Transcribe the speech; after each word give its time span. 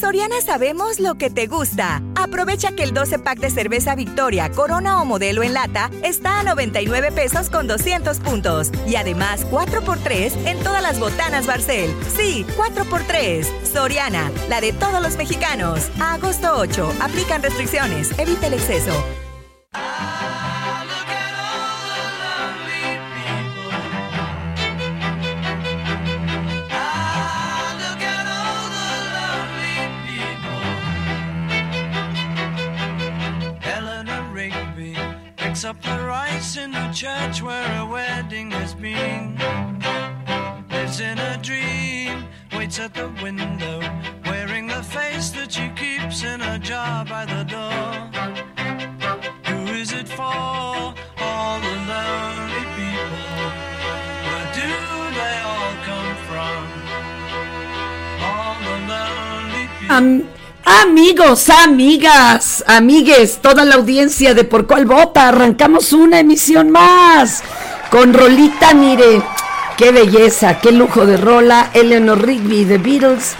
Soriana 0.00 0.40
sabemos 0.40 0.98
lo 0.98 1.16
que 1.16 1.28
te 1.28 1.46
gusta. 1.46 2.02
Aprovecha 2.14 2.72
que 2.72 2.84
el 2.84 2.94
12 2.94 3.18
pack 3.18 3.38
de 3.38 3.50
cerveza 3.50 3.94
Victoria, 3.94 4.50
Corona 4.50 5.02
o 5.02 5.04
Modelo 5.04 5.42
en 5.42 5.52
lata 5.52 5.90
está 6.02 6.40
a 6.40 6.42
99 6.42 7.12
pesos 7.12 7.50
con 7.50 7.66
200 7.66 8.18
puntos. 8.20 8.70
Y 8.86 8.96
además 8.96 9.46
4x3 9.50 10.46
en 10.46 10.58
todas 10.60 10.82
las 10.82 10.98
botanas 10.98 11.46
Barcel. 11.46 11.94
Sí, 12.16 12.46
4x3. 12.56 13.46
Soriana, 13.70 14.32
la 14.48 14.62
de 14.62 14.72
todos 14.72 15.02
los 15.02 15.18
mexicanos. 15.18 15.90
Agosto 16.00 16.54
8, 16.56 16.94
aplican 17.00 17.42
restricciones. 17.42 18.18
Evita 18.18 18.46
el 18.46 18.54
exceso. 18.54 18.92
Amigas, 61.30 62.64
amigues, 62.66 63.38
toda 63.40 63.64
la 63.64 63.76
audiencia 63.76 64.34
de 64.34 64.42
Por 64.42 64.66
Cuál 64.66 64.84
Vota, 64.84 65.28
arrancamos 65.28 65.92
una 65.92 66.18
emisión 66.18 66.70
más 66.70 67.44
con 67.88 68.12
Rolita, 68.12 68.74
mire, 68.74 69.22
qué 69.76 69.92
belleza, 69.92 70.58
qué 70.58 70.72
lujo 70.72 71.06
de 71.06 71.16
rola, 71.16 71.70
Eleanor 71.72 72.26
Rigby 72.26 72.64
de 72.64 72.78
Beatles. 72.78 73.36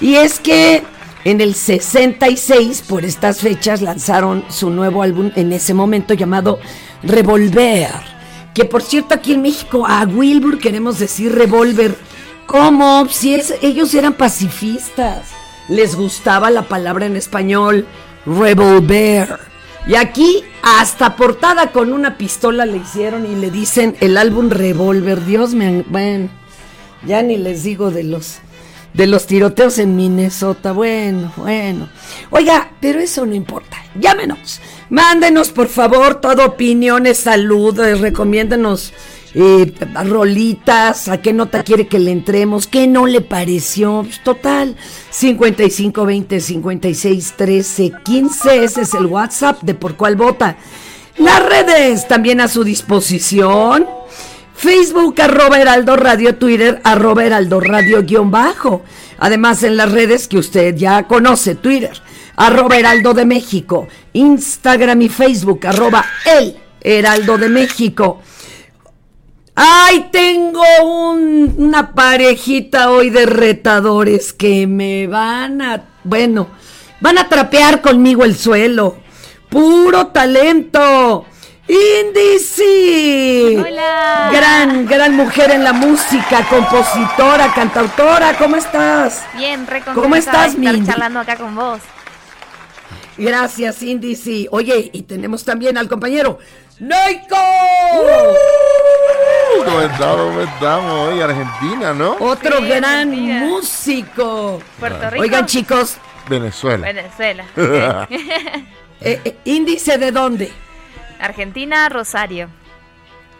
Y 0.00 0.14
es 0.14 0.40
que 0.40 0.84
en 1.24 1.42
el 1.42 1.54
66, 1.54 2.82
por 2.88 3.04
estas 3.04 3.40
fechas, 3.40 3.82
lanzaron 3.82 4.46
su 4.48 4.70
nuevo 4.70 5.02
álbum 5.02 5.30
en 5.36 5.52
ese 5.52 5.74
momento 5.74 6.14
llamado 6.14 6.60
Revolver. 7.02 7.90
Que 8.54 8.64
por 8.64 8.80
cierto, 8.80 9.14
aquí 9.14 9.34
en 9.34 9.42
México 9.42 9.84
a 9.86 10.04
Wilbur 10.04 10.58
queremos 10.58 10.98
decir 10.98 11.34
Revolver. 11.34 11.94
¿Cómo? 12.46 13.06
Si 13.10 13.38
ellos 13.60 13.92
eran 13.92 14.14
pacifistas 14.14 15.43
les 15.68 15.96
gustaba 15.96 16.50
la 16.50 16.62
palabra 16.62 17.06
en 17.06 17.16
español 17.16 17.86
revolver. 18.26 19.38
Y 19.86 19.96
aquí 19.96 20.42
hasta 20.62 21.14
portada 21.14 21.70
con 21.72 21.92
una 21.92 22.16
pistola 22.16 22.64
le 22.64 22.78
hicieron 22.78 23.26
y 23.30 23.36
le 23.36 23.50
dicen 23.50 23.96
el 24.00 24.16
álbum 24.16 24.48
Revolver. 24.48 25.24
Dios 25.24 25.54
me... 25.54 25.82
Bueno, 25.82 26.30
ya 27.06 27.22
ni 27.22 27.36
les 27.36 27.64
digo 27.64 27.90
de 27.90 28.04
los 28.04 28.38
de 28.94 29.08
los 29.08 29.26
tiroteos 29.26 29.78
en 29.78 29.96
Minnesota. 29.96 30.72
Bueno, 30.72 31.32
bueno. 31.36 31.88
Oiga, 32.30 32.70
pero 32.80 33.00
eso 33.00 33.26
no 33.26 33.34
importa. 33.34 33.76
Llámenos. 33.98 34.60
Mándenos, 34.88 35.50
por 35.50 35.68
favor, 35.68 36.20
toda 36.20 36.46
opiniones, 36.46 37.18
saludos, 37.18 38.00
recomiéndenos 38.00 38.92
eh, 39.34 39.72
rolitas, 40.04 41.08
a 41.08 41.20
qué 41.20 41.32
nota 41.32 41.64
quiere 41.64 41.88
que 41.88 41.98
le 41.98 42.12
entremos, 42.12 42.66
qué 42.66 42.86
no 42.86 43.06
le 43.06 43.20
pareció. 43.20 44.02
Pues, 44.02 44.22
Total, 44.22 44.76
55 45.10 46.06
20 46.06 46.40
56 46.40 47.34
13 47.36 47.92
15. 48.04 48.64
Ese 48.64 48.82
es 48.82 48.94
el 48.94 49.06
WhatsApp 49.06 49.62
de 49.62 49.74
Por 49.74 49.96
Cuál 49.96 50.16
Vota. 50.16 50.56
Las 51.18 51.44
redes 51.44 52.08
también 52.08 52.40
a 52.40 52.48
su 52.48 52.64
disposición. 52.64 53.86
Facebook, 54.54 55.20
arroba 55.20 55.60
Heraldo 55.60 55.96
Radio, 55.96 56.36
Twitter, 56.36 56.80
arroba 56.84 57.24
Heraldo 57.24 57.60
Radio 57.60 58.02
guion 58.02 58.30
bajo. 58.30 58.82
Además 59.18 59.62
en 59.62 59.76
las 59.76 59.90
redes 59.90 60.28
que 60.28 60.38
usted 60.38 60.76
ya 60.76 61.04
conoce, 61.04 61.54
Twitter, 61.56 61.92
arroba 62.36 62.76
Heraldo 62.76 63.14
de 63.14 63.24
México, 63.24 63.88
Instagram 64.12 65.02
y 65.02 65.08
Facebook, 65.08 65.66
arroba 65.66 66.04
El 66.24 66.56
Heraldo 66.80 67.36
de 67.36 67.48
México. 67.48 68.22
Ay, 69.56 70.08
tengo 70.10 70.62
un- 70.82 71.54
una 71.58 71.92
parejita 71.92 72.90
hoy 72.90 73.10
de 73.10 73.24
retadores 73.26 74.32
que 74.32 74.66
me 74.66 75.06
van 75.06 75.62
a, 75.62 75.84
bueno, 76.02 76.48
van 77.00 77.18
a 77.18 77.28
trapear 77.28 77.80
conmigo 77.80 78.24
el 78.24 78.36
suelo. 78.36 78.96
Puro 79.48 80.08
talento. 80.08 81.26
Indici. 81.68 83.56
Hola. 83.56 84.28
Gran, 84.32 84.86
gran 84.86 85.14
mujer 85.16 85.50
en 85.52 85.62
la 85.64 85.72
música, 85.72 86.44
compositora, 86.50 87.52
cantautora. 87.54 88.36
¿Cómo 88.36 88.56
estás? 88.56 89.22
Bien, 89.36 89.66
re 89.66 89.82
¿Cómo 89.94 90.16
estás, 90.16 90.60
de 90.60 90.66
estar 90.66 90.84
charlando 90.86 91.20
acá 91.20 91.36
con 91.36 91.54
vos. 91.54 91.80
Gracias, 93.16 93.80
Indici. 93.82 94.48
Oye, 94.50 94.90
y 94.92 95.02
tenemos 95.02 95.44
también 95.44 95.78
al 95.78 95.88
compañero 95.88 96.38
Neiko. 96.80 97.36
¿Cómo 99.64 99.80
estamos? 99.80 100.16
¿Cómo 100.26 100.40
estamos? 100.40 101.08
Hoy 101.08 101.20
Argentina, 101.20 101.94
¿no? 101.94 102.16
Otro 102.20 102.58
Sí, 102.58 102.66
gran 102.66 102.84
Argentina. 102.84 103.40
músico. 103.46 104.60
Puerto 104.80 105.10
Rico. 105.10 105.22
Oigan, 105.22 105.46
chicos, 105.46 105.96
Venezuela. 106.28 106.86
Venezuela. 106.92 107.44
eh, 109.00 109.20
eh, 109.24 109.36
índice 109.44 109.98
de 109.98 110.10
dónde? 110.10 110.52
Argentina, 111.20 111.88
Rosario. 111.88 112.48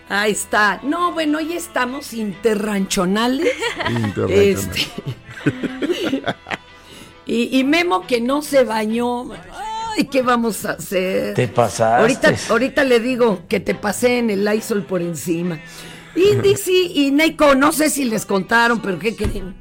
Ahí 0.09 0.33
está. 0.33 0.81
No, 0.83 1.13
bueno, 1.13 1.39
hoy 1.39 1.55
estamos 1.55 2.13
interranchonales. 2.13 3.53
Internacional. 3.89 4.31
Este. 4.31 4.87
y, 7.27 7.59
y 7.59 7.65
Memo 7.65 8.07
que 8.07 8.21
no 8.21 8.43
se 8.43 8.65
bañó. 8.65 9.27
Ay, 9.97 10.05
¿qué 10.07 10.23
vamos 10.23 10.65
a 10.65 10.73
hacer? 10.73 11.35
Te 11.35 11.49
pasaste. 11.49 12.01
Ahorita, 12.01 12.35
ahorita 12.51 12.85
le 12.85 13.01
digo 13.01 13.43
que 13.49 13.61
te 13.61 13.75
pasé 13.75 14.19
en 14.19 14.31
el 14.31 14.45
Lysol 14.45 14.85
por 14.85 15.03
encima. 15.03 15.61
Índice 16.17 16.73
y 16.95 17.11
Neiko, 17.11 17.55
no 17.55 17.73
sé 17.73 17.91
si 17.91 18.05
les 18.05 18.27
contaron, 18.27 18.81
pero 18.81 18.99
¿qué 18.99 19.15
creen? 19.15 19.55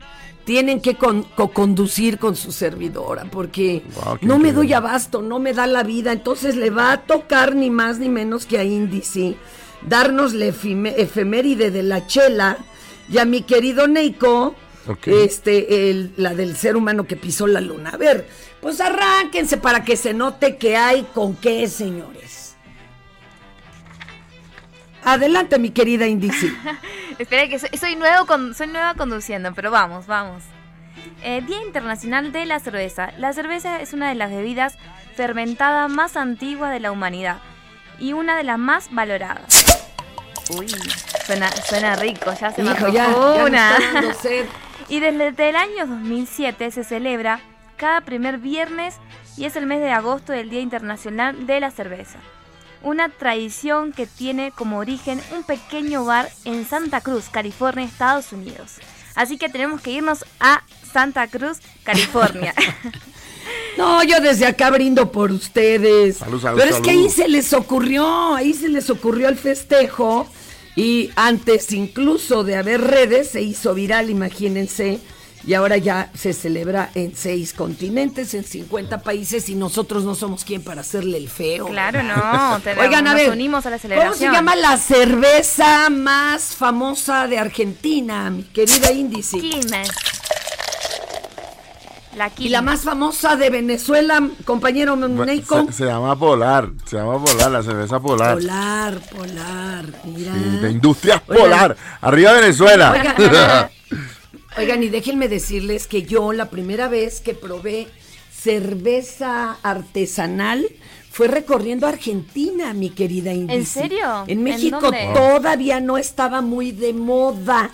tienen 0.46 0.82
que 0.82 0.96
con- 0.96 1.24
co-conducir 1.24 2.18
con 2.20 2.36
su 2.36 2.52
servidora 2.52 3.24
porque 3.32 3.82
Wow, 4.04 4.18
no 4.24 4.38
me 4.40 4.52
doy 4.52 4.74
abasto, 4.74 5.22
no 5.22 5.40
me 5.40 5.54
da 5.54 5.68
la 5.68 5.84
vida. 5.84 6.12
Entonces 6.12 6.58
le 6.58 6.70
va 6.70 6.92
a 6.92 7.02
tocar 7.04 7.56
ni 7.56 7.70
más 7.70 7.98
ni 7.98 8.10
menos 8.10 8.46
que 8.46 8.58
a 8.60 8.66
Índice 8.66 9.38
darnos 9.88 10.34
la 10.34 10.48
efeméride 10.48 11.72
de 11.72 11.84
la 11.84 12.06
chela 12.08 12.58
y 13.10 13.20
a 13.20 13.26
mi 13.26 13.44
querido 13.44 13.88
Neiko, 13.88 14.54
este, 15.06 15.90
el- 15.90 16.12
la 16.18 16.34
del 16.36 16.58
ser 16.58 16.76
humano 16.76 17.06
que 17.08 17.16
pisó 17.16 17.48
la 17.48 17.62
luna. 17.62 17.92
A 17.92 17.98
ver, 17.98 18.28
pues 18.64 18.80
arránquense 18.80 19.58
para 19.58 19.84
que 19.84 19.98
se 19.98 20.14
note 20.14 20.56
que 20.56 20.78
hay 20.78 21.04
con 21.14 21.36
qué, 21.36 21.68
señores. 21.68 22.56
Adelante, 25.04 25.60
mi 25.60 25.72
querida 25.72 26.08
Índice. 26.08 26.50
Espera 27.20 27.50
que 27.50 27.60
soy, 27.60 27.78
soy 27.78 27.98
nuevo 27.98 28.26
con, 28.26 28.56
soy 28.56 28.68
nueva 28.68 28.94
conduciendo, 28.96 29.54
pero 29.54 29.70
vamos, 29.70 30.08
vamos. 30.08 30.44
Eh, 31.24 31.42
Día 31.46 31.62
Internacional 31.62 32.32
de 32.32 32.46
la 32.46 32.62
Cerveza. 32.62 33.12
La 33.18 33.34
cerveza 33.34 33.82
es 33.82 33.92
una 33.92 34.08
de 34.08 34.16
las 34.16 34.32
bebidas 34.32 34.78
fermentadas 35.14 35.92
más 35.92 36.16
antiguas 36.16 36.72
de 36.72 36.80
la 36.80 36.94
humanidad 36.94 37.40
y 38.00 38.14
una 38.14 38.38
de 38.38 38.44
las 38.44 38.58
más 38.58 38.88
valoradas. 38.94 39.84
Uy, 40.58 40.68
suena, 41.26 41.52
suena 41.52 41.98
rico, 41.98 42.32
ya 42.40 42.52
se 42.52 42.64
me 42.64 42.72
Hijo, 42.72 42.88
ya, 42.88 43.12
ya 43.12 43.44
una. 43.44 43.78
Y 44.90 45.00
desde 45.00 45.50
el 45.50 45.56
año 45.58 45.86
2007 45.86 46.72
se 46.72 46.84
celebra 46.84 47.42
cada 47.84 48.00
primer 48.00 48.38
viernes 48.38 48.96
y 49.36 49.44
es 49.44 49.58
el 49.58 49.66
mes 49.66 49.82
de 49.82 49.92
agosto 49.92 50.32
del 50.32 50.50
Día 50.50 50.62
Internacional 50.62 51.46
de 51.46 51.60
la 51.60 51.70
Cerveza. 51.70 52.18
Una 52.82 53.10
tradición 53.10 53.92
que 53.92 54.08
tiene 54.08 54.54
como 54.56 54.78
origen 54.78 55.20
un 55.36 55.44
pequeño 55.44 56.06
bar 56.06 56.30
en 56.46 56.66
Santa 56.66 57.02
Cruz, 57.02 57.26
California, 57.30 57.84
Estados 57.84 58.32
Unidos. 58.32 58.76
Así 59.16 59.38
que 59.38 59.50
tenemos 59.50 59.82
que 59.82 59.92
irnos 59.92 60.24
a 60.40 60.64
Santa 60.94 61.28
Cruz, 61.28 61.58
California. 61.84 62.54
No, 63.78 64.02
yo 64.04 64.22
desde 64.22 64.46
acá 64.46 64.70
brindo 64.70 65.12
por 65.12 65.32
ustedes. 65.34 66.18
Salud, 66.18 66.42
salud, 66.42 66.58
Pero 66.58 66.74
es 66.74 66.82
que 66.82 66.92
ahí 66.92 67.10
se 67.10 67.28
les 67.28 67.52
ocurrió, 67.52 68.36
ahí 68.36 68.54
se 68.54 68.70
les 68.70 68.90
ocurrió 68.90 69.28
el 69.28 69.36
festejo. 69.36 70.30
Y 70.78 71.12
antes 71.18 71.74
incluso 71.74 72.46
de 72.46 72.56
haber 72.56 72.80
redes, 72.80 73.32
se 73.32 73.42
hizo 73.42 73.74
viral, 73.74 74.10
imagínense. 74.10 75.02
Y 75.46 75.56
ahora 75.56 75.76
ya 75.78 76.10
se 76.14 76.32
celebra 76.32 76.90
en 76.96 77.16
seis 77.16 77.52
continentes, 77.54 78.34
en 78.34 78.46
50 78.46 79.02
países, 79.02 79.50
y 79.50 79.56
nosotros 79.56 80.06
no 80.06 80.16
somos 80.16 80.46
quien 80.46 80.64
para 80.64 80.82
hacerle 80.82 81.18
el 81.18 81.28
feo. 81.30 81.66
claro, 81.68 82.02
no. 82.02 82.60
tenemos- 82.64 82.86
Oigan, 82.86 83.08
a 83.08 83.12
nos 83.12 83.22
ver, 83.22 83.30
unimos 83.32 83.66
a 83.66 83.70
la 83.70 83.78
¿cómo 83.78 83.82
se 83.90 83.96
celebración. 83.96 84.34
llama 84.34 84.56
la 84.56 84.78
cerveza 84.78 85.90
más 85.90 86.56
famosa 86.56 87.28
de 87.28 87.40
Argentina, 87.40 88.30
mi 88.30 88.44
querida 88.44 88.92
Índice? 88.94 89.38
Quilmes. 89.40 89.90
La 92.16 92.32
Y 92.38 92.50
la 92.50 92.62
más 92.62 92.82
famosa 92.82 93.36
de 93.36 93.50
Venezuela, 93.50 94.22
compañero 94.46 94.96
Neiko. 94.96 95.66
Se, 95.68 95.74
se 95.74 95.86
llama 95.86 96.16
Polar, 96.18 96.70
se 96.86 96.98
llama 96.98 97.18
Polar, 97.24 97.50
la 97.52 97.64
cerveza 97.64 98.00
Polar. 98.00 98.36
Polar, 98.36 99.00
polar, 99.10 99.86
mira. 100.06 100.32
Sí, 100.36 100.58
de 100.62 100.70
Industrias. 100.72 101.22
Polar. 101.22 101.76
Arriba 102.02 102.34
Venezuela. 102.34 102.92
Oigan, 102.92 103.70
oigan, 104.58 104.84
y 104.84 104.90
déjenme 104.90 105.28
decirles 105.28 105.88
que 105.88 106.04
yo 106.04 106.34
la 106.34 106.50
primera 106.50 106.88
vez 106.88 107.20
que 107.22 107.34
probé 107.34 107.88
cerveza 108.32 109.58
artesanal 109.64 110.68
fue 111.12 111.28
recorriendo 111.28 111.88
Argentina, 111.88 112.74
mi 112.74 112.90
querida 112.90 113.32
Índice. 113.34 113.82
serio? 113.82 114.24
En 114.28 114.40
¿En 114.40 114.44
México 114.44 114.80
dónde? 114.82 115.10
todavía 115.14 115.80
no 115.80 115.98
estaba 115.98 116.42
muy 116.42 116.72
de 116.72 116.94
moda. 116.94 117.70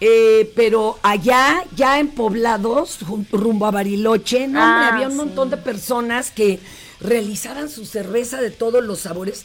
Eh, 0.00 0.52
pero 0.54 0.96
allá, 1.02 1.64
ya 1.74 1.98
en 1.98 2.08
poblados, 2.08 2.98
rumbo 3.32 3.66
a 3.66 3.72
Bariloche, 3.72 4.46
no, 4.46 4.62
hombre, 4.62 4.84
Ah, 4.84 4.90
había 4.92 5.06
un 5.08 5.12
sí. 5.12 5.18
montón 5.18 5.50
de 5.50 5.56
personas 5.56 6.30
que 6.30 6.60
realizaban 7.00 7.68
su 7.68 7.84
cerveza 7.84 8.40
de 8.40 8.50
todos 8.52 8.84
los 8.84 9.00
sabores. 9.00 9.44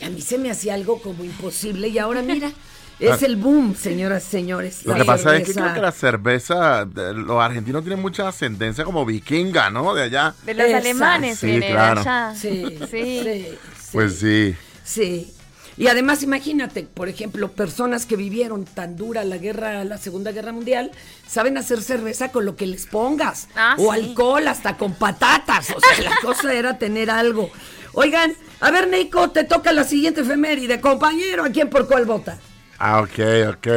Y 0.00 0.04
a 0.04 0.10
mí 0.10 0.20
se 0.20 0.36
me 0.36 0.50
hacía 0.50 0.74
algo 0.74 1.00
como 1.00 1.24
imposible. 1.24 1.88
Y 1.88 1.98
ahora 1.98 2.20
mira, 2.20 2.52
es 2.98 3.22
el 3.22 3.36
boom, 3.36 3.74
señoras 3.76 4.24
y 4.26 4.30
señores. 4.30 4.84
Lo 4.84 4.92
la 4.92 4.98
que 5.00 5.04
pasa 5.04 5.36
es 5.36 5.40
que 5.40 5.46
cerveza. 5.52 5.60
creo 5.62 5.74
que 5.74 5.80
la 5.80 5.92
cerveza, 5.92 6.84
de- 6.84 7.14
los 7.14 7.42
argentinos 7.42 7.82
tienen 7.82 8.00
mucha 8.00 8.28
ascendencia 8.28 8.84
como 8.84 9.04
vikinga, 9.04 9.70
¿no? 9.70 9.94
De 9.94 10.02
allá. 10.04 10.34
De 10.44 10.54
los 10.54 10.66
Esa. 10.66 10.76
alemanes 10.78 11.38
Sí, 11.38 11.46
viene 11.46 11.70
claro. 11.70 12.00
allá. 12.00 12.34
Sí, 12.34 12.64
Sí. 12.78 12.86
sí, 12.90 13.20
sí. 13.24 13.48
Pues 13.92 14.18
sí. 14.18 14.54
Sí. 14.84 15.30
Y 15.76 15.88
además 15.88 16.22
imagínate, 16.22 16.84
por 16.84 17.08
ejemplo, 17.08 17.50
personas 17.50 18.06
que 18.06 18.14
vivieron 18.14 18.64
tan 18.64 18.96
dura 18.96 19.24
la 19.24 19.38
guerra, 19.38 19.82
la 19.82 19.98
Segunda 19.98 20.30
Guerra 20.30 20.52
Mundial, 20.52 20.92
saben 21.26 21.58
hacer 21.58 21.82
cerveza 21.82 22.30
con 22.30 22.44
lo 22.44 22.54
que 22.54 22.66
les 22.68 22.86
pongas. 22.86 23.48
Ah, 23.56 23.74
o 23.76 23.92
sí. 23.92 24.00
alcohol, 24.00 24.46
hasta 24.46 24.76
con 24.76 24.94
patatas. 24.94 25.70
O 25.70 25.80
sea, 25.80 26.10
la 26.10 26.16
cosa 26.22 26.54
era 26.54 26.78
tener 26.78 27.10
algo. 27.10 27.50
Oigan, 27.92 28.34
a 28.60 28.70
ver, 28.70 28.86
Nico, 28.88 29.30
te 29.30 29.42
toca 29.42 29.72
la 29.72 29.82
siguiente 29.82 30.20
efeméride. 30.20 30.80
Compañero, 30.80 31.44
¿a 31.44 31.48
quién 31.50 31.68
por 31.68 31.88
cuál 31.88 32.04
vota? 32.04 32.38
Ah, 32.78 33.00
ok, 33.00 33.54
ok. 33.56 33.68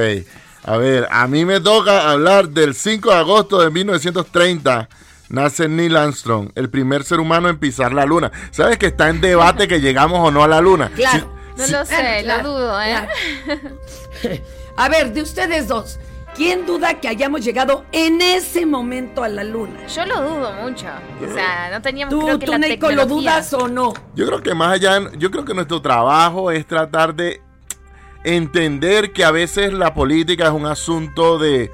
A 0.64 0.78
ver, 0.78 1.08
a 1.10 1.28
mí 1.28 1.46
me 1.46 1.60
toca 1.62 2.12
hablar 2.12 2.50
del 2.50 2.76
5 2.76 3.10
de 3.10 3.16
agosto 3.16 3.62
de 3.62 3.70
1930. 3.72 4.90
Nace 5.30 5.68
Neil 5.68 5.96
Armstrong, 5.98 6.52
el 6.56 6.70
primer 6.70 7.04
ser 7.04 7.20
humano 7.20 7.50
en 7.50 7.58
pisar 7.58 7.94
la 7.94 8.06
luna. 8.06 8.32
¿Sabes 8.52 8.78
que 8.78 8.88
está 8.88 9.10
en 9.10 9.20
debate 9.22 9.68
que 9.68 9.82
llegamos 9.82 10.20
o 10.26 10.32
no 10.32 10.44
a 10.44 10.48
la 10.48 10.62
luna? 10.62 10.92
Claro. 10.96 11.36
No 11.58 11.66
lo 11.66 11.86
sé, 11.86 11.96
Claro, 11.96 12.18
lo 12.20 12.24
claro, 12.24 12.50
dudo, 12.54 12.82
¿eh? 12.82 13.08
claro. 13.46 14.42
A 14.78 14.90
ver, 14.90 15.12
de 15.12 15.24
ustedes 15.24 15.68
dos, 15.68 16.00
¿quién 16.36 16.68
duda 16.68 17.00
que 17.00 17.08
hayamos 17.08 17.44
llegado 17.44 17.84
en 17.92 18.22
ese 18.22 18.68
momento 18.68 19.24
a 19.24 19.28
la 19.28 19.44
luna? 19.44 19.88
Yo 19.88 20.06
lo 20.06 20.22
dudo 20.22 20.52
mucho. 20.62 20.86
O 21.28 21.34
sea, 21.34 21.72
no 21.72 21.82
teníamos 21.82 22.14
¿Tú, 22.14 22.24
creo 22.26 22.38
que 22.38 22.46
tú 22.46 22.52
la 22.52 22.58
Nico, 22.60 22.92
lo 22.92 23.06
dudas 23.08 23.52
o 23.54 23.68
no? 23.68 23.92
Yo 24.14 24.28
creo 24.28 24.44
que 24.44 24.54
más 24.54 24.74
allá, 24.74 25.00
yo 25.18 25.32
creo 25.32 25.44
que 25.46 25.56
nuestro 25.56 25.82
trabajo 25.82 26.52
es 26.52 26.64
tratar 26.68 27.16
de 27.16 27.42
entender 28.36 29.14
que 29.14 29.24
a 29.24 29.32
veces 29.32 29.72
la 29.74 29.94
política 29.94 30.46
es 30.48 30.52
un 30.52 30.66
asunto 30.66 31.38
de 31.40 31.72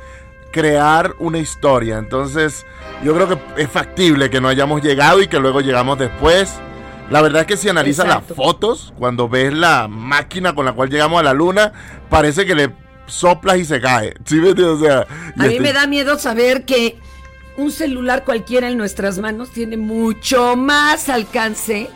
crear 0.52 1.16
una 1.20 1.40
historia. 1.40 1.98
Entonces, 1.98 2.66
yo 3.04 3.14
creo 3.16 3.28
que 3.28 3.62
es 3.64 3.70
factible 3.70 4.30
que 4.30 4.40
no 4.40 4.48
hayamos 4.48 4.82
llegado 4.84 5.22
y 5.22 5.28
que 5.28 5.40
luego 5.40 5.62
llegamos 5.62 5.98
después. 5.98 6.54
La 7.10 7.22
verdad 7.22 7.42
es 7.42 7.48
que 7.48 7.58
si 7.58 7.70
analizas 7.70 8.08
las 8.08 8.24
fotos, 8.24 8.94
cuando 8.98 9.28
ves 9.28 9.54
la 9.54 9.88
máquina 9.88 10.54
con 10.54 10.66
la 10.66 10.74
cual 10.74 10.90
llegamos 10.90 11.20
a 11.20 11.24
la 11.24 11.34
luna, 11.34 11.74
parece 12.10 12.46
que 12.46 12.56
le 12.56 12.70
soplas 13.08 13.58
y 13.58 13.66
se 13.66 13.82
cae. 13.82 14.14
¿Sí 14.26 14.36
me 14.36 14.50
entiendes? 14.50 14.78
O 14.78 14.80
sea, 14.80 15.08
y 15.36 15.42
A 15.42 15.48
mí 15.48 15.54
este- 15.56 15.60
me 15.60 15.74
da 15.74 15.88
miedo 15.88 16.18
saber 16.20 16.66
que 16.66 16.98
un 17.58 17.72
celular 17.72 18.24
cualquiera 18.24 18.70
en 18.70 18.78
nuestras 18.78 19.20
manos 19.20 19.50
tiene 19.52 19.78
mucho 19.78 20.56
más 20.56 21.10
alcance 21.10 21.90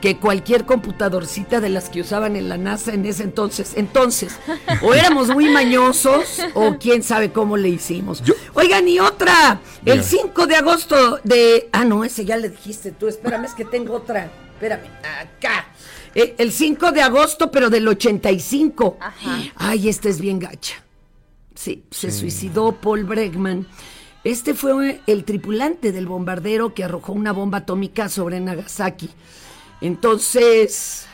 que 0.00 0.16
cualquier 0.18 0.64
computadorcita 0.64 1.60
de 1.60 1.68
las 1.70 1.88
que 1.88 2.00
usaban 2.00 2.36
en 2.36 2.48
la 2.48 2.56
NASA 2.56 2.92
en 2.94 3.04
ese 3.04 3.24
entonces. 3.24 3.72
Entonces, 3.76 4.36
o 4.82 4.94
éramos 4.94 5.28
muy 5.28 5.48
mañosos 5.48 6.40
o 6.54 6.76
quién 6.78 7.02
sabe 7.02 7.32
cómo 7.32 7.56
le 7.56 7.68
hicimos. 7.68 8.22
Yo- 8.22 8.34
Oigan, 8.54 8.86
y 8.88 9.00
otra, 9.00 9.60
el 9.84 10.00
Dígame. 10.00 10.02
5 10.02 10.46
de 10.46 10.56
agosto 10.56 11.20
de... 11.24 11.68
Ah, 11.72 11.84
no, 11.84 12.04
ese 12.04 12.24
ya 12.24 12.36
le 12.36 12.48
dijiste 12.50 12.92
tú, 12.92 13.08
espérame, 13.08 13.44
es 13.46 13.54
que 13.54 13.64
tengo 13.64 13.94
otra. 13.94 14.30
Espérame, 14.54 14.86
acá. 15.20 15.66
Eh, 16.14 16.34
el 16.38 16.52
5 16.52 16.90
de 16.92 17.02
agosto, 17.02 17.50
pero 17.50 17.70
del 17.70 17.86
85. 17.86 18.98
Ajá. 19.00 19.38
Ay, 19.56 19.88
esta 19.88 20.08
es 20.08 20.20
bien 20.20 20.38
gacha. 20.38 20.74
Sí, 21.54 21.84
se 21.90 22.10
suicidó 22.12 22.72
Paul 22.72 23.04
Bregman. 23.04 23.66
Este 24.24 24.54
fue 24.54 25.00
el 25.06 25.24
tripulante 25.24 25.90
del 25.92 26.06
bombardero 26.06 26.74
que 26.74 26.84
arrojó 26.84 27.12
una 27.12 27.32
bomba 27.32 27.58
atómica 27.58 28.08
sobre 28.08 28.40
Nagasaki. 28.40 29.10
Entonces, 29.80 31.06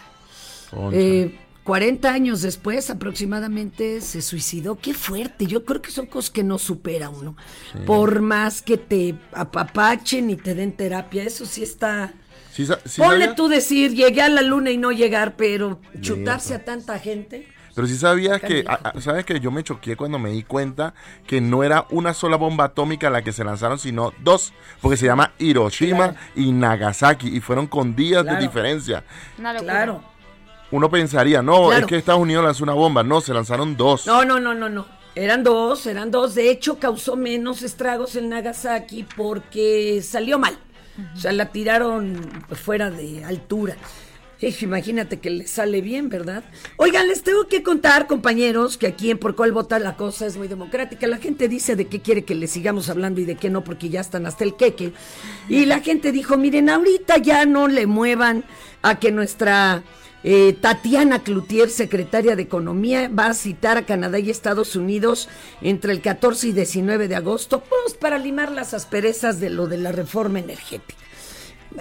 eh, 0.93 1.39
40 1.65 2.13
años 2.13 2.43
después 2.43 2.91
aproximadamente 2.91 4.01
se 4.01 4.21
suicidó. 4.23 4.77
Qué 4.77 4.93
fuerte. 4.95 5.47
Yo 5.47 5.65
creo 5.65 5.81
que 5.81 5.91
son 5.91 6.07
cosas 6.07 6.31
que 6.31 6.43
no 6.43 6.59
supera 6.59 7.09
uno. 7.09 7.37
Por 7.87 8.21
más 8.21 8.61
que 8.63 8.77
te 8.77 9.15
apapachen 9.33 10.31
y 10.31 10.37
te 10.37 10.55
den 10.55 10.73
terapia, 10.73 11.25
eso 11.25 11.47
sí 11.47 11.63
está... 11.63 12.13
¿Sí 12.53 12.67
sa- 12.67 12.79
sí 12.85 13.01
Ponle 13.01 13.29
tú 13.35 13.49
decir, 13.49 13.95
llegué 13.95 14.23
a 14.23 14.29
la 14.29 14.43
luna 14.43 14.71
y 14.71 14.77
no 14.77 14.93
llegar, 14.93 15.37
pero 15.37 15.81
chutarse 16.01 16.55
a 16.55 16.65
tanta 16.65 16.99
gente. 17.01 17.49
Pero 17.75 17.87
sí 17.87 17.97
sabías 17.97 18.41
que, 18.41 18.65
Canijo. 18.65 18.87
a- 18.87 18.91
a- 18.91 19.01
¿sabes 19.01 19.25
que 19.25 19.41
Yo 19.41 19.51
me 19.51 19.63
choqué 19.65 19.97
cuando 19.97 20.19
me 20.19 20.31
di 20.31 20.43
cuenta 20.45 20.95
que 21.27 21.41
no 21.41 21.65
era 21.65 21.87
una 21.91 22.15
sola 22.15 22.37
bomba 22.37 22.65
atómica 22.65 23.11
la 23.11 23.23
que 23.23 23.33
se 23.33 23.43
lanzaron, 23.45 23.79
sino 23.79 24.13
dos, 24.21 24.53
porque 24.81 24.97
se 24.97 25.07
llama 25.07 25.33
Hiroshima 25.39 26.11
Claro. 26.13 26.17
y 26.37 26.53
Nagasaki, 26.53 27.29
y 27.37 27.41
fueron 27.41 27.67
con 27.67 27.95
días 27.97 28.23
Claro. 28.23 28.39
de 28.39 28.43
diferencia. 28.47 29.05
Claro. 29.37 30.03
Uno 30.71 30.91
pensaría, 30.91 31.43
no, 31.43 31.67
Claro. 31.69 31.81
es 31.83 31.87
que 31.87 31.97
Estados 31.97 32.21
Unidos 32.23 32.45
lanzó 32.45 32.65
una 32.65 32.73
bomba, 32.75 33.03
no, 33.03 33.21
se 33.21 33.33
lanzaron 33.35 33.77
dos. 33.77 34.07
No, 34.07 34.25
no, 34.25 34.41
no, 34.41 34.55
no, 34.55 34.69
no. 34.69 34.87
Eran 35.17 35.45
dos, 35.45 35.87
eran 35.87 36.11
dos. 36.11 36.35
De 36.35 36.51
hecho, 36.51 36.79
causó 36.81 37.15
menos 37.17 37.63
estragos 37.63 38.17
en 38.17 38.29
Nagasaki 38.31 39.07
porque 39.17 40.01
salió 40.03 40.39
mal. 40.41 40.59
O 41.15 41.17
sea, 41.19 41.33
la 41.33 41.47
tiraron 41.53 42.21
fuera 42.53 42.91
de 42.91 43.25
altura. 43.25 43.77
Imagínate 44.61 45.21
que 45.21 45.31
le 45.31 45.47
sale 45.47 45.81
bien, 45.81 46.09
¿verdad? 46.09 46.45
Oigan, 46.77 47.09
les 47.09 47.23
tengo 47.23 47.49
que 47.49 47.63
contar, 47.63 48.07
compañeros, 48.07 48.77
que 48.77 48.87
aquí 48.87 49.11
en 49.11 49.19
Por 49.19 49.35
cuál 49.35 49.53
vota 49.53 49.79
la 49.79 49.97
cosa 49.97 50.27
es 50.27 50.37
muy 50.37 50.49
democrática. 50.49 51.07
La 51.07 51.19
gente 51.19 51.49
dice 51.49 51.77
de 51.77 51.87
qué 51.87 52.01
quiere 52.01 52.25
que 52.25 52.35
le 52.35 52.47
sigamos 52.47 52.91
hablando 52.91 53.21
y 53.21 53.25
de 53.25 53.37
qué 53.37 53.49
no, 53.49 53.65
porque 53.65 53.89
ya 53.89 54.01
están 54.01 54.27
hasta 54.27 54.45
el 54.45 54.57
queque. 54.57 54.93
Y 55.49 55.65
la 55.67 55.81
gente 55.81 56.13
dijo, 56.13 56.37
miren, 56.37 56.69
ahorita 56.69 57.19
ya 57.19 57.47
no 57.47 57.69
le 57.69 57.87
muevan 57.87 58.45
a 58.83 58.99
que 58.99 59.13
nuestra 59.13 59.83
eh, 60.25 60.57
Tatiana 60.61 61.23
Cloutier, 61.23 61.71
secretaria 61.71 62.37
de 62.37 62.43
Economía, 62.43 63.09
va 63.09 63.27
a 63.27 63.35
citar 63.35 63.79
a 63.79 63.87
Canadá 63.87 64.19
y 64.19 64.31
Estados 64.31 64.77
Unidos 64.77 65.29
entre 65.63 65.93
el 65.93 66.01
14 66.01 66.49
y 66.49 66.53
19 66.53 67.09
de 67.09 67.17
agosto, 67.17 67.63
pues 67.63 67.95
para 67.95 68.19
limar 68.19 68.53
las 68.53 68.75
asperezas 68.75 69.41
de 69.41 69.51
lo 69.51 69.67
de 69.67 69.79
la 69.79 69.93
reforma 69.93 70.39
energética. 70.39 71.03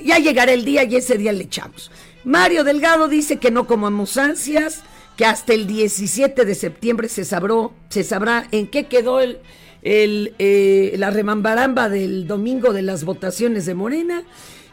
Ya 0.02 0.18
llegará 0.18 0.54
el 0.54 0.66
día 0.66 0.84
y 0.84 0.96
ese 0.96 1.18
día 1.18 1.32
le 1.32 1.44
echamos. 1.44 1.92
Mario 2.24 2.64
Delgado 2.64 3.08
dice 3.08 3.38
que 3.38 3.52
no 3.52 3.68
comamos 3.68 4.18
ansias, 4.18 4.84
que 5.18 5.26
hasta 5.26 5.54
el 5.54 5.68
17 5.68 6.46
de 6.46 6.56
septiembre 6.56 7.10
se, 7.10 7.26
sabró, 7.26 7.74
se 7.90 8.04
sabrá 8.04 8.48
en 8.52 8.68
qué 8.68 8.86
quedó 8.86 9.20
el, 9.20 9.40
el, 9.82 10.34
eh, 10.40 10.96
la 10.98 11.10
remambaramba 11.10 11.90
del 11.90 12.26
domingo 12.28 12.74
de 12.74 12.82
las 12.82 13.04
votaciones 13.04 13.66
de 13.66 13.74
Morena. 13.76 14.24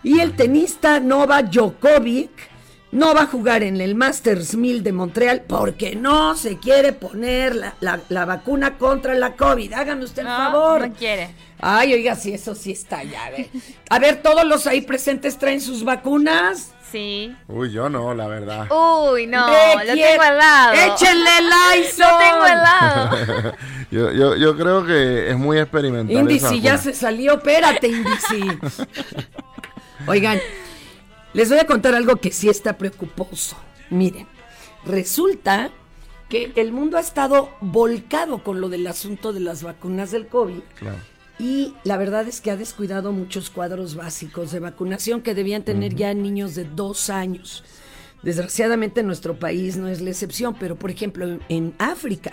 Y 0.02 0.20
el 0.20 0.34
tenista 0.34 0.98
Nova 1.00 1.42
Djokovic 1.42 2.30
no 2.92 3.14
va 3.14 3.22
a 3.22 3.26
jugar 3.26 3.62
en 3.62 3.80
el 3.80 3.94
Masters 3.94 4.56
1000 4.56 4.82
de 4.82 4.92
Montreal 4.92 5.42
porque 5.46 5.94
no 5.94 6.34
se 6.36 6.58
quiere 6.58 6.92
poner 6.92 7.54
la, 7.54 8.00
la, 8.08 8.24
vacuna 8.24 8.78
contra 8.78 9.14
la 9.14 9.36
COVID. 9.36 9.72
Hágame 9.72 10.04
usted 10.04 10.22
el 10.22 10.28
favor. 10.28 10.88
No 10.88 10.94
quiere. 10.94 11.30
Ay, 11.60 11.92
oiga, 11.94 12.16
si 12.16 12.32
eso 12.32 12.54
sí 12.54 12.72
está 12.72 13.02
ya. 13.04 13.26
A 13.26 13.30
ver, 13.30 13.48
a 13.90 13.98
ver, 13.98 14.22
todos 14.22 14.44
los 14.44 14.66
ahí 14.66 14.80
presentes 14.80 15.38
traen 15.38 15.60
sus 15.60 15.84
vacunas. 15.84 16.72
Sí. 16.90 17.36
Uy, 17.46 17.70
yo 17.70 17.88
no, 17.88 18.12
la 18.14 18.26
verdad. 18.26 18.66
Uy, 18.72 19.26
no, 19.28 19.46
lo 19.46 19.94
tengo 19.94 20.22
al 20.22 20.38
lado. 20.38 20.72
Échenle 20.72 21.30
Lysol. 21.42 22.06
Lo 22.10 22.18
tengo 22.18 22.42
al 22.42 22.62
lado. 22.62 23.56
yo, 23.92 24.10
yo, 24.10 24.36
yo 24.36 24.56
creo 24.56 24.84
que 24.84 25.30
es 25.30 25.36
muy 25.36 25.58
experimental. 25.58 26.16
Indici 26.16 26.60
ya 26.60 26.76
se 26.78 26.92
salió, 26.92 27.34
espérate, 27.34 27.86
Indici. 27.86 28.42
Oigan, 30.06 30.40
les 31.32 31.48
voy 31.48 31.58
a 31.58 31.66
contar 31.66 31.94
algo 31.94 32.16
que 32.16 32.32
sí 32.32 32.48
está 32.48 32.76
preocuposo. 32.78 33.56
Miren, 33.90 34.26
resulta 34.84 35.70
que 36.28 36.52
el 36.56 36.72
mundo 36.72 36.96
ha 36.96 37.00
estado 37.00 37.50
volcado 37.60 38.42
con 38.42 38.60
lo 38.60 38.68
del 38.68 38.86
asunto 38.86 39.32
de 39.32 39.40
las 39.40 39.62
vacunas 39.62 40.10
del 40.10 40.28
COVID. 40.28 40.60
Claro. 40.78 40.98
Y 41.38 41.74
la 41.84 41.96
verdad 41.96 42.28
es 42.28 42.40
que 42.40 42.50
ha 42.50 42.56
descuidado 42.56 43.12
muchos 43.12 43.50
cuadros 43.50 43.94
básicos 43.94 44.52
de 44.52 44.60
vacunación 44.60 45.22
que 45.22 45.34
debían 45.34 45.64
tener 45.64 45.94
ya 45.94 46.12
niños 46.14 46.54
de 46.54 46.64
dos 46.64 47.10
años. 47.10 47.64
Desgraciadamente 48.22 49.00
en 49.00 49.06
nuestro 49.06 49.38
país 49.38 49.76
no 49.76 49.88
es 49.88 50.02
la 50.02 50.10
excepción, 50.10 50.54
pero 50.60 50.76
por 50.76 50.90
ejemplo 50.90 51.24
en, 51.26 51.40
en 51.48 51.74
África 51.78 52.32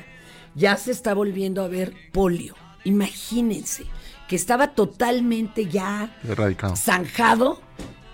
ya 0.56 0.75
se 0.75 0.92
está 0.92 1.13
volviendo 1.13 1.63
a 1.63 1.70
ver 1.70 1.94
polio. 2.12 2.56
Imagínense 2.84 3.86
que 4.27 4.36
estaba 4.36 4.74
totalmente 4.75 5.68
ya 5.68 6.16
Erradicado. 6.27 6.75
zanjado, 6.75 7.62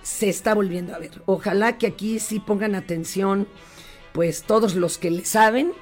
se 0.04 0.30
está 0.30 0.54
volviendo 0.54 0.94
a 0.94 1.00
ver. 1.00 1.24
Ojalá 1.26 1.78
que 1.78 1.88
aquí 1.88 2.20
sí 2.20 2.40
pongan 2.40 2.76
atención, 2.76 3.48
pues 4.12 4.44
todos 4.44 4.76
los 4.76 4.98
que 4.98 5.10
le 5.10 5.26
saben 5.26 5.74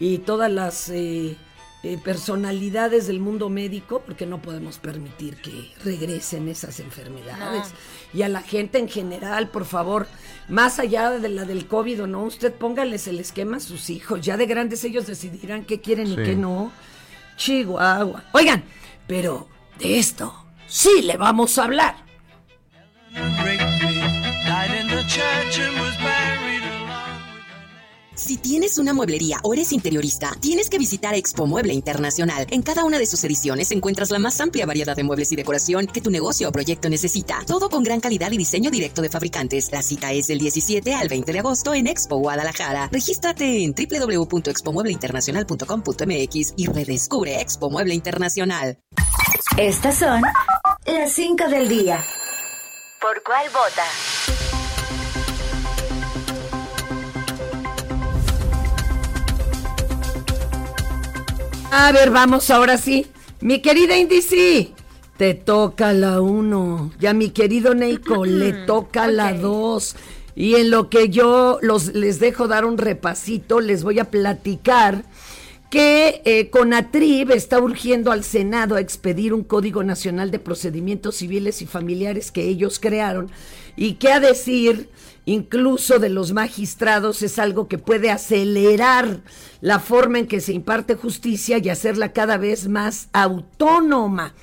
y 0.00 0.18
todas 0.18 0.50
las 0.50 0.88
eh, 0.88 1.36
eh, 1.84 1.98
personalidades 2.02 3.06
del 3.06 3.20
mundo 3.20 3.50
médico, 3.50 4.02
porque 4.04 4.26
no 4.26 4.42
podemos 4.42 4.78
permitir 4.78 5.36
que 5.36 5.72
regresen 5.84 6.48
esas 6.48 6.80
enfermedades. 6.80 7.68
Y 8.12 8.22
a 8.22 8.28
la 8.28 8.42
gente 8.42 8.78
en 8.78 8.88
general, 8.88 9.50
por 9.50 9.64
favor, 9.64 10.08
más 10.48 10.78
allá 10.78 11.10
de 11.10 11.28
la 11.28 11.44
del 11.44 11.66
COVID 11.66 12.04
o 12.04 12.06
no, 12.06 12.24
usted 12.24 12.52
póngales 12.52 13.06
el 13.06 13.20
esquema 13.20 13.58
a 13.58 13.60
sus 13.60 13.90
hijos. 13.90 14.22
Ya 14.22 14.36
de 14.36 14.46
grandes 14.46 14.82
ellos 14.82 15.06
decidirán 15.06 15.64
qué 15.64 15.80
quieren 15.80 16.08
y 16.08 16.16
qué 16.16 16.34
no. 16.34 16.72
Chihuahua. 17.36 18.24
Oigan, 18.32 18.64
pero 19.06 19.46
de 19.78 19.98
esto 19.98 20.34
sí 20.66 21.02
le 21.02 21.16
vamos 21.16 21.58
a 21.58 21.64
hablar. 21.64 22.07
Si 28.14 28.36
tienes 28.36 28.78
una 28.78 28.92
mueblería 28.92 29.38
o 29.42 29.54
eres 29.54 29.72
interiorista, 29.72 30.36
tienes 30.40 30.68
que 30.68 30.76
visitar 30.76 31.14
Expo 31.14 31.46
Mueble 31.46 31.72
Internacional. 31.72 32.46
En 32.50 32.60
cada 32.62 32.84
una 32.84 32.98
de 32.98 33.06
sus 33.06 33.22
ediciones 33.24 33.70
encuentras 33.70 34.10
la 34.10 34.18
más 34.18 34.40
amplia 34.40 34.66
variedad 34.66 34.96
de 34.96 35.04
muebles 35.04 35.30
y 35.32 35.36
decoración 35.36 35.86
que 35.86 36.00
tu 36.00 36.10
negocio 36.10 36.48
o 36.48 36.52
proyecto 36.52 36.88
necesita. 36.90 37.44
Todo 37.46 37.70
con 37.70 37.84
gran 37.84 38.00
calidad 38.00 38.32
y 38.32 38.36
diseño 38.36 38.70
directo 38.70 39.02
de 39.02 39.08
fabricantes. 39.08 39.70
La 39.72 39.82
cita 39.82 40.12
es 40.12 40.26
del 40.26 40.40
17 40.40 40.94
al 40.94 41.08
20 41.08 41.32
de 41.32 41.38
agosto 41.38 41.72
en 41.72 41.86
Expo 41.86 42.16
Guadalajara. 42.16 42.90
Regístrate 42.92 43.64
en 43.64 43.72
www.expomuebleinternacional.com.mx 43.72 46.54
y 46.56 46.66
redescubre 46.66 47.40
Expo 47.40 47.70
Mueble 47.70 47.94
Internacional. 47.94 48.78
Estas 49.56 49.96
son 49.96 50.20
las 50.86 51.12
5 51.12 51.48
del 51.48 51.68
día. 51.68 52.04
¿Por 53.00 53.22
cuál 53.22 53.46
vota? 53.50 53.84
A 61.70 61.92
ver, 61.92 62.10
vamos 62.10 62.50
ahora 62.50 62.76
sí. 62.76 63.06
Mi 63.40 63.60
querida 63.60 63.96
Indici, 63.96 64.74
te 65.16 65.34
toca 65.34 65.92
la 65.92 66.20
uno. 66.20 66.90
Ya 66.98 67.12
mi 67.12 67.30
querido 67.30 67.74
Neiko, 67.74 68.24
le 68.26 68.52
toca 68.52 69.06
la 69.06 69.32
dos. 69.32 69.94
Y 70.34 70.56
en 70.56 70.70
lo 70.70 70.88
que 70.88 71.08
yo 71.08 71.58
los, 71.62 71.94
les 71.94 72.18
dejo 72.18 72.48
dar 72.48 72.64
un 72.64 72.78
repasito, 72.78 73.60
les 73.60 73.84
voy 73.84 74.00
a 74.00 74.10
platicar 74.10 75.04
que 75.70 76.22
eh, 76.24 76.48
Conatrib 76.50 77.30
está 77.30 77.60
urgiendo 77.60 78.10
al 78.10 78.24
Senado 78.24 78.76
a 78.76 78.80
expedir 78.80 79.34
un 79.34 79.44
Código 79.44 79.84
Nacional 79.84 80.30
de 80.30 80.38
Procedimientos 80.38 81.16
Civiles 81.16 81.60
y 81.60 81.66
Familiares 81.66 82.32
que 82.32 82.48
ellos 82.48 82.78
crearon 82.78 83.30
y 83.76 83.94
que 83.94 84.10
a 84.10 84.20
decir 84.20 84.88
incluso 85.26 85.98
de 85.98 86.08
los 86.08 86.32
magistrados 86.32 87.22
es 87.22 87.38
algo 87.38 87.68
que 87.68 87.76
puede 87.76 88.10
acelerar 88.10 89.20
la 89.60 89.78
forma 89.78 90.20
en 90.20 90.26
que 90.26 90.40
se 90.40 90.54
imparte 90.54 90.94
justicia 90.94 91.58
y 91.58 91.68
hacerla 91.68 92.14
cada 92.14 92.38
vez 92.38 92.66
más 92.66 93.08
autónoma. 93.12 94.34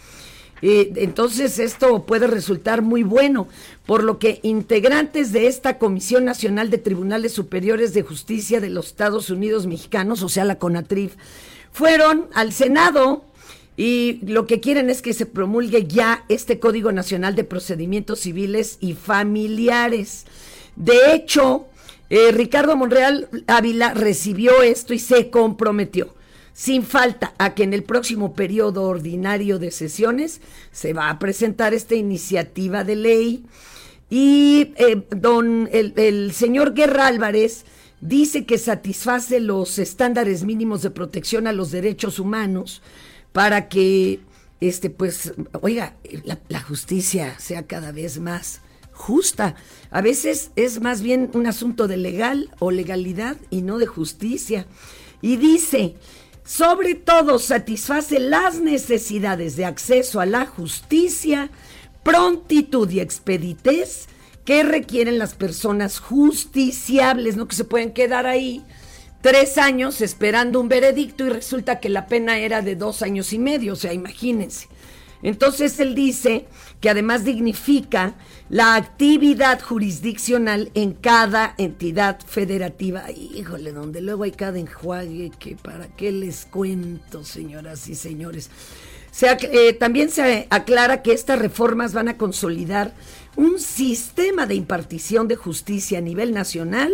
Eh, 0.68 0.94
entonces 0.96 1.60
esto 1.60 2.08
puede 2.08 2.26
resultar 2.26 2.82
muy 2.82 3.04
bueno, 3.04 3.48
por 3.86 4.04
lo 4.04 4.18
que 4.18 4.40
integrantes 4.42 5.32
de 5.32 5.46
esta 5.46 5.78
Comisión 5.78 6.26
Nacional 6.26 6.72
de 6.72 6.80
Tribunales 6.80 7.34
Superiores 7.34 7.94
de 7.94 8.02
Justicia 8.02 8.60
de 8.60 8.72
los 8.72 8.88
Estados 8.88 9.30
Unidos 9.30 9.68
Mexicanos, 9.68 10.24
o 10.24 10.28
sea, 10.28 10.44
la 10.44 10.58
CONATRIF, 10.58 11.18
fueron 11.72 12.26
al 12.34 12.52
Senado 12.52 13.26
y 13.78 14.22
lo 14.26 14.48
que 14.48 14.60
quieren 14.60 14.90
es 14.90 15.04
que 15.04 15.14
se 15.14 15.28
promulgue 15.28 15.86
ya 15.86 16.26
este 16.30 16.60
Código 16.60 16.92
Nacional 16.92 17.36
de 17.36 17.44
Procedimientos 17.44 18.22
Civiles 18.22 18.80
y 18.80 18.94
Familiares. 18.94 20.26
De 20.76 21.14
hecho, 21.14 21.68
eh, 22.10 22.32
Ricardo 22.32 22.76
Monreal 22.76 23.30
Ávila 23.46 23.94
recibió 23.94 24.64
esto 24.64 24.96
y 24.96 25.00
se 25.00 25.30
comprometió 25.30 26.16
sin 26.56 26.84
falta 26.84 27.34
a 27.38 27.54
que 27.54 27.64
en 27.64 27.74
el 27.74 27.84
próximo 27.84 28.34
periodo 28.34 28.84
ordinario 28.84 29.60
de 29.60 29.72
sesiones 29.72 30.40
se 30.72 30.94
va 30.94 31.10
a 31.10 31.20
presentar 31.20 31.74
esta 31.74 31.96
iniciativa 31.96 32.86
de 32.86 32.96
ley 32.96 33.46
y 34.10 34.72
eh, 34.78 35.06
don 35.10 35.68
el, 35.74 36.32
señor 36.32 36.74
Guerra 36.74 37.08
Álvarez 37.08 37.66
dice 38.00 38.46
que 38.46 38.58
satisface 38.58 39.42
los 39.42 39.78
estándares 39.80 40.46
mínimos 40.46 40.82
de 40.82 40.92
protección 40.92 41.46
a 41.46 41.52
los 41.52 41.72
derechos 41.72 42.20
humanos 42.20 42.82
para 43.34 43.68
que 43.68 44.22
este 44.62 44.90
pues 44.90 45.34
oiga 45.60 45.98
la 46.48 46.62
justicia 46.62 47.38
sea 47.38 47.64
cada 47.64 47.92
vez 47.92 48.18
más 48.18 48.62
justa. 48.94 49.56
A 49.92 50.00
veces 50.00 50.52
es 50.56 50.80
más 50.80 51.02
bien 51.02 51.30
un 51.34 51.48
asunto 51.48 51.90
de 51.90 51.98
legal 51.98 52.50
o 52.60 52.72
legalidad 52.72 53.36
y 53.50 53.62
no 53.62 53.78
de 53.78 53.88
justicia. 53.88 54.68
Y 55.22 55.38
dice, 55.38 55.96
sobre 56.46 56.94
todo 56.94 57.40
satisface 57.40 58.20
las 58.20 58.62
necesidades 58.62 59.56
de 59.56 59.66
acceso 59.66 60.22
a 60.22 60.26
la 60.26 60.46
justicia, 60.46 61.50
prontitud 62.04 62.90
y 62.92 63.00
expeditez 63.00 64.08
que 64.46 64.64
requieren 64.64 65.18
las 65.18 65.34
personas 65.34 66.00
justiciables, 66.00 67.36
no 67.36 67.48
que 67.48 67.56
se 67.56 67.64
pueden 67.64 67.94
quedar 67.94 68.28
ahí 68.28 68.64
tres 69.22 69.58
años 69.58 70.02
esperando 70.02 70.60
un 70.60 70.70
veredicto 70.70 71.26
y 71.26 71.30
resulta 71.30 71.80
que 71.80 71.90
la 71.90 72.06
pena 72.06 72.38
era 72.38 72.62
de 72.62 72.76
dos 72.76 73.02
años 73.02 73.34
y 73.34 73.40
medio, 73.40 73.74
o 73.74 73.76
sea, 73.76 73.92
imagínense. 73.92 74.68
Entonces 75.24 75.80
él 75.80 75.96
dice 75.96 76.46
que 76.82 76.90
además 76.90 77.24
dignifica 77.24 78.16
la 78.50 78.76
actividad 78.76 79.62
jurisdiccional 79.62 80.72
en 80.74 80.94
cada 80.94 81.56
entidad 81.58 82.20
federativa. 82.26 83.12
Híjole, 83.12 83.72
donde 83.72 84.02
luego 84.02 84.24
hay 84.24 84.32
cada 84.32 84.60
enjuague 84.60 85.32
que 85.40 85.56
para 85.56 85.88
qué 85.88 86.12
les 86.12 86.46
cuento, 86.46 87.24
señoras 87.24 87.88
y 87.88 87.96
señores. 87.96 88.50
Se 89.12 89.28
eh, 89.30 89.74
también 89.74 90.10
se 90.10 90.46
aclara 90.50 91.02
que 91.02 91.14
estas 91.14 91.40
reformas 91.40 91.94
van 91.94 92.10
a 92.10 92.18
consolidar 92.18 92.94
un 93.38 93.60
sistema 93.60 94.46
de 94.46 94.56
impartición 94.56 95.28
de 95.28 95.38
justicia 95.38 96.00
a 96.00 96.02
nivel 96.02 96.34
nacional 96.34 96.92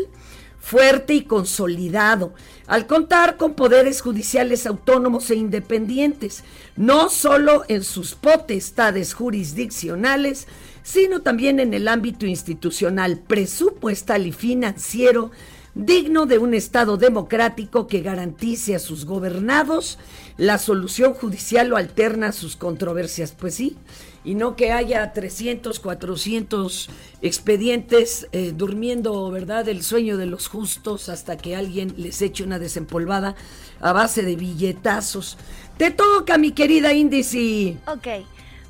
fuerte 0.62 1.16
y 1.16 1.24
consolidado, 1.24 2.34
al 2.68 2.88
contar 2.88 3.36
con 3.36 3.56
poderes 3.56 4.02
judiciales 4.02 4.66
autónomos 4.66 5.30
e 5.32 5.36
independientes, 5.36 6.44
no 6.78 7.10
solo 7.10 7.64
en 7.68 7.84
sus 7.84 8.16
potestades 8.16 9.14
jurisdiccionales, 9.14 10.48
sino 10.84 11.22
también 11.22 11.60
en 11.60 11.74
el 11.74 11.88
ámbito 11.88 12.26
institucional, 12.26 13.18
presupuestal 13.18 14.28
y 14.28 14.32
financiero, 14.32 15.32
digno 15.74 16.26
de 16.26 16.38
un 16.38 16.54
Estado 16.54 16.98
democrático 16.98 17.88
que 17.88 18.02
garantice 18.02 18.76
a 18.76 18.80
sus 18.80 19.06
gobernados 19.06 19.98
la 20.38 20.58
solución 20.58 21.14
judicial 21.14 21.72
o 21.72 21.78
alterna 21.78 22.28
a 22.28 22.32
sus 22.32 22.56
controversias. 22.56 23.32
Pues 23.32 23.56
sí, 23.56 23.78
y 24.24 24.36
no 24.36 24.56
que 24.56 24.72
haya 24.72 25.14
300, 25.14 25.80
400 25.80 26.90
expedientes 27.22 28.28
eh, 28.32 28.54
durmiendo, 28.56 29.30
¿verdad?, 29.32 29.68
el 29.70 29.84
sueño 29.84 30.18
de 30.18 30.26
los 30.26 30.48
justos 30.48 31.10
hasta 31.10 31.38
que 31.38 31.56
alguien 31.56 31.94
les 31.98 32.22
eche 32.22 32.44
una 32.44 32.60
desempolvada 32.60 33.36
a 33.80 33.94
base 33.94 34.24
de 34.24 34.36
billetazos. 34.36 35.38
Te 35.78 35.92
toca, 35.92 36.38
mi 36.38 36.52
querida 36.52 36.94
Índice. 36.94 37.78
Ok. 37.88 38.26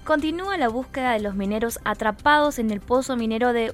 Continúa 0.05 0.57
la 0.57 0.67
búsqueda 0.69 1.13
de 1.13 1.19
los 1.19 1.35
mineros 1.35 1.79
atrapados 1.83 2.57
en 2.57 2.71
el 2.71 2.81
pozo 2.81 3.15
minero 3.17 3.53
de 3.53 3.73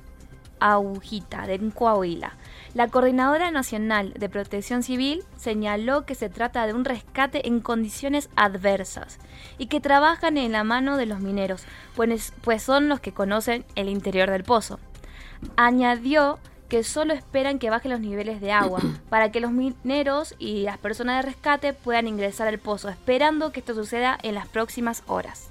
Aujita, 0.59 1.47
de 1.47 1.59
Coahuila. 1.73 2.35
La 2.77 2.89
Coordinadora 2.89 3.49
Nacional 3.49 4.13
de 4.13 4.29
Protección 4.29 4.83
Civil 4.83 5.23
señaló 5.35 6.05
que 6.05 6.13
se 6.13 6.29
trata 6.29 6.67
de 6.67 6.75
un 6.75 6.85
rescate 6.85 7.47
en 7.47 7.59
condiciones 7.59 8.29
adversas 8.35 9.17
y 9.57 9.65
que 9.65 9.79
trabajan 9.79 10.37
en 10.37 10.51
la 10.51 10.63
mano 10.63 10.95
de 10.95 11.07
los 11.07 11.19
mineros, 11.19 11.63
pues, 11.95 12.33
pues 12.43 12.61
son 12.61 12.87
los 12.87 12.99
que 12.99 13.13
conocen 13.13 13.65
el 13.73 13.89
interior 13.89 14.29
del 14.29 14.43
pozo. 14.43 14.79
Añadió 15.55 16.37
que 16.69 16.83
solo 16.83 17.15
esperan 17.15 17.57
que 17.57 17.71
bajen 17.71 17.89
los 17.89 17.99
niveles 17.99 18.41
de 18.41 18.51
agua 18.51 18.79
para 19.09 19.31
que 19.31 19.39
los 19.39 19.51
mineros 19.51 20.35
y 20.37 20.61
las 20.61 20.77
personas 20.77 21.15
de 21.15 21.31
rescate 21.31 21.73
puedan 21.73 22.07
ingresar 22.07 22.47
al 22.47 22.59
pozo, 22.59 22.89
esperando 22.89 23.51
que 23.51 23.61
esto 23.61 23.73
suceda 23.73 24.19
en 24.21 24.35
las 24.35 24.47
próximas 24.47 25.01
horas 25.07 25.49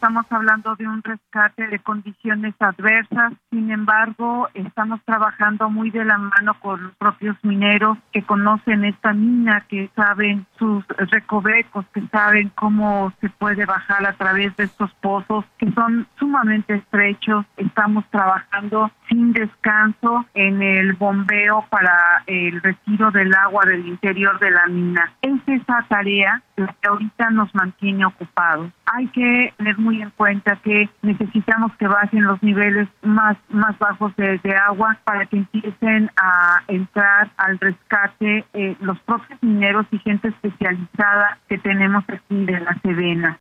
estamos 0.00 0.24
hablando 0.30 0.74
de 0.76 0.88
un 0.88 1.02
rescate 1.02 1.68
de 1.68 1.78
condiciones 1.78 2.54
adversas, 2.58 3.34
sin 3.50 3.70
embargo, 3.70 4.48
estamos 4.54 4.98
trabajando 5.04 5.68
muy 5.68 5.90
de 5.90 6.06
la 6.06 6.16
mano 6.16 6.54
con 6.58 6.82
los 6.82 6.94
propios 6.96 7.36
mineros 7.42 7.98
que 8.10 8.22
conocen 8.22 8.86
esta 8.86 9.12
mina, 9.12 9.66
que 9.68 9.90
saben 9.94 10.46
sus 10.58 10.86
recovecos, 10.88 11.84
que 11.92 12.00
saben 12.06 12.50
cómo 12.54 13.12
se 13.20 13.28
puede 13.28 13.66
bajar 13.66 14.06
a 14.06 14.14
través 14.14 14.56
de 14.56 14.64
estos 14.64 14.90
pozos, 15.02 15.44
que 15.58 15.70
son 15.72 16.06
sumamente 16.18 16.76
estrechos. 16.76 17.44
Estamos 17.58 18.06
trabajando 18.08 18.90
sin 19.06 19.34
descanso 19.34 20.24
en 20.32 20.62
el 20.62 20.94
bombeo 20.94 21.66
para 21.68 22.22
el 22.26 22.62
retiro 22.62 23.10
del 23.10 23.34
agua 23.34 23.64
del 23.66 23.86
interior 23.86 24.38
de 24.38 24.50
la 24.50 24.66
mina. 24.66 25.12
Es 25.20 25.40
esa 25.46 25.84
tarea 25.88 26.42
la 26.56 26.74
que 26.80 26.88
ahorita 26.88 27.30
nos 27.30 27.54
mantiene 27.54 28.06
ocupados. 28.06 28.70
Hay 28.86 29.06
que 29.08 29.52
tener 29.56 29.78
muy 29.78 29.89
en 29.98 30.10
cuenta 30.10 30.56
que 30.56 30.88
necesitamos 31.02 31.72
que 31.76 31.86
bajen 31.86 32.24
los 32.24 32.42
niveles 32.42 32.88
más, 33.02 33.36
más 33.48 33.78
bajos 33.78 34.14
de, 34.16 34.40
agua 34.68 34.98
para 35.04 35.26
que 35.26 35.38
empiecen 35.38 36.10
a 36.16 36.62
entrar 36.68 37.30
al 37.36 37.58
rescate 37.58 38.44
eh, 38.52 38.76
los 38.80 38.98
propios 39.00 39.42
mineros 39.42 39.86
y 39.90 39.98
gente 39.98 40.28
especializada 40.28 41.38
que 41.48 41.58
tenemos 41.58 42.04
aquí 42.08 42.44
de 42.44 42.60
la 42.60 42.78
Sedena. 42.82 43.40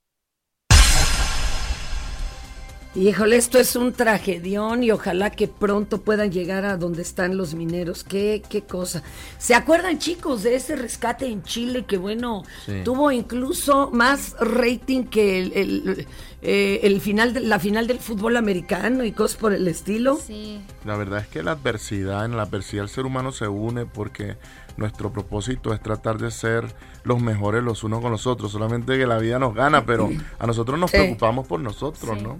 Híjole, 2.96 3.36
esto 3.36 3.60
es 3.60 3.75
un 3.75 3.93
tragedión 3.93 4.84
y 4.84 4.89
ojalá 4.89 5.29
que 5.29 5.48
pronto 5.48 6.01
puedan 6.01 6.31
llegar 6.31 6.65
a 6.65 6.75
donde 6.75 7.03
están 7.03 7.38
los 7.38 7.53
mineros. 7.53 8.03
Qué, 8.03 8.41
qué 8.50 8.63
cosa. 8.63 9.03
¿Se 9.38 9.53
acuerdan, 9.53 10.00
chicos, 10.00 10.41
de 10.41 10.55
ese 10.55 10.75
rescate 10.75 11.27
en 11.27 11.43
Chile 11.43 11.86
que, 11.86 11.98
bueno, 11.98 12.43
tuvo 12.84 13.12
incluso 13.12 13.91
más 13.91 14.36
rating 14.39 15.03
que 15.03 15.39
el, 15.39 16.08
eh, 16.41 16.79
el, 16.81 17.00
final 17.00 17.36
de, 17.36 17.41
la 17.41 17.60
final 17.60 17.86
del 17.86 18.00
fútbol 18.00 18.38
americano 18.38 19.03
y 19.03 19.12
cosas 19.12 19.38
por 19.38 19.53
el 19.53 19.67
estilo? 19.67 20.17
Sí. 20.17 20.60
La 20.84 20.97
verdad 20.97 21.19
es 21.19 21.28
que 21.28 21.43
la 21.43 21.52
adversidad, 21.52 22.25
en 22.25 22.38
la 22.38 22.43
adversidad 22.43 22.86
el 22.86 22.89
ser 22.89 23.06
humano 23.06 23.32
se 23.32 23.47
une 23.47 23.86
porque 23.86 24.38
nuestro 24.78 25.13
propósito 25.13 25.75
es 25.75 25.84
tratar 25.84 26.17
de 26.17 26.32
ser 26.32 26.73
los 27.04 27.21
mejores 27.21 27.63
los 27.63 27.84
unos 27.84 28.02
con 28.02 28.12
los 28.12 28.25
otros. 28.25 28.52
Solamente 28.52 28.97
que 28.97 29.06
la 29.06 29.19
vida 29.19 29.38
nos 29.38 29.54
gana, 29.54 29.86
pero 29.86 30.10
a 30.39 30.47
nosotros 30.47 30.80
nos 30.80 30.89
preocupamos 30.89 31.45
por 31.45 31.60
nosotros, 31.60 32.19
¿no? 32.19 32.39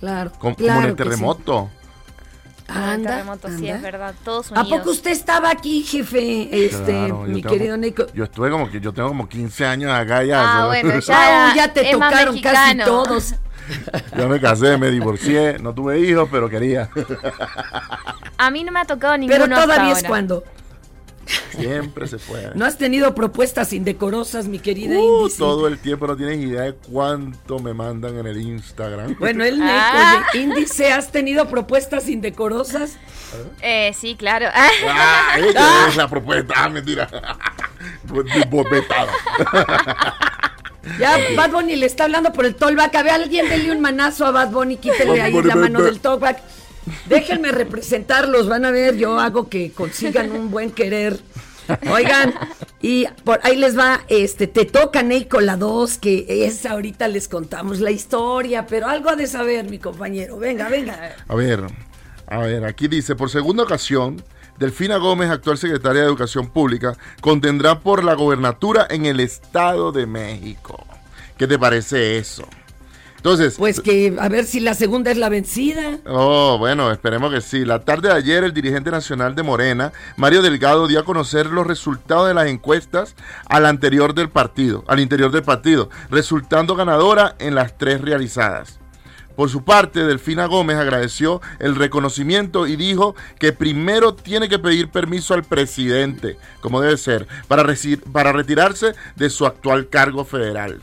Claro. 0.00 0.32
Como, 0.38 0.56
en 0.58 0.84
el 0.84 0.96
terremoto. 0.96 1.70
Anda, 2.68 3.10
terremoto, 3.10 3.48
sí, 3.48 3.68
es 3.68 3.80
verdad. 3.80 4.14
Todos 4.24 4.50
unidos. 4.50 4.66
¿A 4.66 4.76
poco 4.76 4.90
usted 4.90 5.10
estaba 5.10 5.50
aquí, 5.50 5.82
jefe? 5.82 6.66
Este, 6.66 7.12
mi 7.12 7.42
querido 7.42 7.76
Nico. 7.78 8.06
Yo 8.12 8.24
estuve 8.24 8.50
como 8.50 8.70
que 8.70 8.78
yo 8.80 8.92
tengo 8.92 9.08
como 9.08 9.28
15 9.28 9.66
años 9.66 9.92
acá 9.92 10.22
ya. 10.24 10.62
Ah, 10.62 10.66
bueno, 10.66 10.98
ya, 11.00 11.52
ya 11.56 11.72
te 11.72 11.90
tocaron 11.90 12.38
casi 12.40 12.78
todos. 12.78 13.34
Yo 14.16 14.28
me 14.28 14.40
casé, 14.40 14.76
me 14.78 14.90
divorcié, 14.90 15.58
no 15.58 15.74
tuve 15.74 16.00
hijos, 16.00 16.28
pero 16.30 16.48
quería. 16.48 16.88
A 18.38 18.50
mí 18.50 18.64
no 18.64 18.72
me 18.72 18.80
ha 18.80 18.84
tocado 18.84 19.16
ninguno 19.16 19.44
Pero 19.44 19.60
todavía 19.62 19.92
es 19.92 20.04
cuando. 20.04 20.44
Siempre 21.50 22.06
se 22.06 22.18
puede. 22.18 22.54
¿No 22.54 22.64
has 22.64 22.78
tenido 22.78 23.14
propuestas 23.14 23.72
indecorosas, 23.72 24.46
mi 24.46 24.58
querida 24.58 24.98
uh, 24.98 25.28
Todo 25.36 25.66
el 25.66 25.78
tiempo 25.78 26.06
no 26.06 26.16
tienes 26.16 26.38
idea 26.38 26.62
de 26.62 26.74
cuánto 26.74 27.58
me 27.58 27.74
mandan 27.74 28.18
en 28.18 28.26
el 28.26 28.40
Instagram. 28.40 29.16
Bueno, 29.18 29.44
el 29.44 29.60
ah. 29.62 30.24
índice, 30.34 30.92
¿has 30.92 31.10
tenido 31.10 31.48
propuestas 31.48 32.08
indecorosas? 32.08 32.96
Eh, 33.60 33.92
sí, 33.98 34.16
claro. 34.16 34.46
Ah, 34.54 35.36
ella 35.38 35.88
es 35.88 35.96
la 35.96 36.08
propuesta. 36.08 36.54
Ah, 36.56 36.68
mentira. 36.68 37.08
Ya 40.98 41.18
Bad 41.36 41.50
Bunny 41.50 41.76
le 41.76 41.86
está 41.86 42.04
hablando 42.04 42.32
por 42.32 42.46
el 42.46 42.54
tollback. 42.54 42.94
A 42.94 43.02
ver, 43.02 43.12
alguien 43.12 43.48
dele 43.48 43.72
un 43.72 43.80
manazo 43.80 44.24
a 44.24 44.30
Bad 44.30 44.50
Bunny, 44.50 44.76
quítele 44.76 45.20
ahí 45.20 45.42
la 45.42 45.56
mano 45.56 45.82
del 45.82 46.00
tollback. 46.00 46.40
Déjenme 47.06 47.52
representarlos, 47.52 48.48
van 48.48 48.64
a 48.64 48.70
ver, 48.70 48.96
yo 48.96 49.18
hago 49.18 49.48
que 49.48 49.72
consigan 49.72 50.32
un 50.32 50.50
buen 50.50 50.70
querer. 50.70 51.20
Oigan, 51.90 52.34
y 52.80 53.06
por 53.24 53.40
ahí 53.42 53.56
les 53.56 53.78
va, 53.78 54.00
este, 54.08 54.46
te 54.46 54.64
toca 54.64 55.02
Neiko 55.02 55.40
la 55.40 55.56
2, 55.56 55.98
que 55.98 56.46
es 56.46 56.64
ahorita 56.64 57.08
les 57.08 57.28
contamos 57.28 57.80
la 57.80 57.90
historia, 57.90 58.66
pero 58.66 58.88
algo 58.88 59.10
ha 59.10 59.16
de 59.16 59.26
saber, 59.26 59.68
mi 59.68 59.78
compañero. 59.78 60.38
Venga, 60.38 60.68
venga. 60.68 61.16
A 61.26 61.34
ver, 61.34 61.64
a 62.26 62.38
ver, 62.38 62.64
aquí 62.64 62.88
dice, 62.88 63.16
por 63.16 63.28
segunda 63.28 63.64
ocasión, 63.64 64.22
Delfina 64.58 64.96
Gómez, 64.96 65.30
actual 65.30 65.58
secretaria 65.58 66.02
de 66.02 66.08
Educación 66.08 66.48
Pública, 66.48 66.96
contendrá 67.20 67.80
por 67.80 68.02
la 68.02 68.14
gobernatura 68.14 68.86
en 68.88 69.06
el 69.06 69.20
Estado 69.20 69.92
de 69.92 70.06
México. 70.06 70.84
¿Qué 71.36 71.46
te 71.46 71.58
parece 71.58 72.18
eso? 72.18 72.48
Entonces. 73.18 73.56
Pues 73.58 73.80
que 73.80 74.16
a 74.18 74.28
ver 74.28 74.46
si 74.46 74.60
la 74.60 74.74
segunda 74.74 75.10
es 75.10 75.18
la 75.18 75.28
vencida. 75.28 75.98
Oh, 76.06 76.56
bueno, 76.58 76.90
esperemos 76.90 77.32
que 77.32 77.40
sí. 77.40 77.64
La 77.64 77.80
tarde 77.80 78.08
de 78.08 78.14
ayer, 78.14 78.44
el 78.44 78.54
dirigente 78.54 78.90
nacional 78.90 79.34
de 79.34 79.42
Morena, 79.42 79.92
Mario 80.16 80.40
Delgado, 80.40 80.86
dio 80.86 81.00
a 81.00 81.04
conocer 81.04 81.46
los 81.46 81.66
resultados 81.66 82.28
de 82.28 82.34
las 82.34 82.46
encuestas 82.46 83.16
al 83.48 83.66
anterior 83.66 84.14
del 84.14 84.30
partido, 84.30 84.84
al 84.86 85.00
interior 85.00 85.32
del 85.32 85.42
partido, 85.42 85.90
resultando 86.10 86.76
ganadora 86.76 87.34
en 87.40 87.56
las 87.56 87.76
tres 87.76 88.00
realizadas. 88.00 88.78
Por 89.34 89.50
su 89.50 89.62
parte, 89.62 90.04
Delfina 90.04 90.46
Gómez 90.46 90.78
agradeció 90.78 91.40
el 91.60 91.76
reconocimiento 91.76 92.66
y 92.66 92.74
dijo 92.74 93.14
que 93.38 93.52
primero 93.52 94.14
tiene 94.14 94.48
que 94.48 94.58
pedir 94.58 94.90
permiso 94.90 95.32
al 95.34 95.44
presidente, 95.44 96.36
como 96.60 96.80
debe 96.80 96.96
ser, 96.96 97.28
para, 97.46 97.64
para 98.12 98.32
retirarse 98.32 98.94
de 99.14 99.30
su 99.30 99.46
actual 99.46 99.88
cargo 99.88 100.24
federal. 100.24 100.80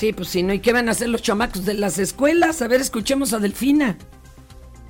Sí, 0.00 0.14
pues 0.14 0.30
si 0.30 0.42
no, 0.42 0.54
¿y 0.54 0.60
qué 0.60 0.72
van 0.72 0.88
a 0.88 0.92
hacer 0.92 1.10
los 1.10 1.20
chamacos 1.20 1.66
de 1.66 1.74
las 1.74 1.98
escuelas? 1.98 2.62
A 2.62 2.68
ver, 2.68 2.80
escuchemos 2.80 3.34
a 3.34 3.38
Delfina. 3.38 3.98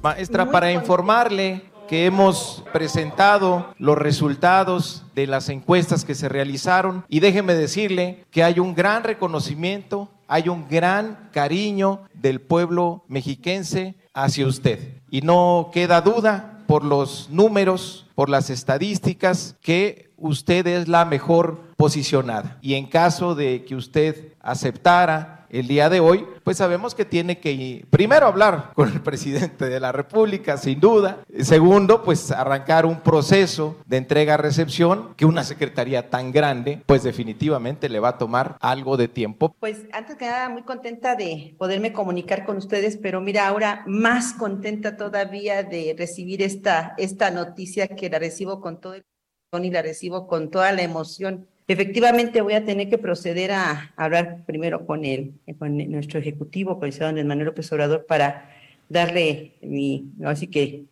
Maestra, 0.05 0.53
para 0.53 0.70
informarle 0.70 1.64
que 1.88 2.07
hemos 2.07 2.62
presentado 2.73 3.75
los 3.77 3.99
resultados 3.99 5.03
de 5.16 5.27
las 5.27 5.49
encuestas 5.49 6.05
que 6.05 6.14
se 6.14 6.29
realizaron 6.29 7.05
y 7.09 7.18
déjeme 7.18 7.57
decirle 7.57 8.25
que 8.31 8.44
hay 8.44 8.61
un 8.61 8.73
gran 8.73 9.03
reconocimiento, 9.03 10.12
hay 10.29 10.49
un 10.49 10.68
gran 10.68 11.29
cariño 11.33 12.03
del 12.14 12.40
pueblo 12.40 13.03
mexiquense 13.09 13.96
hacia 14.14 14.46
usted. 14.46 15.03
Y 15.11 15.23
no 15.23 15.70
queda 15.73 16.03
duda 16.03 16.61
por 16.68 16.85
los 16.85 17.29
números, 17.31 18.07
por 18.14 18.29
las 18.29 18.49
estadísticas, 18.49 19.57
que 19.61 20.10
usted 20.20 20.66
es 20.66 20.88
la 20.88 21.04
mejor 21.04 21.61
posicionada. 21.76 22.59
Y 22.61 22.74
en 22.74 22.87
caso 22.87 23.35
de 23.35 23.64
que 23.64 23.74
usted 23.74 24.35
aceptara 24.40 25.40
el 25.50 25.66
día 25.66 25.88
de 25.88 26.00
hoy, 26.00 26.24
pues 26.44 26.59
sabemos 26.59 26.94
que 26.94 27.04
tiene 27.04 27.38
que 27.38 27.85
primero 27.90 28.26
hablar 28.26 28.72
con 28.74 28.88
el 28.88 29.00
presidente 29.02 29.68
de 29.68 29.80
la 29.80 29.92
República, 29.92 30.56
sin 30.56 30.80
duda. 30.80 31.24
Segundo, 31.40 32.02
pues 32.02 32.30
arrancar 32.30 32.87
un 32.87 33.00
proceso 33.00 33.76
de 33.87 33.96
entrega-recepción 33.96 35.14
que 35.16 35.26
una 35.26 35.44
secretaría 35.44 36.09
tan 36.09 36.33
grande, 36.33 36.83
pues 36.87 37.02
definitivamente 37.02 37.88
le 37.88 38.00
va 38.00 38.11
a 38.11 38.18
tomar 38.18 38.56
algo 38.61 38.96
de 38.96 39.09
tiempo. 39.09 39.54
Pues 39.59 39.87
antes 39.92 40.16
que 40.16 40.26
nada, 40.26 40.48
muy 40.48 40.62
contenta 40.62 41.16
de 41.16 41.54
poderme 41.59 41.92
comunicar 41.92 42.44
con 42.44 42.56
ustedes, 42.56 42.96
pero 42.96 43.20
mira, 43.20 43.48
ahora 43.48 43.83
más 43.87 44.33
contenta 44.35 44.96
todavía 44.96 45.62
de 45.62 45.94
recibir 45.98 46.42
esta, 46.42 46.94
esta 46.96 47.30
noticia 47.30 47.88
que 47.88 48.09
la 48.09 48.18
recibo 48.18 48.61
con 48.61 48.80
todo 48.80 48.94
el 48.94 49.04
y 49.52 49.70
la 49.70 49.82
recibo 49.82 50.28
con 50.28 50.50
toda 50.50 50.72
la 50.72 50.82
emoción 50.82 51.46
Efectivamente, 51.70 52.40
voy 52.40 52.54
a 52.54 52.64
tener 52.64 52.90
que 52.90 52.98
proceder 52.98 53.52
a 53.52 53.92
hablar 53.94 54.44
primero 54.44 54.86
con, 54.86 55.04
el, 55.04 55.34
con 55.56 55.76
nuestro 55.76 56.18
ejecutivo, 56.18 56.80
con 56.80 56.86
el 56.86 56.92
ciudadano 56.92 57.24
Manuel 57.24 57.46
López 57.46 57.70
Obrador, 57.70 58.06
para 58.06 58.50
darle 58.88 59.52
mi, 59.62 60.10
así 60.24 60.48
que, 60.48 60.86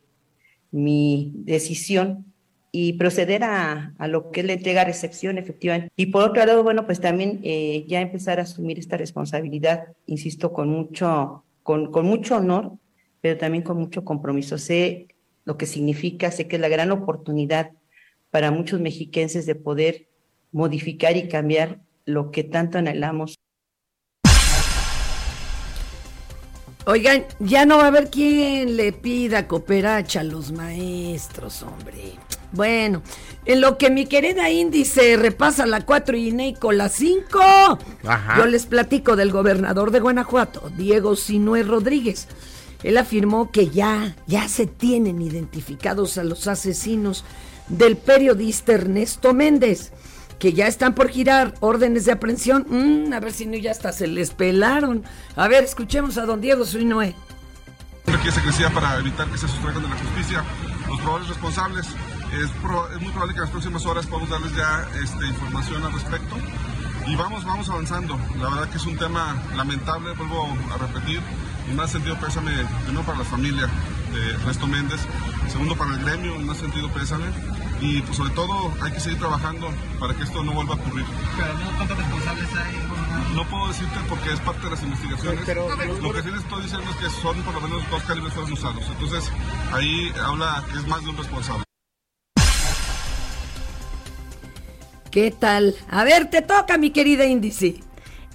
mi 0.70 1.32
decisión 1.34 2.32
y 2.70 2.92
proceder 2.92 3.42
a, 3.42 3.92
a, 3.98 4.06
lo 4.06 4.30
que 4.30 4.38
es 4.38 4.46
la 4.46 4.52
entrega 4.52 4.84
recepción, 4.84 5.36
efectivamente. 5.36 5.90
Y 5.96 6.06
por 6.06 6.22
otro 6.22 6.46
lado, 6.46 6.62
bueno, 6.62 6.86
pues 6.86 7.00
también 7.00 7.40
eh, 7.42 7.84
ya 7.88 8.00
empezar 8.00 8.38
a 8.38 8.42
asumir 8.42 8.78
esta 8.78 8.96
responsabilidad, 8.96 9.88
insisto, 10.06 10.52
con 10.52 10.68
mucho, 10.68 11.42
con, 11.64 11.90
con 11.90 12.06
mucho 12.06 12.36
honor, 12.36 12.74
pero 13.20 13.36
también 13.36 13.64
con 13.64 13.78
mucho 13.78 14.04
compromiso. 14.04 14.58
Sé 14.58 15.08
lo 15.44 15.56
que 15.56 15.66
significa, 15.66 16.30
sé 16.30 16.46
que 16.46 16.54
es 16.54 16.62
la 16.62 16.68
gran 16.68 16.92
oportunidad 16.92 17.72
para 18.30 18.50
muchos 18.50 18.80
mexiquenses 18.80 19.46
de 19.46 19.54
poder 19.54 20.08
modificar 20.52 21.16
y 21.16 21.28
cambiar 21.28 21.82
lo 22.04 22.30
que 22.30 22.44
tanto 22.44 22.78
anhelamos. 22.78 23.34
Oigan, 26.86 27.26
ya 27.38 27.66
no 27.66 27.76
va 27.76 27.84
a 27.84 27.88
haber 27.88 28.08
quien 28.08 28.76
le 28.76 28.92
pida 28.92 29.46
cooperacha 29.46 30.20
a 30.20 30.24
los 30.24 30.52
maestros, 30.52 31.62
hombre. 31.62 32.14
Bueno, 32.52 33.02
en 33.44 33.60
lo 33.60 33.76
que 33.76 33.90
mi 33.90 34.06
querida 34.06 34.48
índice 34.48 35.18
repasa 35.18 35.66
la 35.66 35.84
4 35.84 36.16
y 36.16 36.54
con 36.54 36.78
la 36.78 36.88
5, 36.88 37.78
yo 38.38 38.46
les 38.46 38.64
platico 38.64 39.16
del 39.16 39.30
gobernador 39.30 39.90
de 39.90 40.00
Guanajuato, 40.00 40.70
Diego 40.78 41.14
Sinue 41.14 41.62
Rodríguez. 41.62 42.26
Él 42.82 42.96
afirmó 42.96 43.50
que 43.50 43.68
ya, 43.68 44.16
ya 44.26 44.48
se 44.48 44.66
tienen 44.66 45.20
identificados 45.20 46.16
a 46.16 46.24
los 46.24 46.46
asesinos 46.46 47.24
del 47.68 47.96
periodista 47.96 48.72
Ernesto 48.72 49.34
Méndez 49.34 49.92
que 50.38 50.52
ya 50.52 50.66
están 50.66 50.94
por 50.94 51.08
girar 51.08 51.54
órdenes 51.60 52.04
de 52.04 52.12
aprehensión. 52.12 52.66
Mm, 52.68 53.12
a 53.12 53.20
ver 53.20 53.32
si 53.32 53.46
no 53.46 53.56
ya 53.56 53.72
hasta 53.72 53.92
se 53.92 54.06
les 54.06 54.30
pelaron. 54.30 55.04
A 55.36 55.48
ver, 55.48 55.64
escuchemos 55.64 56.16
a 56.18 56.26
don 56.26 56.40
Diego 56.40 56.64
Suinoé. 56.64 57.14
Que 58.22 58.32
se 58.32 58.40
crecía 58.40 58.70
para 58.70 58.98
evitar 58.98 59.28
que 59.28 59.36
se 59.36 59.48
sustraigan 59.48 59.82
de 59.82 59.88
la 59.88 59.96
justicia 59.96 60.44
los 60.88 61.00
probables 61.00 61.28
responsables. 61.28 61.86
Es, 61.86 63.00
muy 63.00 63.10
probable 63.10 63.34
que 63.34 63.38
en 63.38 63.42
las 63.42 63.50
próximas 63.50 63.86
horas 63.86 64.06
podamos 64.06 64.30
darles 64.30 64.54
ya 64.54 64.88
este, 65.02 65.26
información 65.26 65.84
al 65.84 65.92
respecto. 65.92 66.36
Y 67.06 67.16
vamos, 67.16 67.44
vamos 67.44 67.68
avanzando. 67.68 68.18
La 68.38 68.48
verdad 68.50 68.68
que 68.70 68.78
es 68.78 68.86
un 68.86 68.96
tema 68.96 69.36
lamentable, 69.56 70.12
vuelvo 70.14 70.48
a 70.72 70.78
repetir. 70.78 71.20
Y 71.70 71.74
más 71.74 71.90
sentido 71.90 72.16
pésame, 72.18 72.52
primero 72.84 73.04
para 73.04 73.18
la 73.18 73.24
familia 73.24 73.68
de 74.12 74.30
Ernesto 74.30 74.66
Méndez, 74.66 75.00
segundo 75.50 75.76
para 75.76 75.92
el 75.92 75.98
gremio, 76.04 76.34
en 76.34 76.46
más 76.46 76.58
sentido 76.58 76.90
pésame 76.92 77.26
y 77.80 78.02
pues 78.02 78.16
sobre 78.16 78.30
todo 78.30 78.72
hay 78.82 78.92
que 78.92 79.00
seguir 79.00 79.18
trabajando 79.18 79.68
para 80.00 80.14
que 80.14 80.24
esto 80.24 80.42
no 80.42 80.52
vuelva 80.52 80.74
a 80.74 80.76
ocurrir. 80.76 81.04
Pero 81.36 81.54
no, 81.54 81.76
¿cuántos 81.76 81.98
responsables 81.98 82.48
hay? 82.54 83.34
No 83.34 83.48
puedo 83.48 83.68
decirte 83.68 83.98
porque 84.08 84.32
es 84.32 84.40
parte 84.40 84.64
de 84.64 84.70
las 84.70 84.82
investigaciones. 84.82 85.42
Pero, 85.46 85.68
lo 85.68 86.12
que 86.12 86.22
sí 86.22 86.30
les 86.30 86.40
estoy 86.40 86.62
diciendo 86.62 86.90
es 86.90 86.96
que 86.96 87.20
son 87.20 87.36
por 87.42 87.54
lo 87.54 87.60
menos 87.60 87.90
dos 87.90 88.02
calibres 88.02 88.32
fueron 88.32 88.52
usados. 88.52 88.84
Entonces 88.88 89.30
ahí 89.72 90.12
habla 90.20 90.64
que 90.72 90.78
es 90.78 90.86
más 90.86 91.02
de 91.02 91.10
un 91.10 91.16
responsable. 91.16 91.64
¿Qué 95.10 95.30
tal? 95.30 95.74
A 95.90 96.04
ver, 96.04 96.28
te 96.30 96.42
toca, 96.42 96.76
mi 96.78 96.90
querida 96.90 97.24
Índice. 97.24 97.80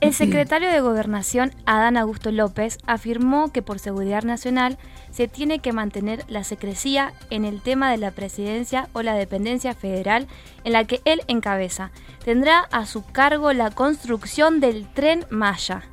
El 0.03 0.13
secretario 0.13 0.69
de 0.69 0.81
Gobernación, 0.81 1.53
Adán 1.65 1.95
Augusto 1.95 2.29
López, 2.29 2.77
afirmó 2.85 3.53
que 3.53 3.61
por 3.61 3.79
seguridad 3.79 4.23
nacional 4.23 4.77
se 5.11 5.29
tiene 5.29 5.59
que 5.59 5.71
mantener 5.71 6.25
la 6.27 6.43
secrecía 6.43 7.13
en 7.29 7.45
el 7.45 7.61
tema 7.61 7.89
de 7.89 7.95
la 7.95 8.11
presidencia 8.11 8.89
o 8.91 9.01
la 9.01 9.15
dependencia 9.15 9.73
federal 9.73 10.27
en 10.65 10.73
la 10.73 10.83
que 10.83 11.01
él 11.05 11.21
encabeza. 11.27 11.91
Tendrá 12.25 12.59
a 12.73 12.85
su 12.85 13.05
cargo 13.05 13.53
la 13.53 13.71
construcción 13.71 14.59
del 14.59 14.91
tren 14.93 15.25
Maya. 15.29 15.83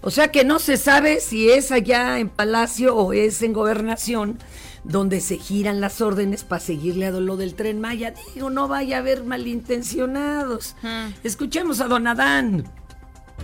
O 0.00 0.10
sea 0.10 0.32
que 0.32 0.42
no 0.42 0.58
se 0.58 0.76
sabe 0.76 1.20
si 1.20 1.48
es 1.48 1.70
allá 1.70 2.18
en 2.18 2.28
Palacio 2.28 2.96
o 2.96 3.12
es 3.12 3.40
en 3.42 3.52
Gobernación 3.52 4.40
donde 4.82 5.20
se 5.20 5.38
giran 5.38 5.80
las 5.80 6.00
órdenes 6.00 6.42
para 6.42 6.58
seguirle 6.58 7.06
a 7.06 7.12
lo 7.12 7.36
del 7.36 7.54
tren 7.54 7.80
Maya. 7.80 8.14
Digo, 8.34 8.50
no 8.50 8.66
vaya 8.66 8.96
a 8.96 8.98
haber 8.98 9.22
malintencionados. 9.22 10.74
Escuchemos 11.22 11.80
a 11.80 11.86
don 11.86 12.08
Adán. 12.08 12.64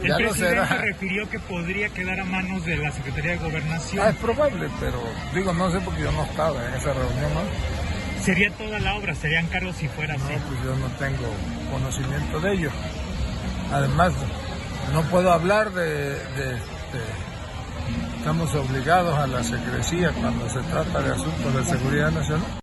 El 0.03 0.15
presidente 0.15 0.77
refirió 0.77 1.29
que 1.29 1.39
podría 1.41 1.89
quedar 1.89 2.21
a 2.21 2.25
manos 2.25 2.65
de 2.65 2.77
la 2.77 2.93
Secretaría 2.93 3.33
de 3.33 3.39
Gobernación. 3.39 4.07
Ah, 4.07 4.11
es 4.11 4.17
probable, 4.17 4.69
pero 4.79 5.03
digo, 5.35 5.53
no 5.53 5.71
sé 5.71 5.81
porque 5.81 6.03
yo 6.03 6.13
no 6.13 6.23
estaba 6.25 6.65
en 6.69 6.75
esa 6.75 6.93
reunión. 6.93 7.35
¿no? 7.35 8.23
¿Sería 8.23 8.51
toda 8.53 8.79
la 8.79 8.95
obra? 8.95 9.15
¿Serían 9.15 9.47
cargos 9.49 9.77
si 9.77 9.89
fuera 9.89 10.15
así? 10.15 10.23
No, 10.23 10.39
pues 10.39 10.63
yo 10.65 10.77
no 10.77 10.87
tengo 10.99 11.29
conocimiento 11.73 12.41
de 12.41 12.53
ello. 12.53 12.71
Además, 13.73 14.13
no 14.93 15.03
puedo 15.05 15.33
hablar 15.33 15.73
de, 15.73 16.17
estamos 18.19 18.55
obligados 18.55 19.19
a 19.19 19.27
la 19.27 19.43
secrecía 19.43 20.13
cuando 20.13 20.49
se 20.49 20.61
trata 20.61 21.01
de 21.01 21.13
asuntos 21.13 21.55
de 21.55 21.65
seguridad 21.65 22.11
nacional. 22.11 22.61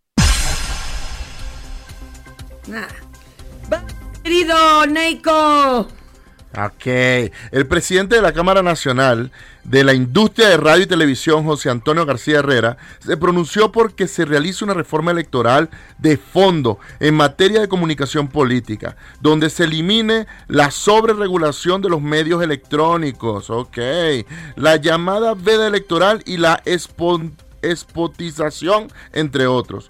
Querido 4.23 4.85
Neiko. 4.87 5.87
Ok. 6.57 6.85
El 7.51 7.67
presidente 7.67 8.15
de 8.15 8.21
la 8.21 8.31
Cámara 8.31 8.63
Nacional 8.63 9.31
de 9.65 9.83
la 9.83 9.93
Industria 9.93 10.47
de 10.47 10.55
Radio 10.55 10.83
y 10.83 10.87
Televisión, 10.87 11.43
José 11.43 11.69
Antonio 11.69 12.05
García 12.05 12.39
Herrera, 12.39 12.77
se 12.99 13.17
pronunció 13.17 13.73
porque 13.73 14.07
se 14.07 14.23
realice 14.23 14.63
una 14.63 14.73
reforma 14.73 15.11
electoral 15.11 15.69
de 15.97 16.15
fondo 16.15 16.79
en 17.01 17.15
materia 17.15 17.59
de 17.59 17.67
comunicación 17.67 18.29
política, 18.29 18.95
donde 19.19 19.49
se 19.49 19.65
elimine 19.65 20.27
la 20.47 20.71
sobreregulación 20.71 21.81
de 21.81 21.89
los 21.89 22.01
medios 22.01 22.41
electrónicos, 22.41 23.49
ok, 23.49 23.77
la 24.55 24.77
llamada 24.77 25.33
veda 25.33 25.67
electoral 25.67 26.21
y 26.25 26.37
la 26.37 26.61
espotización, 27.61 28.87
entre 29.11 29.47
otros. 29.47 29.89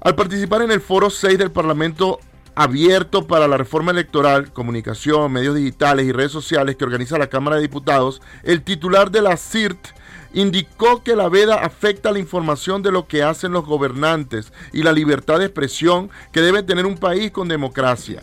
Al 0.00 0.16
participar 0.16 0.62
en 0.62 0.72
el 0.72 0.80
foro 0.80 1.10
6 1.10 1.38
del 1.38 1.52
Parlamento 1.52 2.18
abierto 2.54 3.26
para 3.26 3.48
la 3.48 3.56
reforma 3.56 3.92
electoral, 3.92 4.52
comunicación, 4.52 5.32
medios 5.32 5.54
digitales 5.54 6.06
y 6.06 6.12
redes 6.12 6.32
sociales 6.32 6.76
que 6.76 6.84
organiza 6.84 7.18
la 7.18 7.28
Cámara 7.28 7.56
de 7.56 7.62
Diputados, 7.62 8.20
el 8.42 8.62
titular 8.62 9.10
de 9.10 9.22
la 9.22 9.36
CIRT 9.36 9.88
indicó 10.34 11.02
que 11.02 11.16
la 11.16 11.28
veda 11.28 11.56
afecta 11.56 12.10
la 12.10 12.18
información 12.18 12.82
de 12.82 12.92
lo 12.92 13.06
que 13.06 13.22
hacen 13.22 13.52
los 13.52 13.66
gobernantes 13.66 14.52
y 14.72 14.82
la 14.82 14.92
libertad 14.92 15.38
de 15.38 15.46
expresión 15.46 16.10
que 16.32 16.40
debe 16.40 16.62
tener 16.62 16.86
un 16.86 16.96
país 16.96 17.30
con 17.30 17.48
democracia. 17.48 18.22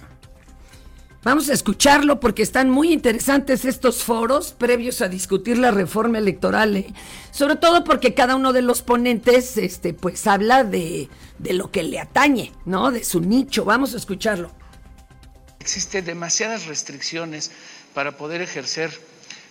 Vamos 1.22 1.50
a 1.50 1.54
escucharlo 1.54 2.22
porque 2.22 2.42
están 2.42 2.70
muy 2.70 2.94
interesantes 2.94 3.66
estos 3.66 4.04
foros 4.04 4.54
previos 4.54 5.02
a 5.02 5.10
discutir 5.10 5.58
la 5.58 5.70
reforma 5.70 6.18
electoral, 6.18 6.78
¿eh? 6.78 6.94
sobre 7.32 7.58
todo 7.58 7.84
porque 7.84 8.14
cada 8.14 8.38
uno 8.38 8.54
de 8.54 8.62
los 8.62 8.82
ponentes, 8.82 9.58
este, 9.58 9.94
pues 9.94 10.26
habla 10.28 10.64
de, 10.64 11.10
de 11.38 11.54
lo 11.54 11.72
que 11.72 11.84
le 11.84 12.00
atañe, 12.00 12.54
¿no? 12.64 12.92
De 12.92 13.04
su 13.04 13.20
nicho. 13.20 13.66
Vamos 13.66 13.94
a 13.94 13.98
escucharlo. 13.98 14.50
Existen 15.60 16.06
demasiadas 16.06 16.68
restricciones 16.68 17.52
para 17.94 18.16
poder 18.16 18.42
ejercer 18.42 18.98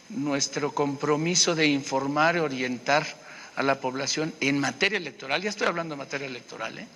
nuestro 0.08 0.72
compromiso 0.72 1.54
de 1.54 1.66
informar 1.66 2.36
y 2.36 2.38
orientar 2.38 3.06
a 3.56 3.62
la 3.62 3.78
población 3.78 4.32
en 4.40 4.58
materia 4.58 4.96
electoral. 4.96 5.42
Ya 5.42 5.50
estoy 5.50 5.66
hablando 5.66 5.96
de 5.96 5.98
materia 5.98 6.28
electoral, 6.28 6.78
¿eh? 6.78 6.86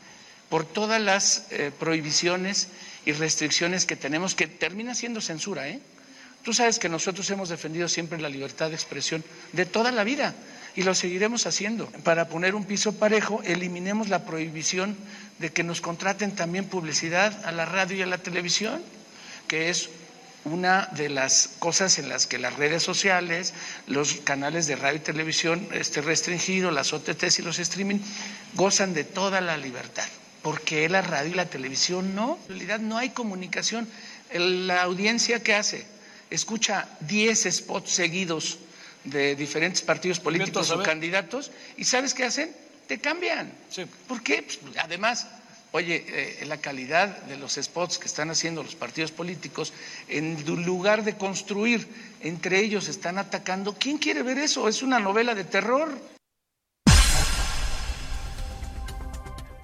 Por 0.48 0.64
todas 0.64 1.00
las 1.00 1.46
eh, 1.50 1.70
prohibiciones 1.78 2.68
y 3.04 3.12
restricciones 3.12 3.86
que 3.86 3.96
tenemos, 3.96 4.34
que 4.34 4.46
termina 4.46 4.94
siendo 4.94 5.20
censura. 5.20 5.68
¿eh? 5.68 5.80
Tú 6.42 6.52
sabes 6.52 6.78
que 6.78 6.88
nosotros 6.88 7.28
hemos 7.30 7.48
defendido 7.48 7.88
siempre 7.88 8.20
la 8.20 8.28
libertad 8.28 8.68
de 8.68 8.74
expresión 8.74 9.24
de 9.52 9.66
toda 9.66 9.92
la 9.92 10.04
vida 10.04 10.34
y 10.74 10.82
lo 10.82 10.94
seguiremos 10.94 11.46
haciendo. 11.46 11.86
Para 12.04 12.28
poner 12.28 12.54
un 12.54 12.64
piso 12.64 12.94
parejo, 12.98 13.42
eliminemos 13.44 14.08
la 14.08 14.24
prohibición 14.24 14.96
de 15.38 15.50
que 15.50 15.62
nos 15.62 15.80
contraten 15.80 16.34
también 16.34 16.66
publicidad 16.66 17.44
a 17.44 17.52
la 17.52 17.64
radio 17.64 17.96
y 17.96 18.02
a 18.02 18.06
la 18.06 18.18
televisión, 18.18 18.82
que 19.48 19.70
es 19.70 19.88
una 20.44 20.88
de 20.92 21.08
las 21.08 21.50
cosas 21.60 21.98
en 21.98 22.08
las 22.08 22.26
que 22.26 22.38
las 22.38 22.56
redes 22.56 22.82
sociales, 22.82 23.54
los 23.86 24.14
canales 24.24 24.66
de 24.66 24.74
radio 24.74 24.96
y 24.96 25.02
televisión 25.02 25.68
este, 25.72 26.00
restringidos, 26.00 26.72
las 26.74 26.92
OTTs 26.92 27.38
y 27.38 27.42
los 27.42 27.58
streaming, 27.60 28.00
gozan 28.54 28.94
de 28.94 29.04
toda 29.04 29.40
la 29.40 29.56
libertad 29.56 30.06
porque 30.42 30.88
la 30.88 31.02
radio 31.02 31.32
y 31.32 31.34
la 31.34 31.46
televisión 31.46 32.14
no. 32.14 32.38
En 32.44 32.48
realidad 32.48 32.80
no 32.80 32.98
hay 32.98 33.10
comunicación. 33.10 33.88
La 34.32 34.82
audiencia 34.82 35.42
que 35.42 35.54
hace 35.54 35.86
escucha 36.30 36.88
10 37.00 37.48
spots 37.50 37.90
seguidos 37.90 38.58
de 39.04 39.34
diferentes 39.34 39.82
partidos 39.82 40.20
políticos 40.20 40.70
o 40.70 40.82
candidatos 40.82 41.50
y 41.76 41.84
¿sabes 41.84 42.14
qué 42.14 42.24
hacen? 42.24 42.54
Te 42.86 42.98
cambian. 42.98 43.52
¿Por 44.08 44.22
qué? 44.22 44.42
Pues, 44.42 44.58
además, 44.78 45.26
oye, 45.72 46.04
eh, 46.08 46.46
la 46.46 46.58
calidad 46.58 47.16
de 47.22 47.36
los 47.36 47.54
spots 47.54 47.98
que 47.98 48.06
están 48.06 48.30
haciendo 48.30 48.62
los 48.62 48.74
partidos 48.74 49.10
políticos, 49.10 49.72
en 50.08 50.44
lugar 50.64 51.04
de 51.04 51.16
construir, 51.16 51.86
entre 52.20 52.60
ellos 52.60 52.88
están 52.88 53.18
atacando. 53.18 53.76
¿Quién 53.78 53.98
quiere 53.98 54.22
ver 54.22 54.38
eso? 54.38 54.68
Es 54.68 54.82
una 54.82 54.98
novela 54.98 55.34
de 55.34 55.44
terror. 55.44 55.98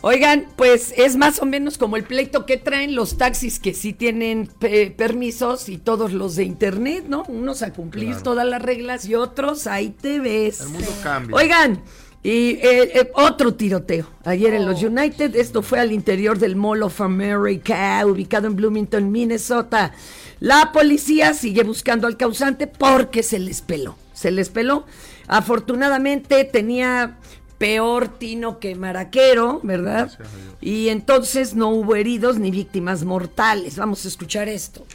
Oigan, 0.00 0.46
pues 0.54 0.94
es 0.96 1.16
más 1.16 1.40
o 1.42 1.46
menos 1.46 1.76
como 1.76 1.96
el 1.96 2.04
pleito 2.04 2.46
que 2.46 2.56
traen 2.56 2.94
los 2.94 3.18
taxis 3.18 3.58
que 3.58 3.74
sí 3.74 3.92
tienen 3.92 4.48
eh, 4.60 4.94
permisos 4.96 5.68
y 5.68 5.76
todos 5.78 6.12
los 6.12 6.36
de 6.36 6.44
internet, 6.44 7.04
¿no? 7.08 7.24
Unos 7.26 7.62
a 7.62 7.72
cumplir 7.72 8.08
Claro. 8.10 8.22
todas 8.22 8.46
las 8.46 8.62
reglas 8.62 9.06
y 9.06 9.16
otros 9.16 9.66
ahí 9.66 9.90
te 9.90 10.20
ves. 10.20 10.60
El 10.60 10.68
mundo 10.68 10.90
cambia. 11.02 11.34
Oigan, 11.36 11.82
y 12.22 12.50
eh, 12.50 12.60
eh, 12.94 13.10
otro 13.14 13.54
tiroteo. 13.54 14.06
Ayer 14.24 14.54
en 14.54 14.66
los 14.66 14.80
United, 14.82 15.34
esto 15.34 15.62
fue 15.62 15.80
al 15.80 15.90
interior 15.90 16.38
del 16.38 16.54
Mall 16.54 16.84
of 16.84 17.00
America, 17.00 18.00
ubicado 18.06 18.46
en 18.46 18.54
Bloomington, 18.54 19.10
Minnesota. 19.10 19.92
La 20.38 20.70
policía 20.72 21.34
sigue 21.34 21.64
buscando 21.64 22.06
al 22.06 22.16
causante 22.16 22.68
porque 22.68 23.24
se 23.24 23.40
les 23.40 23.62
peló. 23.62 23.96
Se 24.12 24.30
les 24.30 24.48
peló. 24.48 24.84
Afortunadamente 25.26 26.44
tenía 26.44 27.18
peor 27.58 28.08
tino 28.08 28.58
que 28.58 28.74
maraquero, 28.74 29.60
¿verdad? 29.62 30.18
Y 30.60 30.88
entonces 30.88 31.54
no 31.54 31.68
hubo 31.68 31.96
heridos 31.96 32.38
ni 32.38 32.50
víctimas 32.50 33.04
mortales. 33.04 33.76
Vamos 33.76 34.04
a 34.04 34.08
escuchar 34.08 34.48
esto. 34.48 34.86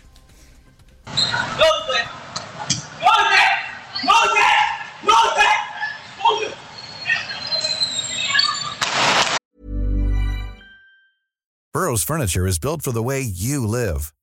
Burrow's 11.73 12.03
furniture 12.03 12.45
is 12.45 12.59
built 12.59 12.83
for 12.83 12.91
the 12.91 13.01
way 13.01 13.19
you 13.19 13.67
live. 13.67 14.13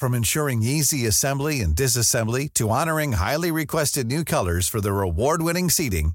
From 0.00 0.14
ensuring 0.14 0.62
easy 0.62 1.06
assembly 1.06 1.60
and 1.60 1.76
disassembly 1.76 2.52
to 2.54 2.70
honoring 2.70 3.12
highly 3.12 3.50
requested 3.50 4.06
new 4.06 4.24
colors 4.24 4.68
for 4.68 4.80
their 4.80 5.00
award-winning 5.02 5.68
seating, 5.70 6.14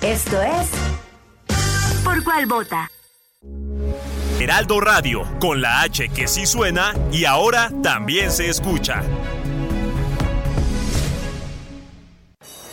Esto 0.00 0.42
es 0.42 0.68
¿Por 2.02 2.24
cuál 2.24 2.46
vota? 2.46 2.90
Heraldo 4.40 4.80
Radio, 4.80 5.22
con 5.40 5.62
la 5.62 5.82
H 5.82 6.08
que 6.08 6.26
sí 6.26 6.46
suena 6.46 6.94
y 7.12 7.26
ahora 7.26 7.70
también 7.80 8.32
se 8.32 8.48
escucha. 8.48 9.02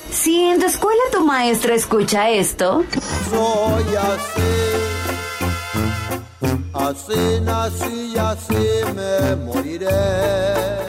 Si 0.09 0.41
en 0.45 0.59
tu 0.59 0.65
escuela 0.65 1.01
tu 1.11 1.23
maestra 1.23 1.75
escucha 1.75 2.31
esto, 2.31 2.83
Soy 3.29 3.95
así, 3.95 4.41
así 6.73 7.41
nací 7.41 8.13
y 8.15 8.17
así 8.17 8.93
me 8.95 9.35
moriré. 9.35 10.88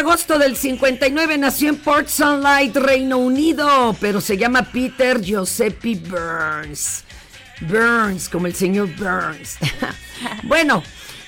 Agosto 0.00 0.38
del 0.38 0.56
59 0.56 1.36
nació 1.36 1.68
en 1.68 1.76
Port 1.76 2.08
Sunlight, 2.08 2.74
Reino 2.74 3.18
Unido, 3.18 3.94
pero 4.00 4.22
se 4.22 4.38
llama 4.38 4.62
Peter 4.62 5.20
Giuseppe 5.20 5.96
Burns. 5.96 7.04
Burns, 7.60 8.30
como 8.30 8.46
el 8.46 8.54
señor 8.54 8.88
Burns. 8.96 9.58
bueno, 10.44 10.82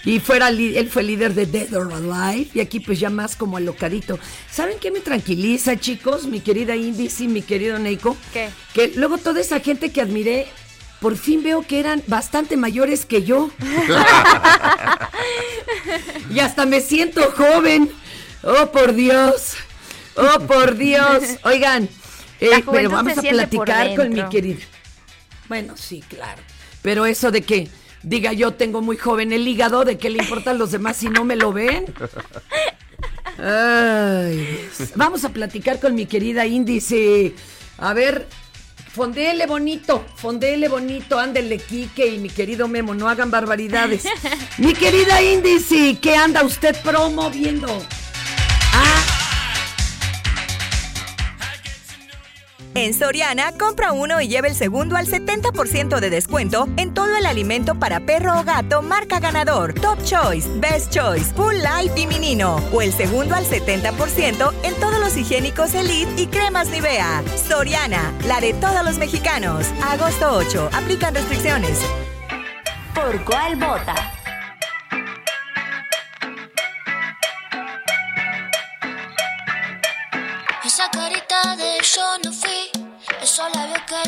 y 0.07 0.21
fuera 0.21 0.49
él 0.49 0.89
fue 0.91 1.03
líder 1.03 1.35
de 1.35 1.45
Dead 1.45 1.71
or 1.75 1.93
Alive, 1.93 2.49
y 2.55 2.61
aquí 2.61 2.81
pues 2.81 2.99
ya 2.99 3.11
más 3.11 3.37
como 3.37 3.59
alocadito. 3.59 4.19
¿Saben 4.51 4.79
qué 4.81 4.91
me 4.91 5.01
tranquiliza, 5.01 5.79
chicos? 5.79 6.25
Mi 6.25 6.41
querida 6.41 6.75
Indici, 6.75 7.29
mi 7.29 7.43
querido 7.43 7.79
Neiko. 7.79 8.17
¿Qué? 8.33 8.49
Que 8.73 8.93
luego 8.97 9.19
toda 9.19 9.43
esa 9.43 9.61
gente 9.61 9.93
que 9.93 10.01
admiré, 10.01 10.47
por 10.99 11.19
fin 11.19 11.43
veo 11.43 11.61
que 11.61 11.79
eran 11.79 12.03
bastante 12.07 12.57
mayores 12.57 13.05
que 13.05 13.23
yo. 13.23 13.51
Y 16.31 16.41
hasta 16.41 16.65
me 16.65 16.81
siento 16.81 17.31
joven. 17.37 17.93
Oh, 18.43 18.71
por 18.71 18.95
Dios. 18.95 19.55
Oh, 20.17 20.41
por 20.41 20.77
Dios. 20.77 21.23
Oigan, 21.45 21.89
eh, 22.41 22.63
pero 22.71 22.91
vamos 22.91 23.19
a 23.19 23.23
platicar 23.23 23.95
con 23.95 24.11
mi 24.11 24.23
querida. 24.29 24.63
Bueno, 25.49 25.77
sí, 25.77 26.03
claro. 26.09 26.43
Pero 26.83 27.07
eso 27.07 27.31
de 27.31 27.43
que 27.43 27.69
diga 28.03 28.33
yo 28.33 28.55
tengo 28.55 28.83
muy 28.83 28.97
joven 28.97 29.33
el 29.33 29.47
hígado, 29.47 29.85
¿de 29.85 29.99
qué 29.99 30.11
le 30.11 30.23
importan 30.23 30.59
los 30.59 30.73
demás 30.73 30.97
si 30.97 31.09
no 31.09 31.25
me 31.25 31.37
lo 31.37 31.53
ven? 31.53 31.93
Ay, 33.39 34.69
vamos 34.97 35.25
a 35.25 35.29
platicar 35.29 35.79
con 35.81 35.95
mi 35.95 36.07
querida 36.07 36.47
Índice. 36.47 37.35
A 37.79 37.95
ver, 37.95 38.27
Fondele 38.93 39.47
bonito, 39.47 40.05
fondele 40.17 40.69
bonito, 40.69 41.19
ándele 41.19 41.57
Quique 41.57 42.07
y 42.09 42.19
mi 42.19 42.29
querido 42.29 42.69
Memo, 42.69 42.95
no 42.95 43.09
hagan 43.09 43.31
barbaridades. 43.31 44.05
mi 44.59 44.75
querida 44.75 45.23
Indici, 45.23 45.97
¿qué 45.97 46.15
anda 46.15 46.45
usted 46.45 46.77
promoviendo? 46.83 47.69
En 52.75 52.95
Soriana, 52.95 53.53
compra 53.53 53.93
uno 53.93 54.21
y 54.23 54.29
lleva 54.29 54.49
el 54.49 54.55
segundo 54.55 54.97
al 54.97 55.07
70% 55.07 56.01
de 56.01 56.09
descuento 56.09 56.69
en 56.79 56.95
todo 56.95 57.15
el 57.17 57.27
alimento 57.27 57.75
para 57.75 58.01
perro 58.01 58.41
o 58.41 58.45
gato 58.45 58.81
marca 58.81 59.21
ganador, 59.21 59.75
Top 59.75 60.03
Choice, 60.05 60.49
Best 60.57 60.91
Choice, 60.91 61.35
Full 61.35 61.57
Life 61.57 62.01
y 62.01 62.07
Minino. 62.07 62.57
O 62.73 62.81
el 62.81 62.93
segundo 62.93 63.35
al 63.35 63.45
70% 63.45 64.53
en 64.63 64.75
todos 64.77 64.99
los 65.01 65.17
higiénicos 65.17 65.75
Elite 65.75 66.23
y 66.23 66.27
cremas 66.29 66.71
Nivea. 66.71 67.23
Soriana, 67.47 68.11
la 68.27 68.41
de 68.41 68.55
todos 68.55 68.83
los 68.85 68.97
mexicanos. 68.97 69.67
Agosto 69.83 70.33
8, 70.33 70.71
aplican 70.73 71.15
restricciones. 71.15 71.79
¿Por 72.95 73.23
cuál 73.25 73.57
vota? 73.57 74.12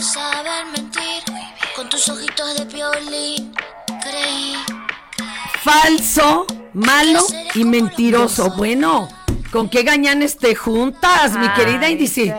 Saben 0.02 0.72
mentir, 0.72 1.22
con 1.76 1.88
tus 1.88 2.08
ojitos 2.08 2.58
de 2.58 2.64
violín, 2.64 3.54
creí. 4.02 4.56
Falso, 5.62 6.46
malo 6.72 7.20
y 7.54 7.64
mentiroso. 7.64 8.50
Bueno, 8.56 9.08
¿con 9.50 9.68
qué 9.68 9.82
gañanes 9.82 10.36
te 10.36 10.54
juntas, 10.54 11.38
mi 11.38 11.48
querida 11.50 11.88
Indici? 11.88 12.26
sí, 12.26 12.32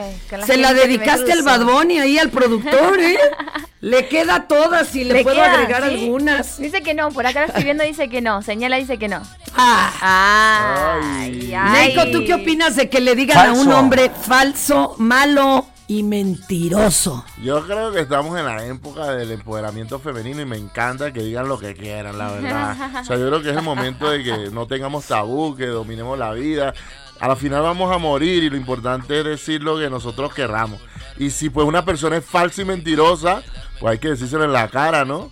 Se 0.46 0.58
la 0.58 0.74
dedicaste 0.74 1.32
al 1.32 1.44
cruzo. 1.44 1.60
Bad 1.60 1.66
Bunny 1.66 2.00
ahí 2.00 2.18
al 2.20 2.30
productor, 2.30 3.00
¿eh? 3.00 3.18
Le 3.82 4.08
queda 4.08 4.48
todas 4.48 4.96
y 4.96 5.04
le, 5.04 5.22
puedo 5.22 5.36
queda, 5.36 5.54
agregar 5.54 5.84
sí. 5.88 5.90
algunas. 5.90 6.58
Dice 6.58 6.82
que 6.82 6.96
no, 6.96 7.12
por 7.12 7.28
acá 7.28 7.42
lo 7.42 7.48
estoy 7.48 7.66
viendo, 7.66 7.84
dice 7.84 8.10
que 8.10 8.20
no. 8.20 8.42
Señala, 8.42 8.78
dice 8.78 8.98
que 8.98 9.08
no. 9.08 9.22
Ah. 9.56 11.04
Ay, 11.22 11.54
ay. 11.54 11.72
Neiko, 11.94 12.10
¿tú 12.10 12.26
qué 12.26 12.34
opinas 12.34 12.76
de 12.76 12.90
que 12.90 13.00
le 13.00 13.14
digan 13.14 13.50
a 13.50 13.54
un 13.54 13.72
hombre 13.72 14.10
falso, 14.10 14.96
malo 14.98 15.68
y 15.88 16.04
mentiroso? 16.04 17.24
Yo 17.44 17.64
creo 17.66 17.92
que 17.92 18.00
estamos 18.02 18.38
en 18.40 18.46
la 18.46 18.66
época 18.66 19.12
del 19.12 19.32
empoderamiento 19.32 20.00
femenino 20.00 20.42
y 20.42 20.46
me 20.46 20.58
encanta 20.58 21.12
que 21.14 21.22
digan 21.22 21.48
lo 21.48 21.60
que 21.60 21.76
quieran, 21.76 22.18
la 22.18 22.32
verdad. 22.32 22.78
O 23.02 23.04
sea, 23.06 23.18
yo 23.18 23.28
creo 23.28 23.42
que 23.42 23.52
es 23.52 23.58
el 23.58 23.62
momento 23.64 24.10
de 24.10 24.24
que 24.24 24.50
no 24.52 24.66
tengamos 24.68 25.06
tabú, 25.06 25.56
que 25.56 25.68
dominemos 25.68 26.18
la 26.18 26.32
vida. 26.34 26.74
A 27.20 27.28
la 27.28 27.36
final 27.36 27.62
vamos 27.62 27.94
a 27.94 27.98
morir 27.98 28.44
y 28.44 28.50
lo 28.50 28.58
importante 28.58 29.20
es 29.20 29.26
decir 29.26 29.64
lo 29.64 29.78
que 29.78 29.90
nosotros 29.90 30.34
querramos. 30.34 30.82
Y 31.18 31.30
si 31.30 31.50
pues 31.50 31.66
una 31.68 31.86
persona 31.86 32.18
es 32.18 32.26
falsa 32.26 32.62
y 32.62 32.66
mentirosa, 32.66 33.42
pues 33.80 33.92
hay 33.94 34.00
que 34.00 34.10
decírselo 34.10 34.44
en 34.44 34.54
la 34.54 34.68
cara, 34.68 35.06
¿no? 35.06 35.32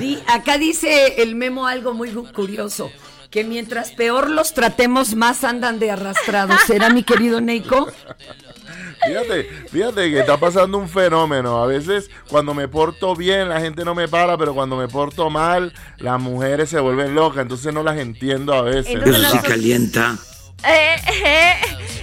Di- 0.00 0.18
acá 0.26 0.56
dice 0.58 1.22
el 1.22 1.34
memo 1.34 1.66
algo 1.66 1.92
muy 1.94 2.10
curioso. 2.10 2.90
Que 3.30 3.44
mientras 3.44 3.90
peor 3.92 4.30
los 4.30 4.54
tratemos, 4.54 5.14
más 5.14 5.44
andan 5.44 5.78
de 5.78 5.90
arrastrados. 5.90 6.60
¿Será 6.66 6.90
mi 6.90 7.02
querido 7.02 7.40
Neiko? 7.40 7.88
Fíjate, 9.06 9.44
fíjate 9.70 10.10
que 10.10 10.20
está 10.20 10.36
pasando 10.38 10.78
un 10.78 10.88
fenómeno. 10.88 11.62
A 11.62 11.66
veces 11.66 12.10
cuando 12.28 12.54
me 12.54 12.66
porto 12.66 13.14
bien 13.14 13.48
la 13.48 13.60
gente 13.60 13.84
no 13.84 13.94
me 13.94 14.08
para, 14.08 14.36
pero 14.38 14.54
cuando 14.54 14.76
me 14.76 14.88
porto 14.88 15.30
mal 15.30 15.72
las 15.98 16.20
mujeres 16.20 16.70
se 16.70 16.80
vuelven 16.80 17.14
locas. 17.14 17.42
Entonces 17.42 17.72
no 17.72 17.82
las 17.82 17.98
entiendo 17.98 18.54
a 18.54 18.62
veces. 18.62 18.94
Entonces 18.94 19.22
nosotros- 19.22 19.44
calienta. 19.48 20.16
Eh, 20.64 20.96
eh. 21.24 21.52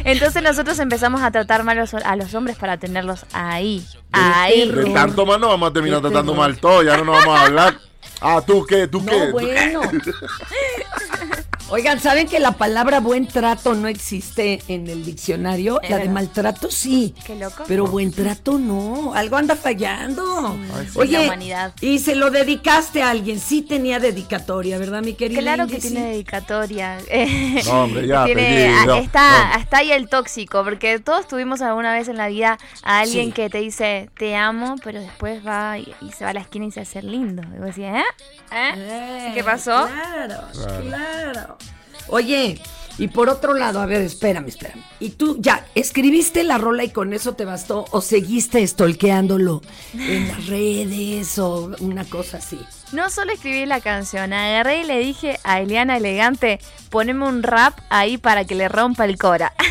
Entonces 0.05 0.43
nosotros 0.43 0.77
empezamos 0.79 1.21
a 1.21 1.31
tratar 1.31 1.63
mal 1.63 1.77
a 1.77 1.81
los, 1.81 1.93
a 1.93 2.15
los 2.15 2.33
hombres 2.36 2.55
para 2.57 2.77
tenerlos 2.77 3.25
ahí. 3.33 3.86
Ahí. 4.12 4.69
De 4.69 4.86
tanto 4.91 5.25
mal 5.25 5.41
no 5.41 5.47
vamos 5.49 5.71
a 5.71 5.73
terminar 5.73 6.01
tratando 6.01 6.33
mal 6.36 6.57
todo, 6.59 6.83
ya 6.83 6.95
no 6.97 7.05
nos 7.05 7.17
vamos 7.17 7.39
a 7.39 7.45
hablar. 7.45 7.77
Ah, 8.25 8.41
¿tú 8.45 8.65
qué? 8.65 8.88
¿Tú 8.88 9.03
qué? 9.05 9.12
No, 9.12 9.25
¿Tú- 9.25 9.31
bueno. 9.33 9.81
Oigan, 11.69 11.99
¿saben 11.99 12.28
que 12.28 12.39
la 12.39 12.52
palabra 12.52 12.99
buen 12.99 13.26
trato 13.28 13.73
no 13.73 13.88
existe 13.88 14.62
en 14.67 14.88
el 14.88 15.04
diccionario? 15.06 15.80
La 15.89 15.97
de 15.97 16.08
maltrato 16.10 16.69
sí. 16.69 17.15
Qué 17.26 17.36
loco. 17.36 17.63
Pero 17.67 17.88
buen 17.88 18.12
trato 18.12 18.60
no. 18.60 19.13
Algo 19.15 19.38
anda 19.38 19.56
fallando. 19.56 20.56
Ay, 20.78 20.88
sí. 20.91 20.99
Oye, 20.99 21.17
La 21.19 21.21
humanidad. 21.26 21.73
y 21.82 21.97
se 21.97 22.13
lo 22.15 22.30
dedicaste 22.30 23.02
a 23.02 23.10
alguien. 23.10 23.39
Sí 23.39 23.63
tenía 23.63 23.99
dedicatoria, 23.99 24.78
¿verdad, 24.78 25.02
mi 25.02 25.13
querida? 25.13 25.39
Claro 25.41 25.65
que 25.67 25.80
tiene 25.80 26.06
dedicatoria. 26.10 26.99
Eh, 27.10 27.62
No, 27.65 27.84
hombre, 27.86 28.06
ya, 28.08 28.26
tiene- 28.26 28.67
ah, 28.67 28.99
está, 28.99 29.54
no. 29.56 29.60
está 29.62 29.78
ahí 29.80 29.91
el 29.91 30.10
tóxico, 30.10 30.63
porque 30.63 30.99
todos 30.99 31.28
tuvimos 31.28 31.62
alguna 31.62 31.91
vez 31.93 32.08
en 32.08 32.17
la 32.17 32.28
vida 32.28 32.60
a 32.84 32.99
alguien 32.99 33.28
Sí. 33.28 33.32
que 33.32 33.49
te 33.49 33.60
dice 33.60 34.10
te 34.17 34.36
amo, 34.36 34.76
pero 34.84 34.99
después 34.99 35.45
va 35.47 35.80
y, 35.80 35.91
y 36.02 36.12
se 36.12 36.23
va 36.23 36.32
a 36.32 36.34
la 36.34 36.41
esquina 36.41 36.65
y 36.65 36.71
se 36.71 36.82
hace 36.82 37.02
lindo. 37.02 37.41
Y 37.56 37.58
vos 37.58 37.67
decís, 37.76 37.86
¿eh? 37.86 38.04
¿Eh? 38.52 39.32
¿Qué 39.34 39.43
pasó? 39.43 39.88
Claro, 39.88 40.41
claro. 40.82 41.58
Oye, 42.07 42.59
y 42.97 43.07
por 43.07 43.27
otro 43.29 43.55
lado, 43.55 43.81
a 43.81 43.85
ver, 43.87 44.01
espérame, 44.01 44.47
espérame. 44.47 44.83
¿Y 44.99 45.09
tú 45.11 45.37
ya 45.39 45.65
escribiste 45.73 46.43
la 46.43 46.59
rola 46.59 46.83
y 46.83 46.89
con 46.89 47.13
eso 47.13 47.33
te 47.33 47.43
bastó 47.43 47.85
o 47.91 48.01
seguiste 48.01 48.61
estolqueándolo 48.61 49.61
en 49.93 50.27
las 50.27 50.45
redes 50.45 51.39
o 51.39 51.71
una 51.79 52.05
cosa 52.05 52.37
así? 52.37 52.59
No 52.91 53.09
solo 53.09 53.33
escribí 53.33 53.65
la 53.65 53.81
canción, 53.81 54.31
agarré 54.33 54.81
y 54.81 54.83
le 54.83 54.99
dije 54.99 55.39
a 55.43 55.59
Eliana 55.59 55.97
Elegante, 55.97 56.59
poneme 56.91 57.27
un 57.27 57.41
rap 57.41 57.79
ahí 57.89 58.19
para 58.19 58.45
que 58.45 58.53
le 58.53 58.69
rompa 58.69 59.05
el 59.05 59.17
cora. 59.17 59.53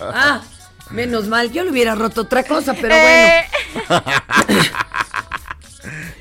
Ah, 0.00 0.42
menos 0.90 1.28
mal, 1.28 1.50
yo 1.50 1.64
le 1.64 1.70
hubiera 1.70 1.94
roto 1.94 2.22
otra 2.22 2.42
cosa, 2.44 2.74
pero 2.74 2.94
Eh. 2.94 3.44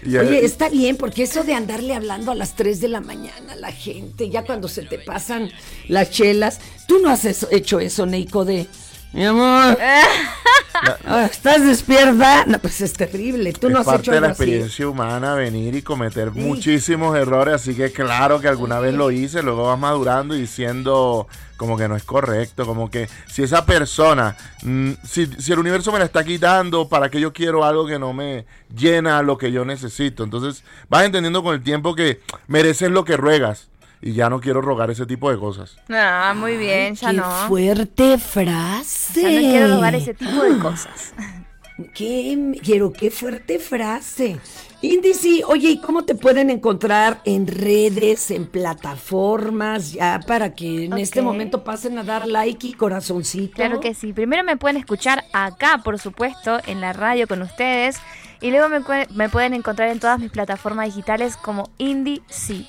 Y, 0.04 0.18
Oye, 0.18 0.46
está 0.46 0.70
bien, 0.70 0.98
porque 0.98 1.24
eso 1.24 1.44
de 1.44 1.54
andarle 1.54 1.94
hablando 1.94 2.32
a 2.32 2.36
las 2.36 2.56
3 2.56 2.80
de 2.82 2.88
la 2.88 3.02
mañana 3.02 3.54
a 3.54 3.56
la 3.56 3.72
gente, 3.72 4.30
ya 4.30 4.44
cuando 4.44 4.68
se 4.68 4.84
te 4.84 5.00
pasan 5.00 5.52
las 5.88 6.12
chelas, 6.12 6.60
tú 6.88 7.00
no 7.00 7.10
has 7.10 7.26
hecho 7.52 7.80
eso, 7.80 8.06
Neiko, 8.06 8.46
de... 8.46 8.68
Mi 9.14 9.26
amor, 9.26 9.78
ah, 11.06 11.28
¿estás 11.32 11.66
despierta? 11.66 12.46
No, 12.46 12.60
pues 12.60 12.82
es 12.82 12.94
terrible, 12.94 13.54
tú 13.54 13.70
no 13.70 13.80
es 13.80 13.82
has 13.82 13.86
parte 13.86 14.02
hecho 14.04 14.12
de 14.12 14.22
la 14.22 14.28
así. 14.28 14.44
experiencia 14.44 14.88
humana 14.88 15.34
venir 15.34 15.74
y 15.76 15.82
cometer 15.82 16.32
muchísimos 16.32 17.18
errores, 17.18 17.56
así 17.56 17.74
que 17.74 17.92
claro 17.92 18.42
que 18.42 18.48
alguna 18.48 18.80
vez 18.80 18.94
lo 18.94 19.10
hice, 19.10 19.42
luego 19.42 19.64
vas 19.66 19.80
madurando 19.80 20.36
y 20.36 20.42
diciendo 20.42 21.28
como 21.56 21.78
que 21.78 21.88
no 21.88 21.96
es 21.96 22.04
correcto, 22.04 22.66
como 22.68 22.92
que 22.92 23.10
si 23.28 23.42
esa 23.44 23.66
persona, 23.66 24.36
mm, 24.62 24.92
si, 25.04 25.26
si 25.26 25.54
el 25.54 25.60
universo 25.60 25.92
me 25.92 26.00
la 26.00 26.06
está 26.06 26.24
quitando, 26.24 26.88
¿para 26.88 27.10
que 27.10 27.20
yo 27.20 27.34
quiero 27.34 27.64
algo 27.64 27.88
que 27.88 27.98
no 27.98 28.14
me 28.14 28.46
llena 28.76 29.24
lo 29.24 29.38
que 29.38 29.52
yo 29.52 29.66
necesito? 29.66 30.24
Entonces 30.24 30.64
vas 30.90 31.06
entendiendo 31.06 31.42
con 31.42 31.56
el 31.56 31.64
tiempo 31.64 31.96
que 31.96 32.20
mereces 32.48 32.92
lo 32.92 33.04
que 33.06 33.18
ruegas 33.18 33.70
y 34.02 34.14
ya 34.14 34.30
no 34.30 34.40
quiero 34.40 34.62
rogar 34.62 34.90
ese 34.92 35.06
tipo 35.06 35.30
de 35.32 35.38
cosas. 35.38 35.78
Ah, 35.90 36.34
muy 36.36 36.58
bien, 36.58 36.96
ya 36.96 37.12
Qué 37.12 37.18
no. 37.18 37.30
fuerte 37.48 38.18
frase. 38.18 39.22
Ya 39.22 39.42
no 39.42 39.50
quiero 39.50 39.76
robar 39.76 39.96
ese 39.96 40.14
tipo 40.14 40.44
de 40.44 40.60
cosas. 40.60 41.14
Qué, 41.94 42.60
quiero, 42.64 42.92
qué 42.92 43.12
fuerte 43.12 43.60
frase. 43.60 44.40
Indici, 44.82 45.44
oye, 45.46 45.70
¿y 45.70 45.82
cómo 45.82 46.06
te 46.06 46.16
pueden 46.16 46.50
encontrar 46.50 47.22
en 47.24 47.46
redes, 47.46 48.32
en 48.32 48.48
plataformas, 48.48 49.94
ya 49.94 50.20
para 50.26 50.56
que 50.56 50.86
en 50.86 50.98
este 50.98 51.22
momento 51.22 51.64
pasen 51.64 52.00
a 52.00 52.04
dar 52.04 52.28
like 52.28 52.66
y 52.66 52.74
corazoncito? 52.74 53.54
Claro 53.56 53.80
que 53.80 53.94
sí. 53.94 54.12
Primero 54.12 54.44
me 54.44 54.58
pueden 54.58 54.78
escuchar 54.78 55.24
acá, 55.34 55.82
por 55.84 56.00
supuesto, 56.00 56.60
en 56.66 56.82
la 56.82 56.94
radio 56.94 57.28
con 57.28 57.44
ustedes. 57.44 57.98
Y 58.42 58.50
luego 58.50 58.70
me, 58.70 59.30
pueden 59.30 59.54
encontrar 59.54 59.90
en 59.90 60.00
todas 60.00 60.20
mis 60.20 60.32
plataformas 60.32 60.88
digitales 60.88 61.38
como 61.38 61.70
Indie 61.78 62.22
Sí. 62.28 62.68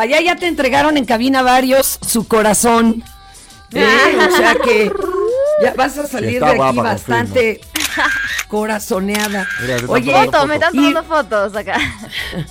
Allá 0.00 0.20
ya 0.20 0.36
te 0.36 0.46
entregaron 0.46 0.96
en 0.96 1.04
cabina 1.04 1.42
varios 1.42 1.98
su 2.06 2.26
corazón. 2.26 3.02
¿eh? 3.72 4.18
O 4.32 4.36
sea 4.36 4.54
que 4.54 4.90
ya 5.62 5.74
vas 5.74 5.98
a 5.98 6.06
salir 6.06 6.42
de 6.42 6.46
aquí 6.62 6.76
bastante 6.78 7.60
corazoneada. 8.48 9.46
Mira, 9.60 9.76
Oye, 9.88 10.12
me 10.46 10.54
están 10.54 10.74
y- 10.74 10.76
tomando 10.92 11.04
fotos 11.04 11.54
acá. 11.56 11.78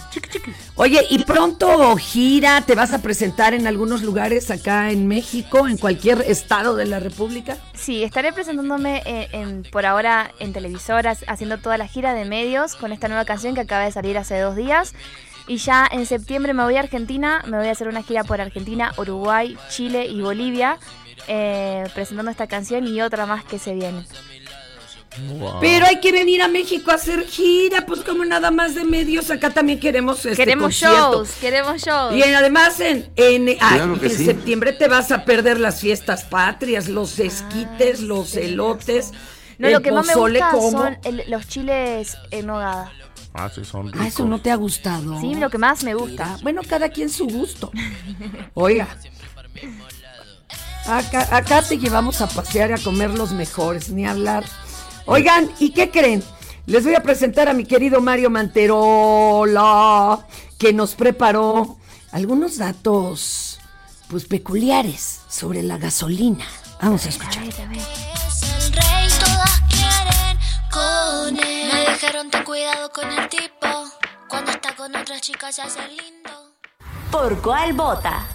Oye, 0.76 1.06
y 1.10 1.24
pronto 1.26 1.96
gira, 1.98 2.62
te 2.62 2.74
vas 2.76 2.94
a 2.94 3.02
presentar 3.02 3.54
en 3.54 3.68
algunos 3.68 4.02
lugares 4.02 4.50
acá 4.50 4.92
en 4.92 5.08
México, 5.08 5.68
en 5.68 5.78
cualquier 5.78 6.22
estado 6.22 6.76
de 6.76 6.86
la 6.86 7.00
República. 7.00 7.58
Sí, 7.74 8.04
estaré 8.04 8.32
presentándome 8.32 9.02
en, 9.06 9.42
en- 9.42 9.64
por 9.72 9.86
ahora 9.86 10.32
en 10.40 10.54
televisoras, 10.54 11.26
haciendo 11.28 11.58
toda 11.58 11.78
la 11.78 11.88
gira 11.88 12.14
de 12.14 12.24
medios 12.26 12.76
con 12.76 12.94
esta 12.94 13.08
nueva 13.10 13.26
canción 13.26 13.56
que 13.56 13.62
acaba 13.62 13.84
de 13.86 13.92
salir 13.92 14.18
hace 14.18 14.40
dos 14.40 14.56
días. 14.56 14.94
Y 15.50 15.58
ya 15.58 15.86
en 15.92 16.06
septiembre 16.06 16.54
me 16.54 16.64
voy 16.64 16.76
a 16.78 16.80
Argentina, 16.82 17.44
me 17.48 17.58
voy 17.58 17.68
a 17.68 17.72
hacer 17.72 17.88
una 17.88 18.04
gira 18.04 18.24
por 18.24 18.40
Argentina, 18.40 18.94
Uruguay, 18.98 19.58
Chile 19.70 20.06
y 20.06 20.22
Bolivia, 20.22 20.78
eh, 21.28 21.84
presentando 21.96 22.30
esta 22.32 22.46
canción 22.48 22.88
y 22.88 23.02
otra 23.02 23.26
más 23.26 23.44
que 23.44 23.58
se 23.60 23.74
viene. 23.74 24.06
Pero 25.60 25.88
hay 25.88 26.00
que 26.00 26.12
venir 26.12 26.42
a 26.44 26.48
México 26.48 26.92
a 26.92 26.94
hacer 26.94 27.26
gira, 27.26 27.86
pues 27.86 28.02
como 28.02 28.24
nada 28.26 28.52
más 28.52 28.76
de 28.76 28.84
medios, 28.86 29.32
acá 29.32 29.50
también 29.50 29.80
queremos 29.80 30.24
este 30.24 30.36
queremos 30.38 30.66
concierto. 30.66 31.12
shows, 31.26 31.32
queremos 31.42 31.82
shows. 31.82 32.16
Y 32.16 32.22
en- 32.22 32.36
además 32.36 32.80
en, 32.80 33.10
en, 33.16 33.58
ah, 33.60 33.72
Claro 33.76 34.00
que 34.00 34.06
en 34.06 34.18
sí. 34.18 34.26
septiembre 34.26 34.72
te 34.72 34.88
vas 34.88 35.12
a 35.12 35.26
perder 35.26 35.60
las 35.60 35.82
fiestas 35.82 36.24
patrias, 36.26 36.88
los 36.88 37.18
esquites, 37.20 38.02
los 38.02 38.36
elotes, 38.36 39.12
no, 39.58 39.68
el 39.68 39.74
lo 39.74 39.82
que 39.82 39.92
más 39.92 40.06
me 40.06 40.14
gusta 40.16 40.52
como. 40.52 40.72
son 40.84 40.98
el- 41.04 41.24
los 41.28 41.48
chiles 41.48 42.16
en 42.30 42.46
nogada. 42.46 42.94
Ah, 43.34 43.50
sí, 43.54 43.64
son 43.64 43.92
Ah, 43.98 44.08
eso 44.08 44.26
no 44.26 44.42
te 44.42 44.52
ha 44.52 44.56
gustado. 44.56 45.20
Sí, 45.22 45.36
lo 45.36 45.50
que 45.50 45.58
más 45.58 45.84
me 45.84 45.94
gusta. 45.94 46.38
Bueno, 46.42 46.62
cada 46.68 46.90
quien 46.90 47.10
su 47.10 47.28
gusto. 47.28 47.72
Oiga. 48.54 48.88
Acá, 50.88 51.28
acá 51.36 51.62
te 51.62 51.78
llevamos 51.78 52.22
a 52.22 52.28
pasear 52.28 52.72
y 52.72 52.74
a 52.74 52.78
comer 52.78 53.12
los 53.12 53.32
mejores, 53.32 53.90
ni 53.92 54.08
hablar. 54.08 54.44
Oigan, 55.06 55.50
¿y 55.60 55.72
qué 55.72 55.92
creen? 55.92 56.24
Les 56.66 56.84
voy 56.84 56.96
a 56.96 57.04
presentar 57.04 57.50
a 57.50 57.54
mi 57.54 57.66
querido 57.66 58.02
Mario 58.02 58.30
Manterola, 58.30 60.26
que 60.58 60.74
nos 60.74 60.96
preparó 60.96 61.78
algunos 62.12 62.58
datos, 62.58 63.60
pues 64.08 64.26
peculiares 64.26 65.22
sobre 65.28 65.64
la 65.64 65.78
gasolina. 65.78 66.46
Vamos 66.82 67.06
a 67.06 67.10
escuchar. 67.10 67.44
Es 67.44 67.60
el 67.60 67.70
dijeron 72.20 72.32
ten 72.32 72.44
cuidado 72.44 72.90
con 72.90 73.10
el 73.10 73.30
tipo. 73.30 73.68
Cuando 74.28 74.52
está 74.52 74.76
con 74.76 74.94
otras 74.96 75.22
chicas 75.22 75.56
se 75.56 75.62
hace 75.62 75.80
lindo. 75.88 76.30
¿Por 77.12 77.42
cuál 77.42 77.74
vota? 77.74 78.28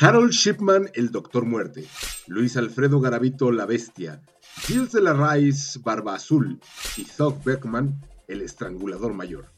Harold 0.00 0.30
Shipman, 0.30 0.90
el 0.94 1.10
Doctor 1.10 1.44
Muerte, 1.46 1.86
Luis 2.26 2.56
Alfredo 2.56 3.00
Garavito, 3.00 3.50
la 3.50 3.66
Bestia, 3.66 4.22
Gilles 4.62 4.92
de 4.92 5.00
la 5.00 5.12
Rice, 5.12 5.80
Barba 5.82 6.14
Azul 6.14 6.60
y 6.96 7.04
Thug 7.04 7.42
Beckman, 7.44 8.00
el 8.28 8.42
Estrangulador 8.42 9.14
Mayor. 9.14 9.52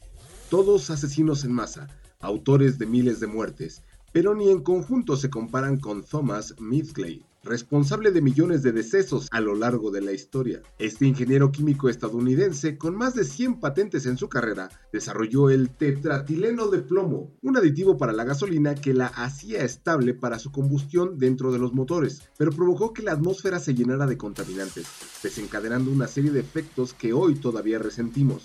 Todos 0.49 0.89
asesinos 0.89 1.43
en 1.43 1.53
masa, 1.53 1.87
autores 2.19 2.77
de 2.77 2.85
miles 2.85 3.19
de 3.19 3.27
muertes, 3.27 3.83
pero 4.11 4.35
ni 4.35 4.49
en 4.49 4.61
conjunto 4.61 5.15
se 5.15 5.29
comparan 5.29 5.79
con 5.79 6.03
Thomas 6.03 6.55
Midgley, 6.59 7.25
responsable 7.47 8.11
de 8.11 8.21
millones 8.21 8.61
de 8.61 8.71
decesos 8.71 9.27
a 9.31 9.41
lo 9.41 9.55
largo 9.55 9.89
de 9.89 10.01
la 10.01 10.11
historia. 10.11 10.61
Este 10.77 11.05
ingeniero 11.05 11.51
químico 11.51 11.89
estadounidense, 11.89 12.77
con 12.77 12.95
más 12.95 13.15
de 13.15 13.23
100 13.23 13.59
patentes 13.59 14.05
en 14.05 14.17
su 14.17 14.29
carrera, 14.29 14.69
desarrolló 14.93 15.49
el 15.49 15.69
tetratileno 15.69 16.67
de 16.67 16.79
plomo, 16.79 17.31
un 17.41 17.57
aditivo 17.57 17.97
para 17.97 18.13
la 18.13 18.23
gasolina 18.23 18.75
que 18.75 18.93
la 18.93 19.07
hacía 19.07 19.63
estable 19.63 20.13
para 20.13 20.39
su 20.39 20.51
combustión 20.51 21.17
dentro 21.17 21.51
de 21.51 21.59
los 21.59 21.73
motores, 21.73 22.21
pero 22.37 22.51
provocó 22.51 22.93
que 22.93 23.01
la 23.01 23.13
atmósfera 23.13 23.59
se 23.59 23.73
llenara 23.73 24.05
de 24.05 24.17
contaminantes, 24.17 24.85
desencadenando 25.23 25.91
una 25.91 26.07
serie 26.07 26.31
de 26.31 26.41
efectos 26.41 26.93
que 26.93 27.13
hoy 27.13 27.35
todavía 27.35 27.79
resentimos. 27.79 28.43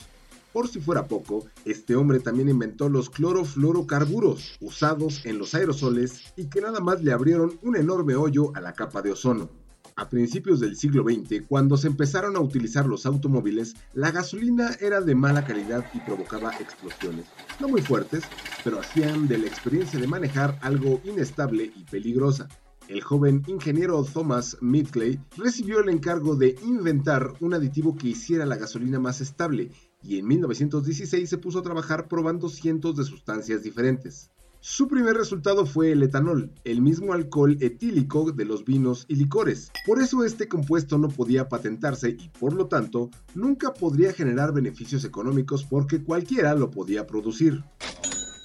Por 0.53 0.69
si 0.69 0.81
fuera 0.81 1.07
poco, 1.07 1.47
este 1.65 1.97
hombre 1.97 2.21
también 2.21 2.51
inventó 2.51 2.91
los 2.91 3.09
clorofluorocarburos, 3.09 4.59
usados 4.61 5.25
en 5.25 5.39
los 5.39 5.55
aerosoles 5.55 6.35
y 6.37 6.49
que 6.49 6.61
nada 6.61 6.81
más 6.81 7.03
le 7.03 7.13
abrieron 7.13 7.59
un 7.63 7.75
enorme 7.75 8.17
hoyo 8.17 8.55
a 8.55 8.61
la 8.61 8.75
capa 8.75 9.01
de 9.01 9.13
ozono. 9.13 9.49
A 9.97 10.09
principios 10.09 10.61
del 10.61 10.77
siglo 10.77 11.05
XX, 11.05 11.47
cuando 11.49 11.77
se 11.77 11.87
empezaron 11.87 12.37
a 12.37 12.41
utilizar 12.41 12.87
los 12.87 13.07
automóviles, 13.07 13.75
la 13.95 14.11
gasolina 14.11 14.71
era 14.81 15.01
de 15.01 15.15
mala 15.15 15.45
calidad 15.45 15.87
y 15.95 16.01
provocaba 16.01 16.53
explosiones. 16.61 17.27
No 17.59 17.69
muy 17.69 17.81
fuertes, 17.81 18.23
pero 18.63 18.81
hacían 18.81 19.29
de 19.29 19.39
la 19.39 19.47
experiencia 19.47 19.99
de 19.99 20.07
manejar 20.07 20.59
algo 20.63 21.01
inestable 21.05 21.73
y 21.77 21.85
peligrosa. 21.85 22.49
El 22.89 23.01
joven 23.01 23.43
ingeniero 23.47 24.05
Thomas 24.05 24.57
Midgley 24.61 25.21
recibió 25.37 25.81
el 25.81 25.89
encargo 25.89 26.37
de 26.37 26.57
inventar 26.63 27.33
un 27.41 27.55
aditivo 27.55 27.97
que 27.97 28.09
hiciera 28.09 28.45
la 28.45 28.57
gasolina 28.57 28.99
más 28.99 29.21
estable 29.21 29.71
y 30.03 30.19
en 30.19 30.27
1916 30.27 31.29
se 31.29 31.39
puso 31.39 31.61
a 31.61 31.63
trabajar 31.63 32.09
probando 32.09 32.49
cientos 32.49 32.97
de 32.97 33.05
sustancias 33.05 33.63
diferentes. 33.63 34.31
Su 34.65 34.87
primer 34.87 35.17
resultado 35.17 35.67
fue 35.67 35.91
el 35.91 36.05
etanol, 36.05 36.53
el 36.63 36.83
mismo 36.83 37.13
alcohol 37.13 37.57
etílico 37.61 38.31
de 38.31 38.45
los 38.45 38.65
vinos 38.65 39.07
y 39.09 39.17
licores. 39.17 39.73
Por 39.85 40.01
eso 40.01 40.23
este 40.25 40.47
compuesto 40.47 40.99
no 40.99 41.09
podía 41.09 41.49
patentarse 41.49 42.11
y 42.11 42.29
por 42.39 42.53
lo 42.53 42.69
tanto 42.69 43.11
nunca 43.35 43.75
podría 43.75 44.13
generar 44.13 44.55
beneficios 44.55 45.05
económicos 45.05 45.65
porque 45.65 46.05
cualquiera 46.05 46.55
lo 46.55 46.71
podía 46.71 47.09
producir. 47.09 47.65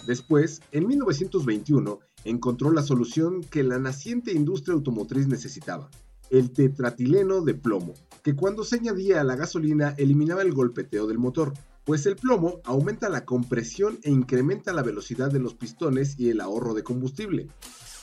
Después, 0.08 0.62
en 0.72 0.88
1921, 0.88 1.99
encontró 2.24 2.72
la 2.72 2.82
solución 2.82 3.41
que 3.41 3.62
la 3.62 3.78
naciente 3.78 4.32
industria 4.32 4.74
automotriz 4.74 5.28
necesitaba, 5.28 5.91
el 6.30 6.51
tetratileno 6.51 7.41
de 7.41 7.53
plomo, 7.53 7.93
que 8.23 8.36
cuando 8.36 8.63
se 8.63 8.78
añadía 8.78 9.21
a 9.21 9.23
la 9.23 9.36
gasolina 9.36 9.95
eliminaba 9.97 10.41
el 10.41 10.53
golpeteo 10.53 11.07
del 11.07 11.17
motor, 11.17 11.53
pues 11.86 12.05
el 12.05 12.17
plomo 12.17 12.59
aumenta 12.65 13.07
la 13.07 13.23
compresión 13.23 13.97
e 14.03 14.11
incrementa 14.11 14.73
la 14.73 14.84
velocidad 14.84 15.32
de 15.32 15.39
los 15.39 15.55
pistones 15.55 16.19
y 16.19 16.30
el 16.30 16.41
ahorro 16.41 16.73
de 16.73 16.84
combustible. 16.84 17.47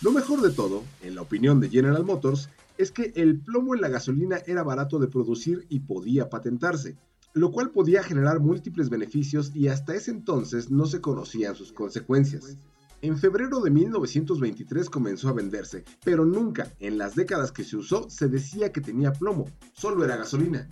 Lo 0.01 0.11
mejor 0.11 0.41
de 0.41 0.51
todo, 0.51 0.83
en 1.03 1.15
la 1.15 1.23
opinión 1.23 1.61
de 1.61 1.69
General 1.69 2.05
Motors, 2.05 2.49
es 2.79 2.91
que 2.91 3.13
el 3.15 3.41
plomo 3.41 3.75
en 3.75 3.83
la 3.83 3.89
gasolina 3.89 4.39
era 4.47 4.63
barato 4.63 4.99
de 4.99 5.09
producir 5.09 5.67
y 5.69 5.81
podía 5.81 6.31
patentarse, 6.31 6.97
lo 7.35 7.53
cual 7.53 7.71
podía 7.71 8.03
generar 8.03 8.41
múltiples 8.41 8.89
beneficios 8.89 9.53
y 9.55 9.69
hasta 9.69 9.95
ese 9.95 10.11
entonces 10.11 10.71
no 10.71 10.87
se 10.87 11.01
conocían 11.01 11.55
sus 11.55 11.73
consecuencias. 11.73 12.57
En 13.03 13.19
febrero 13.19 13.61
de 13.61 13.71
1923 13.71 14.89
comenzó 14.89 15.29
a 15.29 15.35
venderse, 15.35 15.85
pero 16.05 16.25
nunca 16.25 16.73
en 16.81 16.97
las 16.97 17.15
décadas 17.15 17.53
que 17.53 17.65
se 17.65 17.77
usó 17.77 18.09
se 18.09 18.29
decía 18.29 18.73
que 18.73 18.81
tenía 18.81 19.13
plomo, 19.13 19.47
solo 19.75 20.05
era 20.05 20.17
gasolina. 20.17 20.69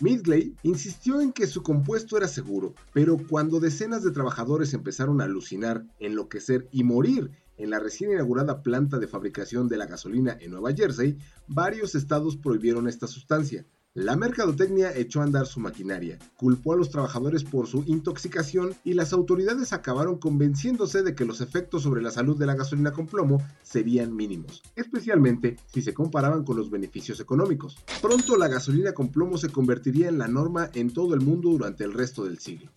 Midgley 0.00 0.54
insistió 0.62 1.20
en 1.20 1.32
que 1.32 1.46
su 1.46 1.62
compuesto 1.62 2.16
era 2.16 2.28
seguro, 2.28 2.74
pero 2.92 3.16
cuando 3.16 3.60
decenas 3.60 4.02
de 4.02 4.10
trabajadores 4.10 4.74
empezaron 4.74 5.20
a 5.20 5.24
alucinar, 5.24 5.86
enloquecer 5.98 6.68
y 6.70 6.84
morir 6.84 7.30
en 7.56 7.70
la 7.70 7.78
recién 7.78 8.12
inaugurada 8.12 8.62
planta 8.62 8.98
de 8.98 9.08
fabricación 9.08 9.68
de 9.68 9.78
la 9.78 9.86
gasolina 9.86 10.36
en 10.40 10.50
Nueva 10.50 10.74
Jersey, 10.74 11.16
varios 11.48 11.94
estados 11.94 12.36
prohibieron 12.36 12.88
esta 12.88 13.06
sustancia. 13.06 13.66
La 13.96 14.14
mercadotecnia 14.14 14.94
echó 14.94 15.22
a 15.22 15.24
andar 15.24 15.46
su 15.46 15.58
maquinaria, 15.58 16.18
culpó 16.36 16.74
a 16.74 16.76
los 16.76 16.90
trabajadores 16.90 17.44
por 17.44 17.66
su 17.66 17.82
intoxicación 17.86 18.74
y 18.84 18.92
las 18.92 19.14
autoridades 19.14 19.72
acabaron 19.72 20.18
convenciéndose 20.18 21.02
de 21.02 21.14
que 21.14 21.24
los 21.24 21.40
efectos 21.40 21.84
sobre 21.84 22.02
la 22.02 22.10
salud 22.10 22.36
de 22.36 22.44
la 22.44 22.54
gasolina 22.54 22.92
con 22.92 23.06
plomo 23.06 23.42
serían 23.62 24.14
mínimos, 24.14 24.62
especialmente 24.74 25.56
si 25.72 25.80
se 25.80 25.94
comparaban 25.94 26.44
con 26.44 26.58
los 26.58 26.68
beneficios 26.68 27.20
económicos. 27.20 27.78
Pronto 28.02 28.36
la 28.36 28.48
gasolina 28.48 28.92
con 28.92 29.08
plomo 29.08 29.38
se 29.38 29.48
convertiría 29.48 30.10
en 30.10 30.18
la 30.18 30.28
norma 30.28 30.68
en 30.74 30.92
todo 30.92 31.14
el 31.14 31.22
mundo 31.22 31.48
durante 31.48 31.84
el 31.84 31.94
resto 31.94 32.26
del 32.26 32.38
siglo. 32.38 32.70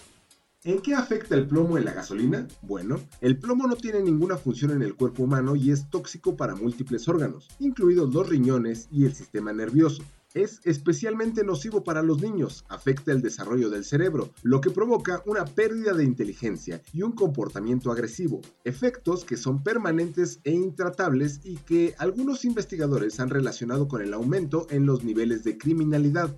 ¿En 0.63 0.79
qué 0.81 0.93
afecta 0.93 1.35
el 1.35 1.47
plomo 1.47 1.77
en 1.77 1.83
la 1.83 1.91
gasolina? 1.91 2.47
Bueno, 2.61 3.01
el 3.19 3.37
plomo 3.37 3.67
no 3.67 3.75
tiene 3.75 4.01
ninguna 4.01 4.37
función 4.37 4.71
en 4.71 4.83
el 4.83 4.95
cuerpo 4.95 5.23
humano 5.23 5.57
y 5.57 5.71
es 5.71 5.89
tóxico 5.89 6.37
para 6.37 6.55
múltiples 6.55 7.09
órganos, 7.09 7.49
incluidos 7.59 8.13
los 8.13 8.29
riñones 8.29 8.87
y 8.89 9.03
el 9.03 9.13
sistema 9.13 9.51
nervioso. 9.51 10.01
Es 10.35 10.61
especialmente 10.63 11.43
nocivo 11.43 11.83
para 11.83 12.03
los 12.03 12.21
niños, 12.21 12.63
afecta 12.69 13.11
el 13.11 13.23
desarrollo 13.23 13.71
del 13.71 13.83
cerebro, 13.83 14.29
lo 14.43 14.61
que 14.61 14.69
provoca 14.69 15.23
una 15.25 15.43
pérdida 15.43 15.93
de 15.93 16.03
inteligencia 16.03 16.83
y 16.93 17.01
un 17.01 17.13
comportamiento 17.13 17.91
agresivo, 17.91 18.41
efectos 18.63 19.25
que 19.25 19.37
son 19.37 19.63
permanentes 19.63 20.39
e 20.43 20.51
intratables 20.51 21.41
y 21.43 21.57
que 21.57 21.95
algunos 21.97 22.45
investigadores 22.45 23.19
han 23.19 23.31
relacionado 23.31 23.87
con 23.87 24.03
el 24.03 24.13
aumento 24.13 24.67
en 24.69 24.85
los 24.85 25.03
niveles 25.03 25.43
de 25.43 25.57
criminalidad. 25.57 26.37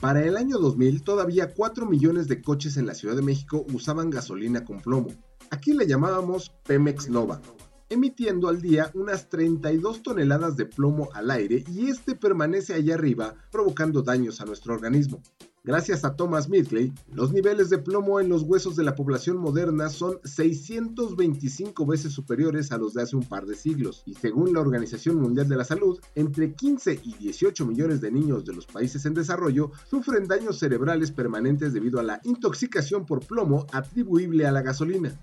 Para 0.00 0.24
el 0.24 0.38
año 0.38 0.56
2000, 0.56 1.02
todavía 1.02 1.52
4 1.52 1.84
millones 1.84 2.28
de 2.28 2.40
coches 2.40 2.78
en 2.78 2.86
la 2.86 2.94
Ciudad 2.94 3.14
de 3.14 3.22
México 3.22 3.66
usaban 3.74 4.08
gasolina 4.08 4.64
con 4.64 4.80
plomo. 4.80 5.10
Aquí 5.50 5.74
le 5.74 5.86
llamábamos 5.86 6.50
Pemex 6.66 7.10
Nova, 7.10 7.42
emitiendo 7.94 8.48
al 8.48 8.60
día 8.60 8.90
unas 8.94 9.28
32 9.28 10.02
toneladas 10.02 10.56
de 10.56 10.66
plomo 10.66 11.08
al 11.14 11.30
aire 11.30 11.64
y 11.68 11.88
este 11.88 12.14
permanece 12.14 12.74
allá 12.74 12.94
arriba 12.94 13.34
provocando 13.50 14.02
daños 14.02 14.40
a 14.40 14.44
nuestro 14.44 14.74
organismo. 14.74 15.22
Gracias 15.66 16.04
a 16.04 16.14
Thomas 16.14 16.50
Midgley, 16.50 16.92
los 17.10 17.32
niveles 17.32 17.70
de 17.70 17.78
plomo 17.78 18.20
en 18.20 18.28
los 18.28 18.42
huesos 18.42 18.76
de 18.76 18.84
la 18.84 18.94
población 18.94 19.38
moderna 19.38 19.88
son 19.88 20.18
625 20.22 21.86
veces 21.86 22.12
superiores 22.12 22.70
a 22.70 22.76
los 22.76 22.92
de 22.92 23.00
hace 23.00 23.16
un 23.16 23.22
par 23.22 23.46
de 23.46 23.54
siglos, 23.54 24.02
y 24.04 24.12
según 24.12 24.52
la 24.52 24.60
Organización 24.60 25.16
Mundial 25.16 25.48
de 25.48 25.56
la 25.56 25.64
Salud, 25.64 25.98
entre 26.16 26.52
15 26.52 27.00
y 27.02 27.14
18 27.14 27.64
millones 27.64 28.02
de 28.02 28.12
niños 28.12 28.44
de 28.44 28.52
los 28.52 28.66
países 28.66 29.06
en 29.06 29.14
desarrollo 29.14 29.70
sufren 29.88 30.28
daños 30.28 30.58
cerebrales 30.58 31.12
permanentes 31.12 31.72
debido 31.72 31.98
a 31.98 32.02
la 32.02 32.20
intoxicación 32.24 33.06
por 33.06 33.24
plomo 33.24 33.66
atribuible 33.72 34.46
a 34.46 34.52
la 34.52 34.60
gasolina. 34.60 35.18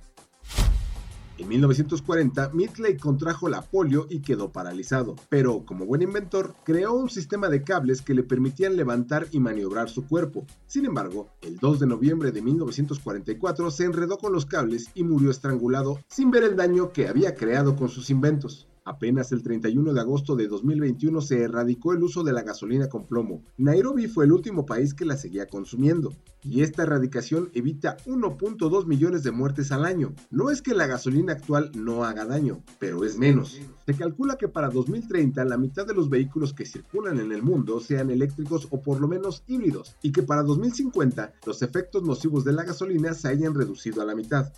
En 1.41 1.47
1940, 1.47 2.51
Midgley 2.53 2.97
contrajo 2.97 3.49
la 3.49 3.63
polio 3.63 4.05
y 4.07 4.21
quedó 4.21 4.51
paralizado, 4.51 5.15
pero 5.27 5.65
como 5.65 5.87
buen 5.87 6.03
inventor, 6.03 6.53
creó 6.63 6.93
un 6.93 7.09
sistema 7.09 7.49
de 7.49 7.63
cables 7.63 8.03
que 8.03 8.13
le 8.13 8.21
permitían 8.21 8.75
levantar 8.75 9.25
y 9.31 9.39
maniobrar 9.39 9.89
su 9.89 10.05
cuerpo. 10.05 10.45
Sin 10.67 10.85
embargo, 10.85 11.31
el 11.41 11.57
2 11.57 11.79
de 11.79 11.87
noviembre 11.87 12.31
de 12.31 12.43
1944 12.43 13.71
se 13.71 13.85
enredó 13.85 14.19
con 14.19 14.33
los 14.33 14.45
cables 14.45 14.91
y 14.93 15.03
murió 15.03 15.31
estrangulado 15.31 15.99
sin 16.09 16.29
ver 16.29 16.43
el 16.43 16.55
daño 16.55 16.91
que 16.91 17.07
había 17.07 17.33
creado 17.33 17.75
con 17.75 17.89
sus 17.89 18.11
inventos. 18.11 18.67
Apenas 18.83 19.31
el 19.31 19.43
31 19.43 19.93
de 19.93 20.01
agosto 20.01 20.35
de 20.35 20.47
2021 20.47 21.21
se 21.21 21.43
erradicó 21.43 21.93
el 21.93 22.01
uso 22.01 22.23
de 22.23 22.33
la 22.33 22.41
gasolina 22.41 22.89
con 22.89 23.05
plomo. 23.05 23.43
Nairobi 23.57 24.07
fue 24.07 24.25
el 24.25 24.31
último 24.31 24.65
país 24.65 24.95
que 24.95 25.05
la 25.05 25.17
seguía 25.17 25.45
consumiendo, 25.45 26.13
y 26.43 26.63
esta 26.63 26.81
erradicación 26.81 27.51
evita 27.53 27.97
1.2 28.07 28.85
millones 28.87 29.21
de 29.21 29.29
muertes 29.29 29.71
al 29.71 29.85
año. 29.85 30.15
No 30.31 30.49
es 30.49 30.63
que 30.63 30.73
la 30.73 30.87
gasolina 30.87 31.33
actual 31.33 31.71
no 31.75 32.05
haga 32.05 32.25
daño, 32.25 32.63
pero 32.79 33.05
es 33.05 33.19
menos. 33.19 33.59
Se 33.85 33.93
calcula 33.93 34.35
que 34.35 34.47
para 34.47 34.69
2030 34.69 35.45
la 35.45 35.57
mitad 35.57 35.85
de 35.85 35.93
los 35.93 36.09
vehículos 36.09 36.53
que 36.53 36.65
circulan 36.65 37.19
en 37.19 37.31
el 37.31 37.43
mundo 37.43 37.79
sean 37.81 38.09
eléctricos 38.09 38.67
o 38.71 38.81
por 38.81 38.99
lo 38.99 39.07
menos 39.07 39.43
híbridos, 39.45 39.95
y 40.01 40.11
que 40.11 40.23
para 40.23 40.41
2050 40.41 41.33
los 41.45 41.61
efectos 41.61 42.01
nocivos 42.01 42.43
de 42.43 42.53
la 42.53 42.63
gasolina 42.63 43.13
se 43.13 43.27
hayan 43.27 43.53
reducido 43.53 44.01
a 44.01 44.05
la 44.05 44.15
mitad. 44.15 44.51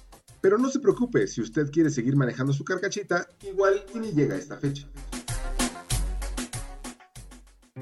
Pero 0.43 0.57
no 0.57 0.69
se 0.69 0.81
preocupe, 0.81 1.25
si 1.25 1.39
usted 1.39 1.71
quiere 1.71 1.89
seguir 1.89 2.17
manejando 2.17 2.51
su 2.51 2.65
carcachita, 2.65 3.29
igual 3.43 3.81
ni 3.95 4.11
llega 4.11 4.35
a 4.35 4.37
esta 4.37 4.57
fecha. 4.57 4.85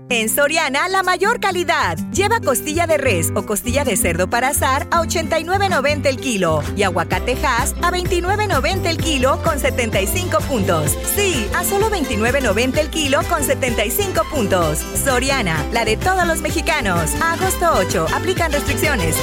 En 0.09 0.29
Soriana, 0.29 0.87
la 0.87 1.01
mayor 1.01 1.39
calidad. 1.39 1.97
Lleva 2.11 2.39
costilla 2.39 2.85
de 2.85 2.99
res 2.99 3.31
o 3.33 3.47
costilla 3.47 3.83
de 3.83 3.97
cerdo 3.97 4.29
para 4.29 4.49
asar 4.49 4.87
a 4.91 5.01
89.90 5.01 6.05
el 6.05 6.17
kilo 6.17 6.61
y 6.77 6.83
aguacate 6.83 7.35
Hass 7.43 7.73
a 7.81 7.91
29.90 7.91 8.85
el 8.85 8.97
kilo 8.97 9.41
con 9.41 9.57
75 9.57 10.37
puntos. 10.41 10.95
Sí, 11.15 11.47
a 11.55 11.63
solo 11.63 11.89
29.90 11.89 12.77
el 12.77 12.89
kilo 12.91 13.21
con 13.27 13.43
75 13.43 14.21
puntos. 14.29 14.77
Soriana, 15.03 15.65
la 15.73 15.83
de 15.83 15.97
todos 15.97 16.27
los 16.27 16.41
mexicanos. 16.41 17.09
Agosto 17.21 17.71
8, 17.73 18.05
aplican 18.13 18.51
restricciones. 18.51 19.15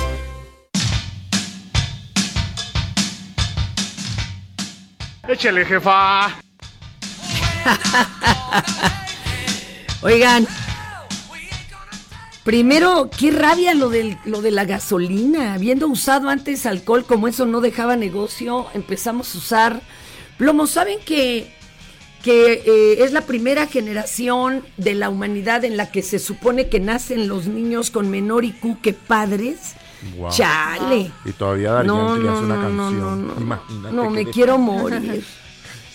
Échale, 5.29 5.65
jefa. 5.67 6.31
Oigan, 10.01 10.47
primero, 12.45 13.11
qué 13.11 13.31
rabia 13.31 13.75
lo, 13.75 13.91
del, 13.91 14.17
lo 14.25 14.41
de 14.41 14.53
la 14.53 14.65
gasolina. 14.65 15.53
Habiendo 15.53 15.87
usado 15.87 16.31
antes 16.31 16.65
alcohol, 16.65 17.05
como 17.05 17.29
eso 17.29 17.45
no 17.45 17.61
dejaba 17.61 17.95
negocio, 17.95 18.69
empezamos 18.73 19.35
a 19.35 19.39
usar 19.39 19.83
plomo. 20.39 20.67
¿Saben 20.67 20.99
que, 21.05 21.53
que 22.23 22.63
eh, 22.65 23.05
es 23.05 23.13
la 23.13 23.21
primera 23.21 23.67
generación 23.67 24.65
de 24.79 24.95
la 24.95 25.11
humanidad 25.11 25.63
en 25.67 25.77
la 25.77 25.91
que 25.91 26.01
se 26.01 26.21
supone 26.21 26.71
que 26.71 26.81
nacen 26.81 27.29
los 27.29 27.49
niños 27.49 27.91
con 27.91 28.09
menor 28.09 28.47
IQ 28.47 28.81
que 28.81 28.95
padres? 28.95 29.75
Wow. 30.17 30.31
Chale. 30.31 31.11
Y 31.25 31.33
todavía 31.33 31.73
Darío 31.73 31.93
No, 31.95 32.17
le 32.17 32.29
hace 32.29 32.41
no, 32.41 32.47
una 32.47 32.55
no, 32.57 32.63
canción. 32.63 33.27
no, 33.29 33.35
no. 33.35 33.41
Imagínate 33.41 34.11
me 34.11 34.25
de- 34.25 34.31
quiero 34.31 34.59
morir. 34.59 35.25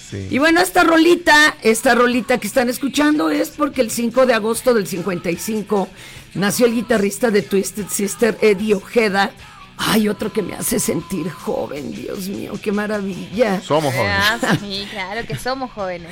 Sí. 0.10 0.28
Y 0.30 0.38
bueno, 0.38 0.62
esta 0.62 0.84
rolita, 0.84 1.56
esta 1.64 1.95
rolita 1.95 2.38
que 2.38 2.45
están 2.45 2.70
escuchando 2.70 3.32
es 3.32 3.49
porque 3.49 3.82
el 3.82 3.89
5 3.89 4.28
de 4.28 4.36
agosto 4.36 4.76
del 4.76 4.86
55 4.86 5.88
nació 6.36 6.68
el 6.68 6.76
guitarrista 6.76 7.32
de 7.32 7.41
Twisted 7.41 7.88
Sister, 7.88 8.38
Eddie 8.39 8.76
Ojeda. 8.76 9.32
Ay, 9.78 10.07
otro 10.07 10.32
que 10.32 10.41
me 10.41 10.53
hace 10.55 10.80
sentir 10.80 11.30
joven, 11.32 11.91
Dios 11.91 12.28
mío, 12.30 12.53
qué 12.61 12.71
maravilla. 12.71 13.59
Somos 13.61 13.93
Ah, 13.97 14.38
sí, 14.59 14.88
claro 14.91 15.26
que 15.28 15.36
somos 15.36 15.71
jóvenes. 15.71 16.09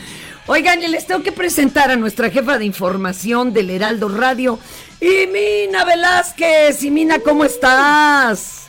Oigan, 0.48 0.82
y 0.82 0.88
les 0.88 1.06
tengo 1.06 1.22
que 1.22 1.32
presentar 1.32 1.92
a 1.92 1.96
nuestra 1.96 2.30
jefa 2.30 2.58
de 2.58 2.66
información 2.66 3.54
del 3.54 3.70
Heraldo 3.70 4.10
Radio, 4.10 4.60
y 5.00 5.28
Mina 5.28 5.86
Velázquez. 5.86 6.84
Y 6.84 6.92
Mina, 6.92 7.20
¿cómo 7.20 7.46
estás? 7.46 8.68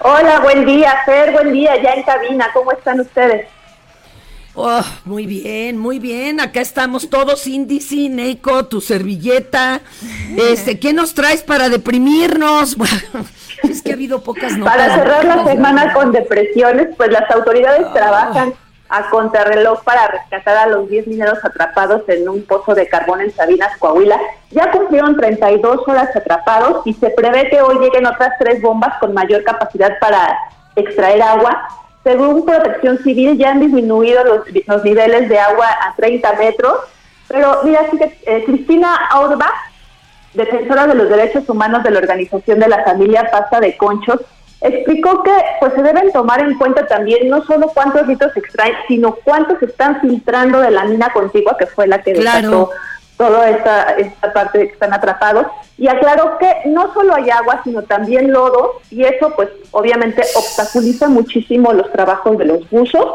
Hola, 0.00 0.40
buen 0.40 0.64
día, 0.64 0.94
Fer, 1.04 1.32
buen 1.32 1.52
día, 1.52 1.80
ya 1.82 1.90
en 1.92 2.02
cabina, 2.04 2.48
¿cómo 2.54 2.72
están 2.72 3.00
ustedes? 3.00 3.46
Oh, 4.54 4.82
muy 5.04 5.26
bien, 5.26 5.78
muy 5.78 5.98
bien. 5.98 6.40
Acá 6.40 6.60
estamos 6.60 7.08
todos, 7.08 7.46
Indici, 7.46 8.08
Neiko, 8.08 8.66
tu 8.66 8.80
servilleta. 8.80 9.80
Este, 10.36 10.78
¿qué 10.78 10.92
nos 10.92 11.14
traes 11.14 11.42
para 11.42 11.68
deprimirnos? 11.68 12.76
Bueno, 12.80 13.26
es 13.62 13.82
que 13.82 13.90
ha 13.90 13.94
habido 13.94 14.22
pocas 14.22 14.56
notas. 14.56 14.76
Para 14.76 14.94
cerrar 14.94 15.24
la 15.24 15.44
semana 15.44 15.92
con 15.92 16.12
depresiones, 16.12 16.88
pues 16.96 17.10
las 17.10 17.30
autoridades 17.30 17.92
trabajan 17.92 18.54
a 18.90 19.08
contrarreloj 19.08 19.82
para 19.84 20.08
rescatar 20.08 20.56
a 20.56 20.66
los 20.66 20.88
10 20.88 21.06
mineros 21.06 21.38
atrapados 21.44 22.02
en 22.08 22.28
un 22.28 22.42
pozo 22.42 22.74
de 22.74 22.88
carbón 22.88 23.20
en 23.20 23.32
Sabinas, 23.32 23.76
Coahuila. 23.78 24.20
Ya 24.50 24.70
cumplieron 24.72 25.16
32 25.16 25.86
horas 25.86 26.14
atrapados 26.14 26.84
y 26.84 26.94
se 26.94 27.10
prevé 27.10 27.48
que 27.48 27.62
hoy 27.62 27.78
lleguen 27.78 28.06
otras 28.06 28.32
tres 28.38 28.60
bombas 28.60 28.98
con 28.98 29.14
mayor 29.14 29.44
capacidad 29.44 29.96
para 30.00 30.36
extraer 30.74 31.22
agua. 31.22 31.68
Según 32.02 32.44
Protección 32.44 32.98
Civil, 32.98 33.38
ya 33.38 33.50
han 33.50 33.60
disminuido 33.60 34.24
los, 34.24 34.40
los 34.66 34.84
niveles 34.84 35.28
de 35.28 35.38
agua 35.38 35.66
a 35.68 35.94
30 35.94 36.32
metros. 36.34 36.74
Pero 37.28 37.60
mira, 37.62 37.82
eh, 38.26 38.42
Cristina 38.44 39.06
Auerbach, 39.10 39.69
defensora 40.34 40.86
de 40.86 40.94
los 40.94 41.08
derechos 41.08 41.48
humanos 41.48 41.82
de 41.82 41.90
la 41.90 41.98
Organización 41.98 42.58
de 42.60 42.68
la 42.68 42.84
Familia 42.84 43.28
Pasta 43.30 43.60
de 43.60 43.76
Conchos, 43.76 44.20
explicó 44.60 45.22
que 45.22 45.32
pues 45.58 45.72
se 45.74 45.82
deben 45.82 46.12
tomar 46.12 46.40
en 46.40 46.56
cuenta 46.58 46.86
también 46.86 47.28
no 47.28 47.42
solo 47.44 47.68
cuántos 47.68 48.06
litros 48.06 48.32
se 48.34 48.40
extraen, 48.40 48.74
sino 48.88 49.14
cuántos 49.24 49.62
están 49.62 50.00
filtrando 50.00 50.60
de 50.60 50.70
la 50.70 50.84
mina 50.84 51.10
contigua, 51.12 51.56
que 51.58 51.66
fue 51.66 51.86
la 51.86 52.02
que 52.02 52.12
Claro. 52.12 52.36
desató 52.36 52.70
toda 53.16 53.50
esta, 53.50 53.82
esta 53.98 54.32
parte 54.32 54.58
de 54.58 54.66
que 54.68 54.72
están 54.72 54.92
atrapados. 54.94 55.46
Y 55.76 55.88
aclaró 55.88 56.38
que 56.38 56.54
no 56.66 56.92
solo 56.94 57.14
hay 57.14 57.28
agua, 57.30 57.60
sino 57.64 57.82
también 57.82 58.32
lodo, 58.32 58.80
y 58.90 59.04
eso 59.04 59.32
pues 59.34 59.48
obviamente 59.72 60.22
obstaculiza 60.34 61.08
muchísimo 61.08 61.72
los 61.72 61.90
trabajos 61.92 62.38
de 62.38 62.44
los 62.46 62.68
buzos 62.70 63.06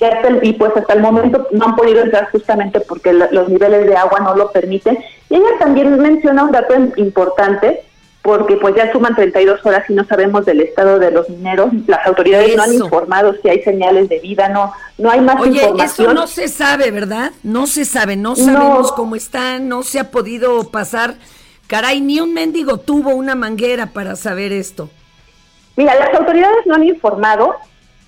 que 0.00 0.06
hasta 0.06 0.28
el, 0.28 0.42
y 0.42 0.54
pues 0.54 0.72
hasta 0.74 0.94
el 0.94 1.00
momento 1.00 1.46
no 1.52 1.66
han 1.66 1.76
podido 1.76 2.00
entrar 2.02 2.28
justamente 2.32 2.80
porque 2.80 3.12
la- 3.12 3.28
los 3.30 3.48
niveles 3.50 3.86
de 3.86 3.94
agua 3.96 4.18
no 4.20 4.34
lo 4.34 4.50
permiten. 4.50 4.98
Y 5.28 5.34
ella 5.36 5.50
también 5.60 5.96
menciona 6.00 6.42
un 6.42 6.50
dato 6.52 6.74
im- 6.74 6.92
importante, 6.96 7.82
porque 8.22 8.56
pues 8.56 8.74
ya 8.74 8.90
suman 8.92 9.14
32 9.14 9.64
horas 9.64 9.84
y 9.88 9.94
no 9.94 10.04
sabemos 10.04 10.44
del 10.46 10.60
estado 10.60 10.98
de 10.98 11.10
los 11.10 11.28
mineros. 11.28 11.70
Las 11.86 12.06
autoridades 12.06 12.56
no 12.56 12.62
han 12.62 12.72
informado 12.74 13.34
si 13.42 13.48
hay 13.50 13.62
señales 13.62 14.08
de 14.08 14.18
vida, 14.20 14.48
no, 14.48 14.72
no 14.98 15.10
hay 15.10 15.20
más 15.20 15.40
Oye, 15.40 15.60
información. 15.62 16.06
eso 16.10 16.14
no 16.14 16.26
se 16.26 16.48
sabe, 16.48 16.90
¿verdad? 16.90 17.32
No 17.42 17.66
se 17.66 17.84
sabe, 17.84 18.16
no 18.16 18.36
sabemos 18.36 18.92
cómo 18.92 19.16
están, 19.16 19.68
no 19.68 19.82
se 19.82 20.00
ha 20.00 20.10
podido 20.10 20.70
pasar. 20.70 21.14
Caray, 21.66 22.00
ni 22.00 22.20
un 22.20 22.34
mendigo 22.34 22.78
tuvo 22.78 23.10
una 23.14 23.34
manguera 23.34 23.86
para 23.86 24.16
saber 24.16 24.52
esto. 24.52 24.90
Mira, 25.76 25.94
las 25.94 26.12
autoridades 26.18 26.66
no 26.66 26.74
han 26.74 26.84
informado, 26.84 27.54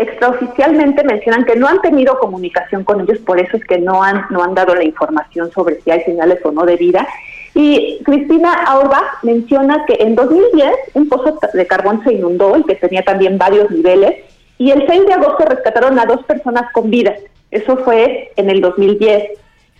extraoficialmente 0.02 1.04
mencionan 1.04 1.44
que 1.44 1.56
no 1.56 1.66
han 1.66 1.80
tenido 1.80 2.18
comunicación 2.18 2.84
con 2.84 3.00
ellos, 3.00 3.18
por 3.20 3.40
eso 3.40 3.56
es 3.56 3.64
que 3.64 3.78
no 3.78 4.02
han, 4.02 4.26
no 4.30 4.42
han 4.42 4.54
dado 4.54 4.74
la 4.74 4.84
información 4.84 5.50
sobre 5.52 5.80
si 5.80 5.90
hay 5.90 6.02
señales 6.02 6.38
o 6.44 6.52
no 6.52 6.64
de 6.64 6.76
vida. 6.76 7.06
Y 7.54 8.00
Cristina 8.04 8.52
Auerbach 8.66 9.22
menciona 9.22 9.84
que 9.86 9.94
en 10.00 10.14
2010 10.14 10.70
un 10.94 11.08
pozo 11.08 11.38
de 11.52 11.66
carbón 11.66 12.02
se 12.04 12.14
inundó 12.14 12.56
y 12.56 12.64
que 12.64 12.76
tenía 12.76 13.02
también 13.02 13.38
varios 13.38 13.70
niveles, 13.70 14.24
y 14.58 14.70
el 14.70 14.86
6 14.86 15.06
de 15.06 15.12
agosto 15.12 15.44
rescataron 15.44 15.98
a 15.98 16.06
dos 16.06 16.24
personas 16.24 16.70
con 16.72 16.90
vida. 16.90 17.14
Eso 17.50 17.76
fue 17.78 18.30
en 18.36 18.48
el 18.48 18.60
2010. 18.60 19.30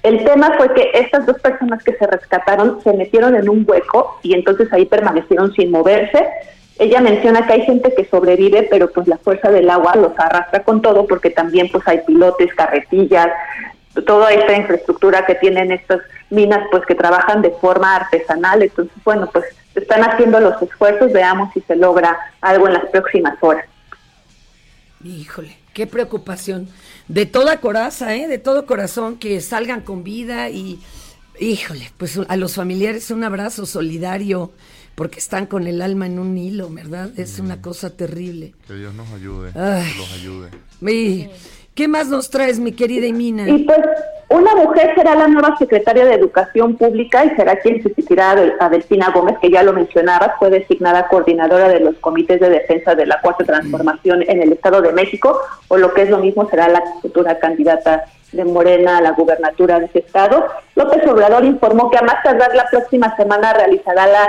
El 0.02 0.24
tema 0.24 0.54
fue 0.56 0.74
que 0.74 0.90
estas 0.94 1.24
dos 1.26 1.38
personas 1.40 1.84
que 1.84 1.94
se 1.94 2.06
rescataron 2.06 2.80
se 2.82 2.92
metieron 2.92 3.36
en 3.36 3.48
un 3.48 3.64
hueco 3.66 4.18
y 4.22 4.34
entonces 4.34 4.72
ahí 4.72 4.84
permanecieron 4.84 5.52
sin 5.52 5.70
moverse. 5.70 6.26
Ella 6.78 7.00
menciona 7.00 7.46
que 7.46 7.52
hay 7.52 7.62
gente 7.62 7.94
que 7.94 8.06
sobrevive, 8.06 8.64
pero 8.70 8.90
pues 8.90 9.06
la 9.06 9.18
fuerza 9.18 9.50
del 9.50 9.70
agua 9.70 9.94
los 9.96 10.18
arrastra 10.18 10.62
con 10.64 10.82
todo 10.82 11.06
porque 11.06 11.30
también 11.30 11.68
pues 11.70 11.86
hay 11.86 12.00
pilotes, 12.06 12.52
carretillas, 12.54 13.28
toda 14.06 14.32
esta 14.32 14.56
infraestructura 14.56 15.26
que 15.26 15.34
tienen 15.36 15.70
estas 15.70 16.00
minas 16.30 16.60
pues 16.70 16.84
que 16.86 16.94
trabajan 16.94 17.42
de 17.42 17.50
forma 17.50 17.96
artesanal. 17.96 18.62
Entonces, 18.62 18.96
bueno, 19.04 19.28
pues 19.30 19.44
están 19.74 20.02
haciendo 20.02 20.40
los 20.40 20.60
esfuerzos, 20.62 21.12
veamos 21.12 21.52
si 21.52 21.60
se 21.60 21.76
logra 21.76 22.18
algo 22.40 22.66
en 22.66 22.74
las 22.74 22.86
próximas 22.86 23.36
horas. 23.40 23.66
Híjole, 25.04 25.56
qué 25.74 25.86
preocupación. 25.86 26.68
De 27.08 27.26
toda 27.26 27.58
coraza, 27.58 28.14
¿eh? 28.14 28.28
De 28.28 28.38
todo 28.38 28.66
corazón 28.66 29.18
que 29.18 29.40
salgan 29.40 29.80
con 29.80 30.04
vida 30.04 30.48
y, 30.48 30.80
híjole, 31.40 31.90
pues 31.98 32.18
a 32.28 32.36
los 32.36 32.54
familiares 32.54 33.10
un 33.10 33.24
abrazo 33.24 33.66
solidario 33.66 34.52
porque 34.94 35.18
están 35.18 35.46
con 35.46 35.66
el 35.66 35.82
alma 35.82 36.06
en 36.06 36.18
un 36.18 36.36
hilo, 36.36 36.68
¿verdad? 36.70 37.10
Es 37.16 37.38
una 37.38 37.60
cosa 37.60 37.90
terrible. 37.90 38.54
Que 38.66 38.74
Dios 38.74 38.94
nos 38.94 39.10
ayude. 39.12 39.52
Ay. 39.54 39.90
Que 39.92 39.98
los 39.98 40.14
ayude. 40.14 40.48
Y, 40.82 41.30
¿Qué 41.74 41.88
más 41.88 42.08
nos 42.08 42.28
traes, 42.28 42.58
mi 42.58 42.72
querida 42.72 43.06
Emina? 43.06 43.48
Y 43.48 43.64
pues 43.64 43.78
una 44.28 44.54
mujer 44.54 44.94
será 44.94 45.14
la 45.14 45.26
nueva 45.26 45.56
secretaria 45.56 46.04
de 46.04 46.14
Educación 46.14 46.76
Pública 46.76 47.24
y 47.24 47.30
será 47.34 47.56
quien 47.56 47.82
sustituirá 47.82 48.32
a 48.60 48.68
Delfina 48.68 49.10
Gómez, 49.10 49.38
que 49.40 49.50
ya 49.50 49.62
lo 49.62 49.72
mencionabas, 49.72 50.32
fue 50.38 50.50
designada 50.50 51.08
coordinadora 51.08 51.70
de 51.70 51.80
los 51.80 51.94
comités 51.96 52.40
de 52.40 52.50
defensa 52.50 52.94
de 52.94 53.06
la 53.06 53.20
Cuarta 53.22 53.44
Transformación 53.44 54.22
en 54.22 54.42
el 54.42 54.52
Estado 54.52 54.82
de 54.82 54.92
México, 54.92 55.40
o 55.68 55.78
lo 55.78 55.94
que 55.94 56.02
es 56.02 56.10
lo 56.10 56.18
mismo, 56.18 56.46
será 56.50 56.68
la 56.68 56.82
futura 57.00 57.38
candidata 57.38 58.04
de 58.32 58.44
Morena 58.44 58.98
a 58.98 59.00
la 59.00 59.12
gubernatura 59.12 59.78
de 59.78 59.86
ese 59.86 60.00
estado. 60.00 60.46
López 60.74 61.06
Obrador 61.06 61.44
informó 61.44 61.90
que 61.90 61.98
a 61.98 62.02
más 62.02 62.22
tardar 62.22 62.54
la 62.54 62.66
próxima 62.70 63.16
semana 63.16 63.54
realizará 63.54 64.06
la 64.06 64.28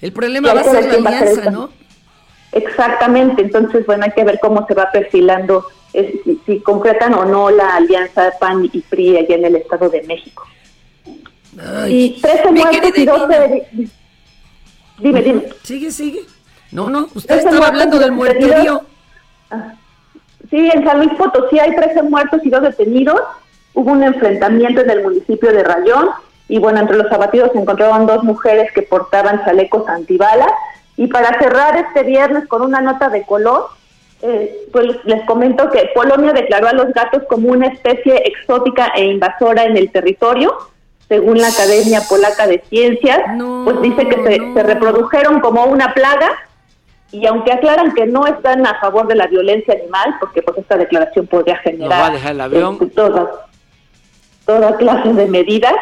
El 0.00 0.12
problema 0.12 0.52
va 0.52 0.60
a 0.60 0.64
ser 0.64 1.00
la 1.00 1.08
alianza, 1.08 1.50
¿no? 1.50 1.70
Exactamente, 2.52 3.42
entonces 3.42 3.86
bueno, 3.86 4.04
hay 4.04 4.12
que 4.12 4.24
ver 4.24 4.38
cómo 4.40 4.66
se 4.66 4.74
va 4.74 4.90
perfilando 4.92 5.66
si, 5.92 6.60
concretan 6.60 7.14
o 7.14 7.24
no 7.24 7.50
la 7.50 7.76
alianza 7.76 8.32
PAN 8.38 8.68
y 8.72 8.80
PRI 8.80 9.18
allá 9.18 9.34
en 9.36 9.44
el 9.44 9.56
Estado 9.56 9.88
de 9.88 10.02
México. 10.04 10.46
y 11.88 12.20
13 12.20 12.52
muertos 12.52 12.98
y 12.98 13.04
12... 13.04 13.88
Dime, 14.98 15.22
dime. 15.22 15.44
Sigue, 15.62 15.90
sigue. 15.90 16.20
No, 16.70 16.88
no, 16.88 17.08
usted 17.14 17.38
estaba 17.38 17.68
hablando 17.68 17.98
del 17.98 18.12
muerterío. 18.12 18.82
Ah, 19.50 19.74
sí, 20.48 20.70
en 20.72 20.84
San 20.84 20.98
Luis 20.98 21.12
Potosí 21.18 21.58
hay 21.58 21.74
13 21.74 22.02
muertos 22.04 22.40
y 22.44 22.50
2 22.50 22.62
detenidos. 22.62 23.20
Hubo 23.74 23.90
un 23.92 24.02
enfrentamiento 24.02 24.82
en 24.82 24.90
el 24.90 25.02
municipio 25.02 25.52
de 25.52 25.64
Rayón 25.64 26.10
y 26.48 26.58
bueno, 26.58 26.80
entre 26.80 26.96
los 26.96 27.10
abatidos 27.10 27.50
se 27.52 27.58
encontraron 27.58 28.06
dos 28.06 28.22
mujeres 28.24 28.70
que 28.72 28.82
portaban 28.82 29.44
chalecos 29.44 29.88
antibalas. 29.88 30.50
Y 30.96 31.06
para 31.06 31.38
cerrar 31.38 31.76
este 31.76 32.02
viernes 32.02 32.46
con 32.46 32.62
una 32.62 32.80
nota 32.80 33.08
de 33.08 33.24
color, 33.24 33.68
eh, 34.22 34.68
pues 34.72 34.86
les 35.04 35.22
comento 35.24 35.68
que 35.70 35.90
Polonia 35.94 36.32
declaró 36.32 36.68
a 36.68 36.72
los 36.72 36.92
gatos 36.92 37.22
como 37.28 37.48
una 37.48 37.66
especie 37.66 38.22
exótica 38.24 38.92
e 38.94 39.06
invasora 39.06 39.64
en 39.64 39.76
el 39.76 39.90
territorio, 39.90 40.56
según 41.08 41.38
la 41.38 41.48
Academia 41.48 42.00
Polaca 42.08 42.46
de 42.46 42.62
Ciencias, 42.70 43.20
pues 43.64 43.82
dice 43.82 44.08
que 44.08 44.22
se, 44.22 44.62
reprodujeron 44.62 45.40
como 45.40 45.64
una 45.64 45.92
plaga 45.92 46.30
y 47.10 47.26
aunque 47.26 47.52
aclaran 47.52 47.94
que 47.94 48.06
no 48.06 48.26
están 48.26 48.66
a 48.66 48.78
favor 48.80 49.06
de 49.08 49.16
la 49.16 49.26
violencia 49.26 49.74
animal, 49.74 50.14
porque 50.20 50.40
pues 50.40 50.56
esta 50.58 50.76
declaración 50.76 51.26
podría 51.26 51.56
generar 51.58 52.14
este, 52.14 52.86
todas, 52.94 53.28
toda 54.46 54.76
clase 54.76 55.12
de 55.12 55.26
medidas, 55.26 55.74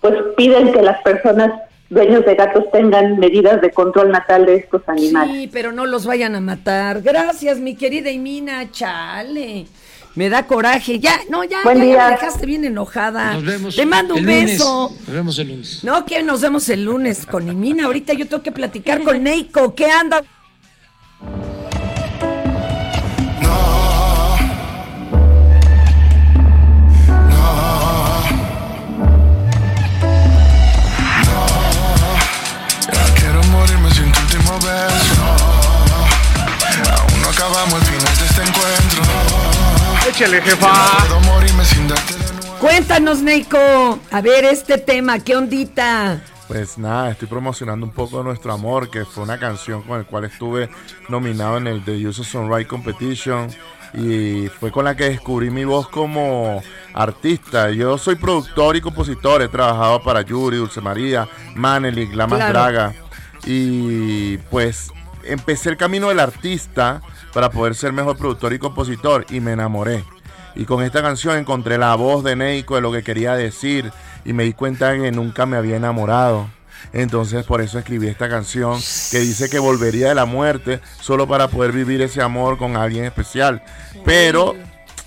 pues 0.00 0.14
piden 0.36 0.72
que 0.72 0.80
las 0.80 1.02
personas 1.02 1.52
dueños 1.90 2.24
de 2.24 2.34
gatos 2.34 2.64
tengan 2.72 3.18
medidas 3.18 3.60
de 3.60 3.70
control 3.70 4.10
natal 4.10 4.46
de 4.46 4.56
estos 4.56 4.82
animales. 4.86 5.36
Sí, 5.36 5.50
pero 5.52 5.72
no 5.72 5.86
los 5.86 6.06
vayan 6.06 6.34
a 6.34 6.40
matar. 6.40 7.02
Gracias, 7.02 7.58
mi 7.58 7.74
querida 7.76 8.10
Imina, 8.10 8.70
chale. 8.70 9.66
Me 10.14 10.28
da 10.28 10.46
coraje. 10.46 10.98
Ya, 10.98 11.20
no, 11.30 11.44
ya, 11.44 11.58
ya, 11.64 11.74
me 11.74 11.86
dejaste 11.86 12.44
bien 12.44 12.64
enojada. 12.64 13.34
Nos 13.34 13.44
vemos 13.44 13.76
Te 13.76 13.86
mando 13.86 14.16
un 14.16 14.26
beso. 14.26 14.90
Nos 15.06 15.14
vemos 15.14 15.38
el 15.38 15.48
lunes. 15.48 15.84
No, 15.84 16.04
que 16.04 16.22
nos 16.22 16.40
vemos 16.40 16.68
el 16.68 16.84
lunes 16.84 17.24
con 17.24 17.48
Imina. 17.48 17.84
Ahorita 17.84 18.14
yo 18.14 18.26
tengo 18.26 18.42
que 18.42 18.52
platicar 18.52 19.02
con 19.02 19.22
Neiko. 19.22 19.74
¿Qué 19.74 19.86
anda? 19.86 20.24
Aún 36.96 37.22
no 37.22 37.28
acabamos 37.28 37.74
el 37.74 37.86
final 37.86 38.16
de 38.18 38.26
este 38.26 38.42
encuentro. 38.42 39.02
Échale, 40.08 40.42
jefa. 40.42 40.72
Cuéntanos, 42.60 43.20
Neiko. 43.20 44.00
A 44.10 44.20
ver, 44.20 44.44
este 44.44 44.78
tema, 44.78 45.20
¿qué 45.20 45.36
ondita? 45.36 46.20
Pues 46.48 46.76
nada, 46.78 47.10
estoy 47.10 47.28
promocionando 47.28 47.86
un 47.86 47.92
poco 47.92 48.22
Nuestro 48.22 48.52
Amor, 48.52 48.90
que 48.90 49.04
fue 49.04 49.22
una 49.22 49.38
canción 49.38 49.82
con 49.82 49.98
la 49.98 50.04
cual 50.04 50.24
estuve 50.24 50.68
nominado 51.08 51.58
en 51.58 51.66
el 51.68 51.84
The 51.84 52.06
User 52.06 52.24
Songwrite 52.24 52.66
Competition 52.66 53.48
y 53.94 54.48
fue 54.48 54.72
con 54.72 54.86
la 54.86 54.96
que 54.96 55.10
descubrí 55.10 55.50
mi 55.50 55.64
voz 55.64 55.88
como 55.88 56.62
artista. 56.94 57.70
Yo 57.70 57.96
soy 57.96 58.16
productor 58.16 58.76
y 58.76 58.80
compositor, 58.80 59.42
he 59.42 59.48
trabajado 59.48 60.02
para 60.02 60.22
Yuri, 60.22 60.56
Dulce 60.56 60.80
María, 60.80 61.28
Manelik, 61.54 62.14
La 62.14 62.26
Más 62.26 62.48
Draga 62.48 62.94
y 63.44 64.38
pues 64.50 64.92
empecé 65.24 65.70
el 65.70 65.76
camino 65.76 66.08
del 66.08 66.20
artista 66.20 67.02
para 67.32 67.50
poder 67.50 67.74
ser 67.74 67.92
mejor 67.92 68.16
productor 68.16 68.52
y 68.52 68.58
compositor 68.58 69.26
y 69.30 69.40
me 69.40 69.52
enamoré. 69.52 70.04
Y 70.54 70.64
con 70.64 70.82
esta 70.82 71.02
canción 71.02 71.36
encontré 71.36 71.78
la 71.78 71.94
voz 71.94 72.24
de 72.24 72.34
Neiko 72.34 72.74
de 72.74 72.80
lo 72.80 72.90
que 72.90 73.02
quería 73.02 73.34
decir 73.34 73.92
y 74.24 74.32
me 74.32 74.44
di 74.44 74.52
cuenta 74.52 74.94
que 74.96 75.12
nunca 75.12 75.46
me 75.46 75.56
había 75.56 75.76
enamorado. 75.76 76.48
Entonces 76.92 77.44
por 77.44 77.60
eso 77.60 77.78
escribí 77.78 78.08
esta 78.08 78.28
canción 78.28 78.80
que 79.10 79.18
dice 79.18 79.48
que 79.50 79.58
volvería 79.58 80.08
de 80.08 80.14
la 80.14 80.24
muerte 80.24 80.80
solo 81.00 81.26
para 81.26 81.48
poder 81.48 81.72
vivir 81.72 82.02
ese 82.02 82.22
amor 82.22 82.58
con 82.58 82.76
alguien 82.76 83.04
especial. 83.04 83.62
Pero 84.04 84.56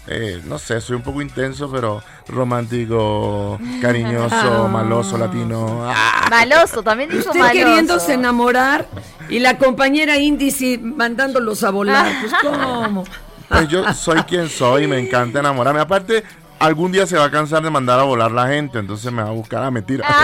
eh, 0.07 0.41
no 0.45 0.57
sé, 0.57 0.81
soy 0.81 0.95
un 0.95 1.03
poco 1.03 1.21
intenso, 1.21 1.71
pero 1.71 2.01
romántico, 2.27 3.59
cariñoso, 3.81 4.67
maloso, 4.67 5.17
latino. 5.17 5.85
Ah. 5.87 6.27
Maloso, 6.29 6.81
también 6.81 7.09
dijo 7.09 7.27
Usted 7.27 7.39
maloso. 7.39 7.53
queriéndose 7.53 8.13
enamorar 8.13 8.87
y 9.29 9.39
la 9.39 9.57
compañera 9.57 10.17
índice 10.17 10.79
mandándolos 10.79 11.63
a 11.63 11.69
volar. 11.69 12.11
Pues, 12.19 12.33
¿cómo? 12.41 13.03
Pues 13.47 13.67
yo 13.67 13.93
soy 13.93 14.21
quien 14.23 14.49
soy, 14.49 14.87
me 14.87 14.97
encanta 14.97 15.39
enamorarme. 15.39 15.81
Aparte, 15.81 16.23
algún 16.57 16.91
día 16.91 17.05
se 17.05 17.17
va 17.17 17.25
a 17.25 17.31
cansar 17.31 17.61
de 17.61 17.69
mandar 17.69 17.99
a 17.99 18.03
volar 18.03 18.31
la 18.31 18.47
gente, 18.47 18.79
entonces 18.79 19.11
me 19.11 19.21
va 19.21 19.29
a 19.29 19.33
buscar 19.33 19.63
a 19.63 19.71
mentira. 19.71 20.05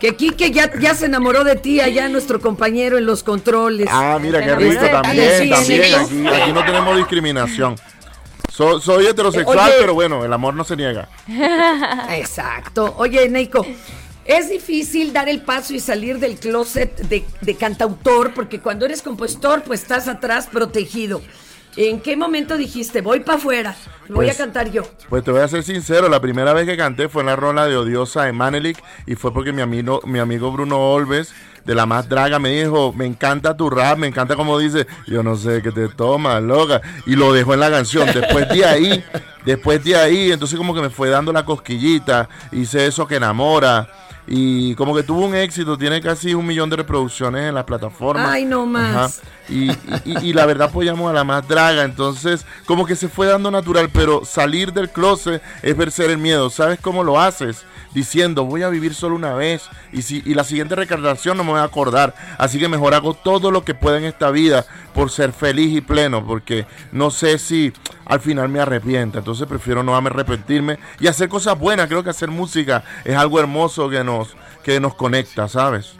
Que 0.00 0.16
Quique 0.16 0.50
ya, 0.50 0.70
ya 0.80 0.94
se 0.94 1.04
enamoró 1.04 1.44
de 1.44 1.56
ti, 1.56 1.78
allá 1.82 2.08
nuestro 2.08 2.40
compañero 2.40 2.96
en 2.96 3.04
los 3.04 3.22
controles. 3.22 3.86
Ah, 3.90 4.18
mira 4.18 4.42
qué 4.42 4.54
rico, 4.54 4.80
también, 4.86 5.50
también. 5.50 5.94
Aquí, 5.94 6.26
aquí 6.26 6.52
no 6.54 6.64
tenemos 6.64 6.96
discriminación. 6.96 7.76
So- 8.60 8.78
soy 8.78 9.06
heterosexual, 9.06 9.72
pero 9.78 9.94
bueno, 9.94 10.22
el 10.22 10.30
amor 10.34 10.52
no 10.52 10.64
se 10.64 10.76
niega. 10.76 11.08
Exacto. 12.10 12.94
Oye, 12.98 13.26
Neiko, 13.30 13.64
es 14.26 14.50
difícil 14.50 15.14
dar 15.14 15.30
el 15.30 15.40
paso 15.40 15.72
y 15.72 15.80
salir 15.80 16.18
del 16.18 16.36
closet 16.38 16.94
de, 17.08 17.24
de 17.40 17.54
cantautor, 17.54 18.34
porque 18.34 18.60
cuando 18.60 18.84
eres 18.84 19.00
compositor, 19.00 19.62
pues 19.62 19.80
estás 19.80 20.08
atrás 20.08 20.46
protegido. 20.46 21.22
¿En 21.82 21.98
qué 22.00 22.14
momento 22.14 22.58
dijiste, 22.58 23.00
voy 23.00 23.20
para 23.20 23.38
afuera, 23.38 23.74
voy 24.08 24.26
Pues- 24.26 24.34
a 24.38 24.44
cantar 24.44 24.70
yo? 24.70 24.82
Pues 25.08 25.24
te 25.24 25.30
voy 25.30 25.40
a 25.40 25.48
ser 25.48 25.62
sincero, 25.62 26.10
la 26.10 26.20
primera 26.20 26.52
vez 26.52 26.66
que 26.66 26.76
canté 26.76 27.08
fue 27.08 27.22
en 27.22 27.28
la 27.28 27.36
rola 27.36 27.66
de 27.66 27.74
Odiosa 27.78 28.24
de 28.24 28.32
Manelik 28.34 28.76
y 29.06 29.14
fue 29.14 29.32
porque 29.32 29.50
mi 29.52 29.62
amigo, 29.62 30.02
mi 30.04 30.18
amigo 30.18 30.52
Bruno 30.52 30.78
Olves 30.92 31.32
de 31.64 31.74
la 31.74 31.86
más 31.86 32.06
draga 32.06 32.38
me 32.38 32.50
dijo, 32.50 32.92
me 32.92 33.06
encanta 33.06 33.56
tu 33.56 33.70
rap, 33.70 33.96
me 33.96 34.08
encanta 34.08 34.36
como 34.36 34.58
dice, 34.58 34.86
yo 35.06 35.22
no 35.22 35.36
sé 35.36 35.62
qué 35.62 35.72
te 35.72 35.88
tomas, 35.88 36.42
loca, 36.42 36.82
y 37.06 37.16
lo 37.16 37.32
dejó 37.32 37.54
en 37.54 37.60
la 37.60 37.70
canción. 37.70 38.06
Después 38.12 38.46
de 38.50 38.62
ahí, 38.66 39.02
después 39.46 39.82
de 39.82 39.96
ahí, 39.96 40.32
entonces 40.32 40.58
como 40.58 40.74
que 40.74 40.82
me 40.82 40.90
fue 40.90 41.08
dando 41.08 41.32
la 41.32 41.46
cosquillita, 41.46 42.28
hice 42.52 42.86
eso 42.86 43.06
que 43.06 43.16
enamora. 43.16 43.88
y 44.32 44.74
como 44.76 44.94
que 44.94 45.02
tuvo 45.02 45.24
un 45.26 45.34
éxito, 45.34 45.76
tiene 45.78 46.00
casi 46.00 46.34
un 46.34 46.46
millón 46.46 46.70
de 46.70 46.76
reproducciones 46.76 47.48
en 47.48 47.54
las 47.54 47.64
plataformas. 47.64 48.30
Ay, 48.30 48.44
no 48.44 48.64
más. 48.64 49.22
Y, 49.50 49.70
y- 50.04 50.32
la 50.32 50.46
verdad 50.46 50.68
apoyamos 50.68 51.10
a 51.10 51.12
la 51.12 51.24
más 51.24 51.46
draga, 51.48 51.82
entonces 51.82 52.46
como 52.66 52.86
que 52.86 52.94
se 52.94 53.08
fue 53.08 53.26
dando 53.26 53.50
natural, 53.50 53.90
pero 53.92 54.24
salir 54.24 54.72
del 54.72 54.90
closet 54.90 55.42
es 55.62 55.76
vencer 55.76 56.10
el 56.10 56.18
miedo. 56.18 56.50
¿Sabes 56.50 56.78
cómo 56.80 57.02
lo 57.02 57.20
haces? 57.20 57.64
Diciendo, 57.92 58.44
voy 58.44 58.62
a 58.62 58.68
vivir 58.68 58.94
solo 58.94 59.16
una 59.16 59.34
vez 59.34 59.68
y, 59.92 60.02
si, 60.02 60.22
y 60.24 60.34
la 60.34 60.44
siguiente 60.44 60.76
reencarnación 60.76 61.36
no 61.36 61.42
me 61.42 61.50
voy 61.50 61.60
a 61.60 61.64
acordar. 61.64 62.14
Así 62.38 62.60
que 62.60 62.68
mejor 62.68 62.94
hago 62.94 63.14
todo 63.14 63.50
lo 63.50 63.64
que 63.64 63.74
pueda 63.74 63.98
en 63.98 64.04
esta 64.04 64.30
vida 64.30 64.64
por 64.94 65.10
ser 65.10 65.32
feliz 65.32 65.76
y 65.76 65.80
pleno, 65.80 66.24
porque 66.24 66.66
no 66.92 67.10
sé 67.10 67.38
si 67.38 67.72
al 68.06 68.20
final 68.20 68.48
me 68.48 68.60
arrepienta. 68.60 69.18
Entonces 69.18 69.48
prefiero 69.48 69.82
no 69.82 69.96
arrepentirme 69.96 70.78
y 71.00 71.08
hacer 71.08 71.28
cosas 71.28 71.58
buenas. 71.58 71.88
Creo 71.88 72.04
que 72.04 72.10
hacer 72.10 72.30
música 72.30 72.84
es 73.04 73.16
algo 73.16 73.40
hermoso 73.40 73.88
que 73.90 74.04
nos, 74.04 74.36
que 74.62 74.78
nos 74.78 74.94
conecta, 74.94 75.48
¿sabes? 75.48 75.99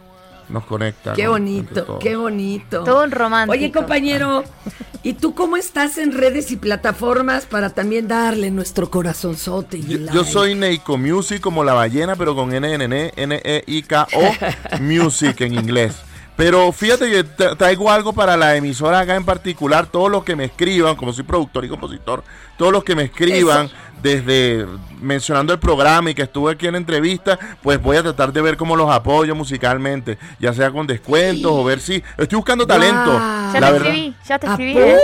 Nos 0.50 0.64
conecta. 0.64 1.12
Qué 1.12 1.28
bonito, 1.28 1.98
qué 2.00 2.16
bonito. 2.16 2.84
Todo 2.84 3.04
un 3.04 3.10
romántico. 3.10 3.52
Oye, 3.52 3.70
compañero, 3.72 4.44
¿y 5.02 5.12
tú 5.14 5.34
cómo 5.34 5.56
estás 5.56 5.96
en 5.98 6.12
redes 6.12 6.50
y 6.50 6.56
plataformas 6.56 7.46
para 7.46 7.70
también 7.70 8.08
darle 8.08 8.50
nuestro 8.50 8.90
corazonzote 8.90 9.78
y 9.78 9.82
Yo, 9.86 9.98
like? 9.98 10.14
yo 10.14 10.24
soy 10.24 10.54
Neiko 10.54 10.98
Music 10.98 11.40
como 11.40 11.62
la 11.64 11.74
ballena, 11.74 12.16
pero 12.16 12.34
con 12.34 12.52
N 12.52 12.72
N 12.74 12.84
N 12.84 13.12
N 13.16 13.40
E 13.44 13.64
I 13.66 13.82
K 13.82 14.06
O 14.14 14.80
Music 14.82 15.40
en 15.42 15.54
inglés. 15.54 15.94
Pero 16.40 16.72
fíjate 16.72 17.10
que 17.10 17.22
tra- 17.22 17.54
traigo 17.54 17.90
algo 17.90 18.14
para 18.14 18.34
la 18.34 18.56
emisora 18.56 19.00
acá 19.00 19.14
en 19.14 19.26
particular, 19.26 19.86
todos 19.86 20.10
los 20.10 20.24
que 20.24 20.34
me 20.36 20.44
escriban, 20.46 20.96
como 20.96 21.12
soy 21.12 21.24
productor 21.24 21.66
y 21.66 21.68
compositor, 21.68 22.24
todos 22.56 22.72
los 22.72 22.82
que 22.82 22.96
me 22.96 23.02
escriban 23.02 23.66
Eso. 23.66 23.74
desde 24.02 24.66
mencionando 25.02 25.52
el 25.52 25.58
programa 25.58 26.08
y 26.10 26.14
que 26.14 26.22
estuve 26.22 26.52
aquí 26.52 26.66
en 26.66 26.76
entrevista, 26.76 27.38
pues 27.62 27.80
voy 27.82 27.98
a 27.98 28.02
tratar 28.02 28.32
de 28.32 28.40
ver 28.40 28.56
cómo 28.56 28.74
los 28.74 28.90
apoyo 28.90 29.34
musicalmente, 29.34 30.16
ya 30.38 30.54
sea 30.54 30.70
con 30.70 30.86
descuentos 30.86 31.52
o 31.52 31.62
ver 31.62 31.78
si 31.78 32.02
estoy 32.16 32.36
buscando 32.36 32.66
talento. 32.66 33.12
Ya 33.52 33.60
la 33.60 33.66
te 33.66 33.72
verdad. 33.74 33.88
escribí, 33.88 34.14
ya 34.26 34.38
te 34.38 34.46
¿A 34.46 34.50
escribí. 34.52 34.78
¿eh? 34.78 34.96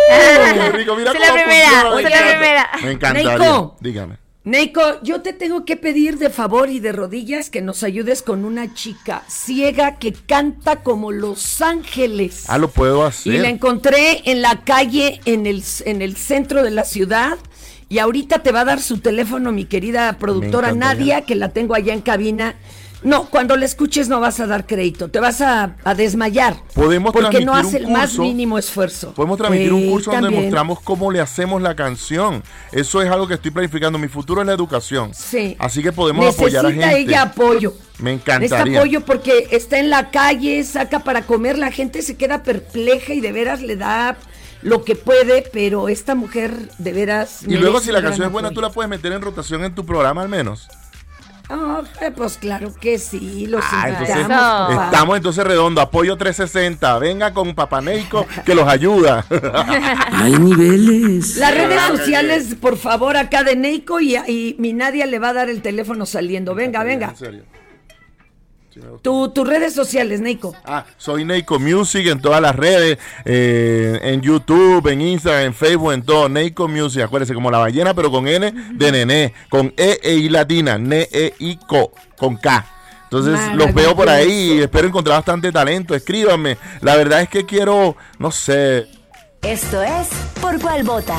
Qué 0.55 0.73
rico, 0.73 0.97
mira 0.97 1.11
Soy 1.13 1.21
la 1.21 1.27
cómo 1.29 1.43
primera, 1.43 1.69
funciona, 1.69 1.91
soy 1.93 2.03
me 2.05 2.11
la 2.11 2.17
encanta. 2.17 2.39
primera. 2.39 2.71
Me 2.83 2.91
encantaría. 2.93 3.39
Neiko. 3.39 3.77
Dígame. 3.81 4.26
Neiko, 4.47 5.03
yo 5.03 5.23
te 5.23 5.33
tengo 5.33 5.65
que 5.65 5.77
pedir 5.77 6.19
de 6.19 6.31
favor 6.31 6.71
y 6.71 6.79
de 6.79 6.93
rodillas 6.93 7.51
que 7.51 7.63
nos 7.63 7.83
ayudes 7.83 8.23
con 8.23 8.45
una 8.45 8.75
chica 8.75 9.25
ciega 9.27 9.97
que 9.97 10.13
canta 10.13 10.85
como 10.85 11.11
Los 11.11 11.61
Ángeles. 11.61 12.45
Ah, 12.47 12.57
lo 12.57 12.69
puedo 12.71 13.05
hacer. 13.05 13.35
Y 13.35 13.39
la 13.39 13.49
encontré 13.49 14.23
en 14.31 14.43
la 14.43 14.63
calle, 14.63 15.21
en 15.25 15.47
el, 15.47 15.65
en 15.85 16.01
el 16.01 16.15
centro 16.17 16.63
de 16.63 16.71
la 16.71 16.85
ciudad. 16.85 17.39
Y 17.89 17.99
ahorita 17.99 18.45
te 18.45 18.53
va 18.53 18.61
a 18.61 18.65
dar 18.65 18.81
su 18.81 18.99
teléfono 18.99 19.51
mi 19.51 19.65
querida 19.65 20.17
productora. 20.17 20.71
Nadia, 20.71 21.23
que 21.23 21.35
la 21.35 21.49
tengo 21.49 21.75
allá 21.75 21.93
en 21.93 22.01
cabina. 22.01 22.55
No, 23.03 23.27
cuando 23.27 23.57
la 23.57 23.67
escuches 23.67 24.09
no 24.09 24.21
vas 24.21 24.41
a 24.41 24.47
dar 24.47 24.67
crédito, 24.67 25.09
te 25.09 25.21
vas 25.21 25.41
a, 25.41 25.77
a 25.85 25.95
desmayar. 25.95 26.57
Podemos 26.75 27.13
porque 27.13 27.45
no 27.45 27.55
hace 27.55 27.77
un 27.77 27.85
el 27.85 27.89
más 27.91 28.19
mínimo 28.19 28.59
esfuerzo. 28.59 29.13
Podemos 29.15 29.39
transmitir 29.39 29.73
un 29.73 29.89
curso 29.91 30.11
donde 30.11 30.31
mostramos 30.31 30.81
cómo 30.81 31.13
le 31.13 31.21
hacemos 31.21 31.61
la 31.63 31.77
canción. 31.77 32.43
Eso 32.73 33.03
es 33.03 33.11
algo 33.11 33.29
que 33.29 33.35
estoy 33.35 33.51
planificando. 33.51 33.99
Mi 33.99 34.09
futuro 34.09 34.41
es 34.41 34.47
la 34.47 34.55
educación. 34.55 35.13
Sí. 35.15 35.57
Así 35.59 35.83
que 35.83 35.93
podemos 35.93 36.25
Necesita 36.25 36.61
apoyar 36.61 36.67
a 36.67 36.71
gente. 36.71 36.99
ella 37.01 37.23
apoyo. 37.23 37.75
Me 37.99 38.13
Necesita 38.13 38.35
encantaría. 38.39 38.79
apoyo 38.81 39.01
porque 39.03 39.49
está 39.51 39.79
en 39.79 39.91
la 39.91 40.11
calle, 40.11 40.65
saca 40.65 41.01
para 41.01 41.23
comer, 41.23 41.59
la 41.59 41.71
gente 41.71 42.03
se 42.03 42.17
queda 42.17 42.43
perpleja 42.43 43.13
y 43.15 43.21
de 43.21 43.33
veras 43.33 43.63
le 43.63 43.77
da 43.77 44.17
lo 44.63 44.85
que 44.85 44.97
puede, 44.97 45.45
pero 45.53 45.89
esta 45.89 46.15
mujer 46.15 46.53
de 46.79 46.93
veras... 46.93 47.43
Y 47.47 47.57
luego 47.57 47.79
si 47.81 47.93
la 47.93 48.03
canción 48.03 48.27
es 48.27 48.33
buena, 48.33 48.51
tú 48.51 48.61
la 48.61 48.71
puedes 48.71 48.89
meter 48.91 49.13
en 49.13 49.23
rotación 49.23 49.65
en 49.65 49.75
tu 49.75 49.87
programa 49.87 50.23
al 50.23 50.29
menos. 50.29 50.67
Eh, 51.49 52.11
pues 52.15 52.39
claro 52.39 52.75
que 52.75 52.99
sí, 52.99 53.47
los 53.47 53.65
Ah, 53.71 53.89
entonces 53.89 54.17
estamos 54.19 55.17
entonces 55.17 55.45
redondo. 55.45 55.81
Apoyo 55.81 56.17
360. 56.17 56.99
Venga 56.99 57.33
con 57.33 57.55
Papá 57.55 57.81
Neico 57.81 58.27
que 58.45 58.55
los 58.55 58.67
ayuda. 58.67 59.25
Hay 60.13 60.33
niveles. 60.33 61.37
Las 61.37 61.55
redes 61.55 61.81
sociales, 61.83 62.57
por 62.61 62.77
favor, 62.77 63.17
acá 63.17 63.45
de 63.45 63.55
Neiko 63.57 64.01
y, 64.01 64.17
y 64.17 64.57
mi 64.59 64.73
Nadia 64.73 65.07
le 65.07 65.19
va 65.19 65.29
a 65.29 65.35
dar 65.35 65.49
el 65.49 65.63
teléfono 65.63 66.05
saliendo. 66.07 66.55
Venga, 66.55 66.83
venga. 66.83 67.11
En 67.11 67.17
serio. 67.17 67.43
Tu- 69.03 69.29
tus 69.31 69.49
redes 69.49 69.75
sociales, 69.75 70.21
Neiko. 70.21 70.55
Ah, 70.65 70.85
soy 70.97 71.25
Neiko 71.25 71.59
Music 71.59 72.07
en 72.07 72.21
todas 72.21 72.41
las 72.41 72.55
redes, 72.55 72.99
eh, 73.25 73.99
en 74.03 74.21
YouTube, 74.21 74.87
en 74.89 75.01
Instagram, 75.01 75.45
en 75.47 75.55
Facebook, 75.55 75.93
en 75.93 76.03
todo. 76.03 76.29
Neiko 76.29 76.69
Music, 76.69 77.03
acuérdense, 77.03 77.35
como 77.35 77.51
la 77.51 77.59
ballena, 77.59 77.95
pero 77.95 78.11
con 78.11 78.27
N 78.29 78.53
de 78.73 78.93
nené, 78.93 79.35
con 79.49 79.73
E 79.77 79.99
e 80.03 80.15
I 80.15 80.29
latina, 80.29 80.79
ne 80.79 81.09
e 81.11 81.35
i 81.39 81.57
co, 81.67 81.93
con 82.17 82.37
K. 82.37 82.67
Entonces 83.05 83.39
los 83.55 83.73
veo 83.73 83.95
por 83.95 84.09
ahí 84.09 84.55
y 84.55 84.63
espero 84.63 84.89
encontrar 84.89 85.19
bastante 85.19 85.53
talento. 85.53 85.95
Escríbanme. 85.95 86.59
La 86.81 86.97
verdad 86.97 87.23
es 87.23 87.29
que 87.29 87.47
quiero, 87.47 87.97
no 88.19 88.31
sé, 88.33 88.89
Esto 89.43 89.81
es 89.81 90.09
Por 90.41 90.61
Cuál 90.61 90.83
Vota. 90.83 91.19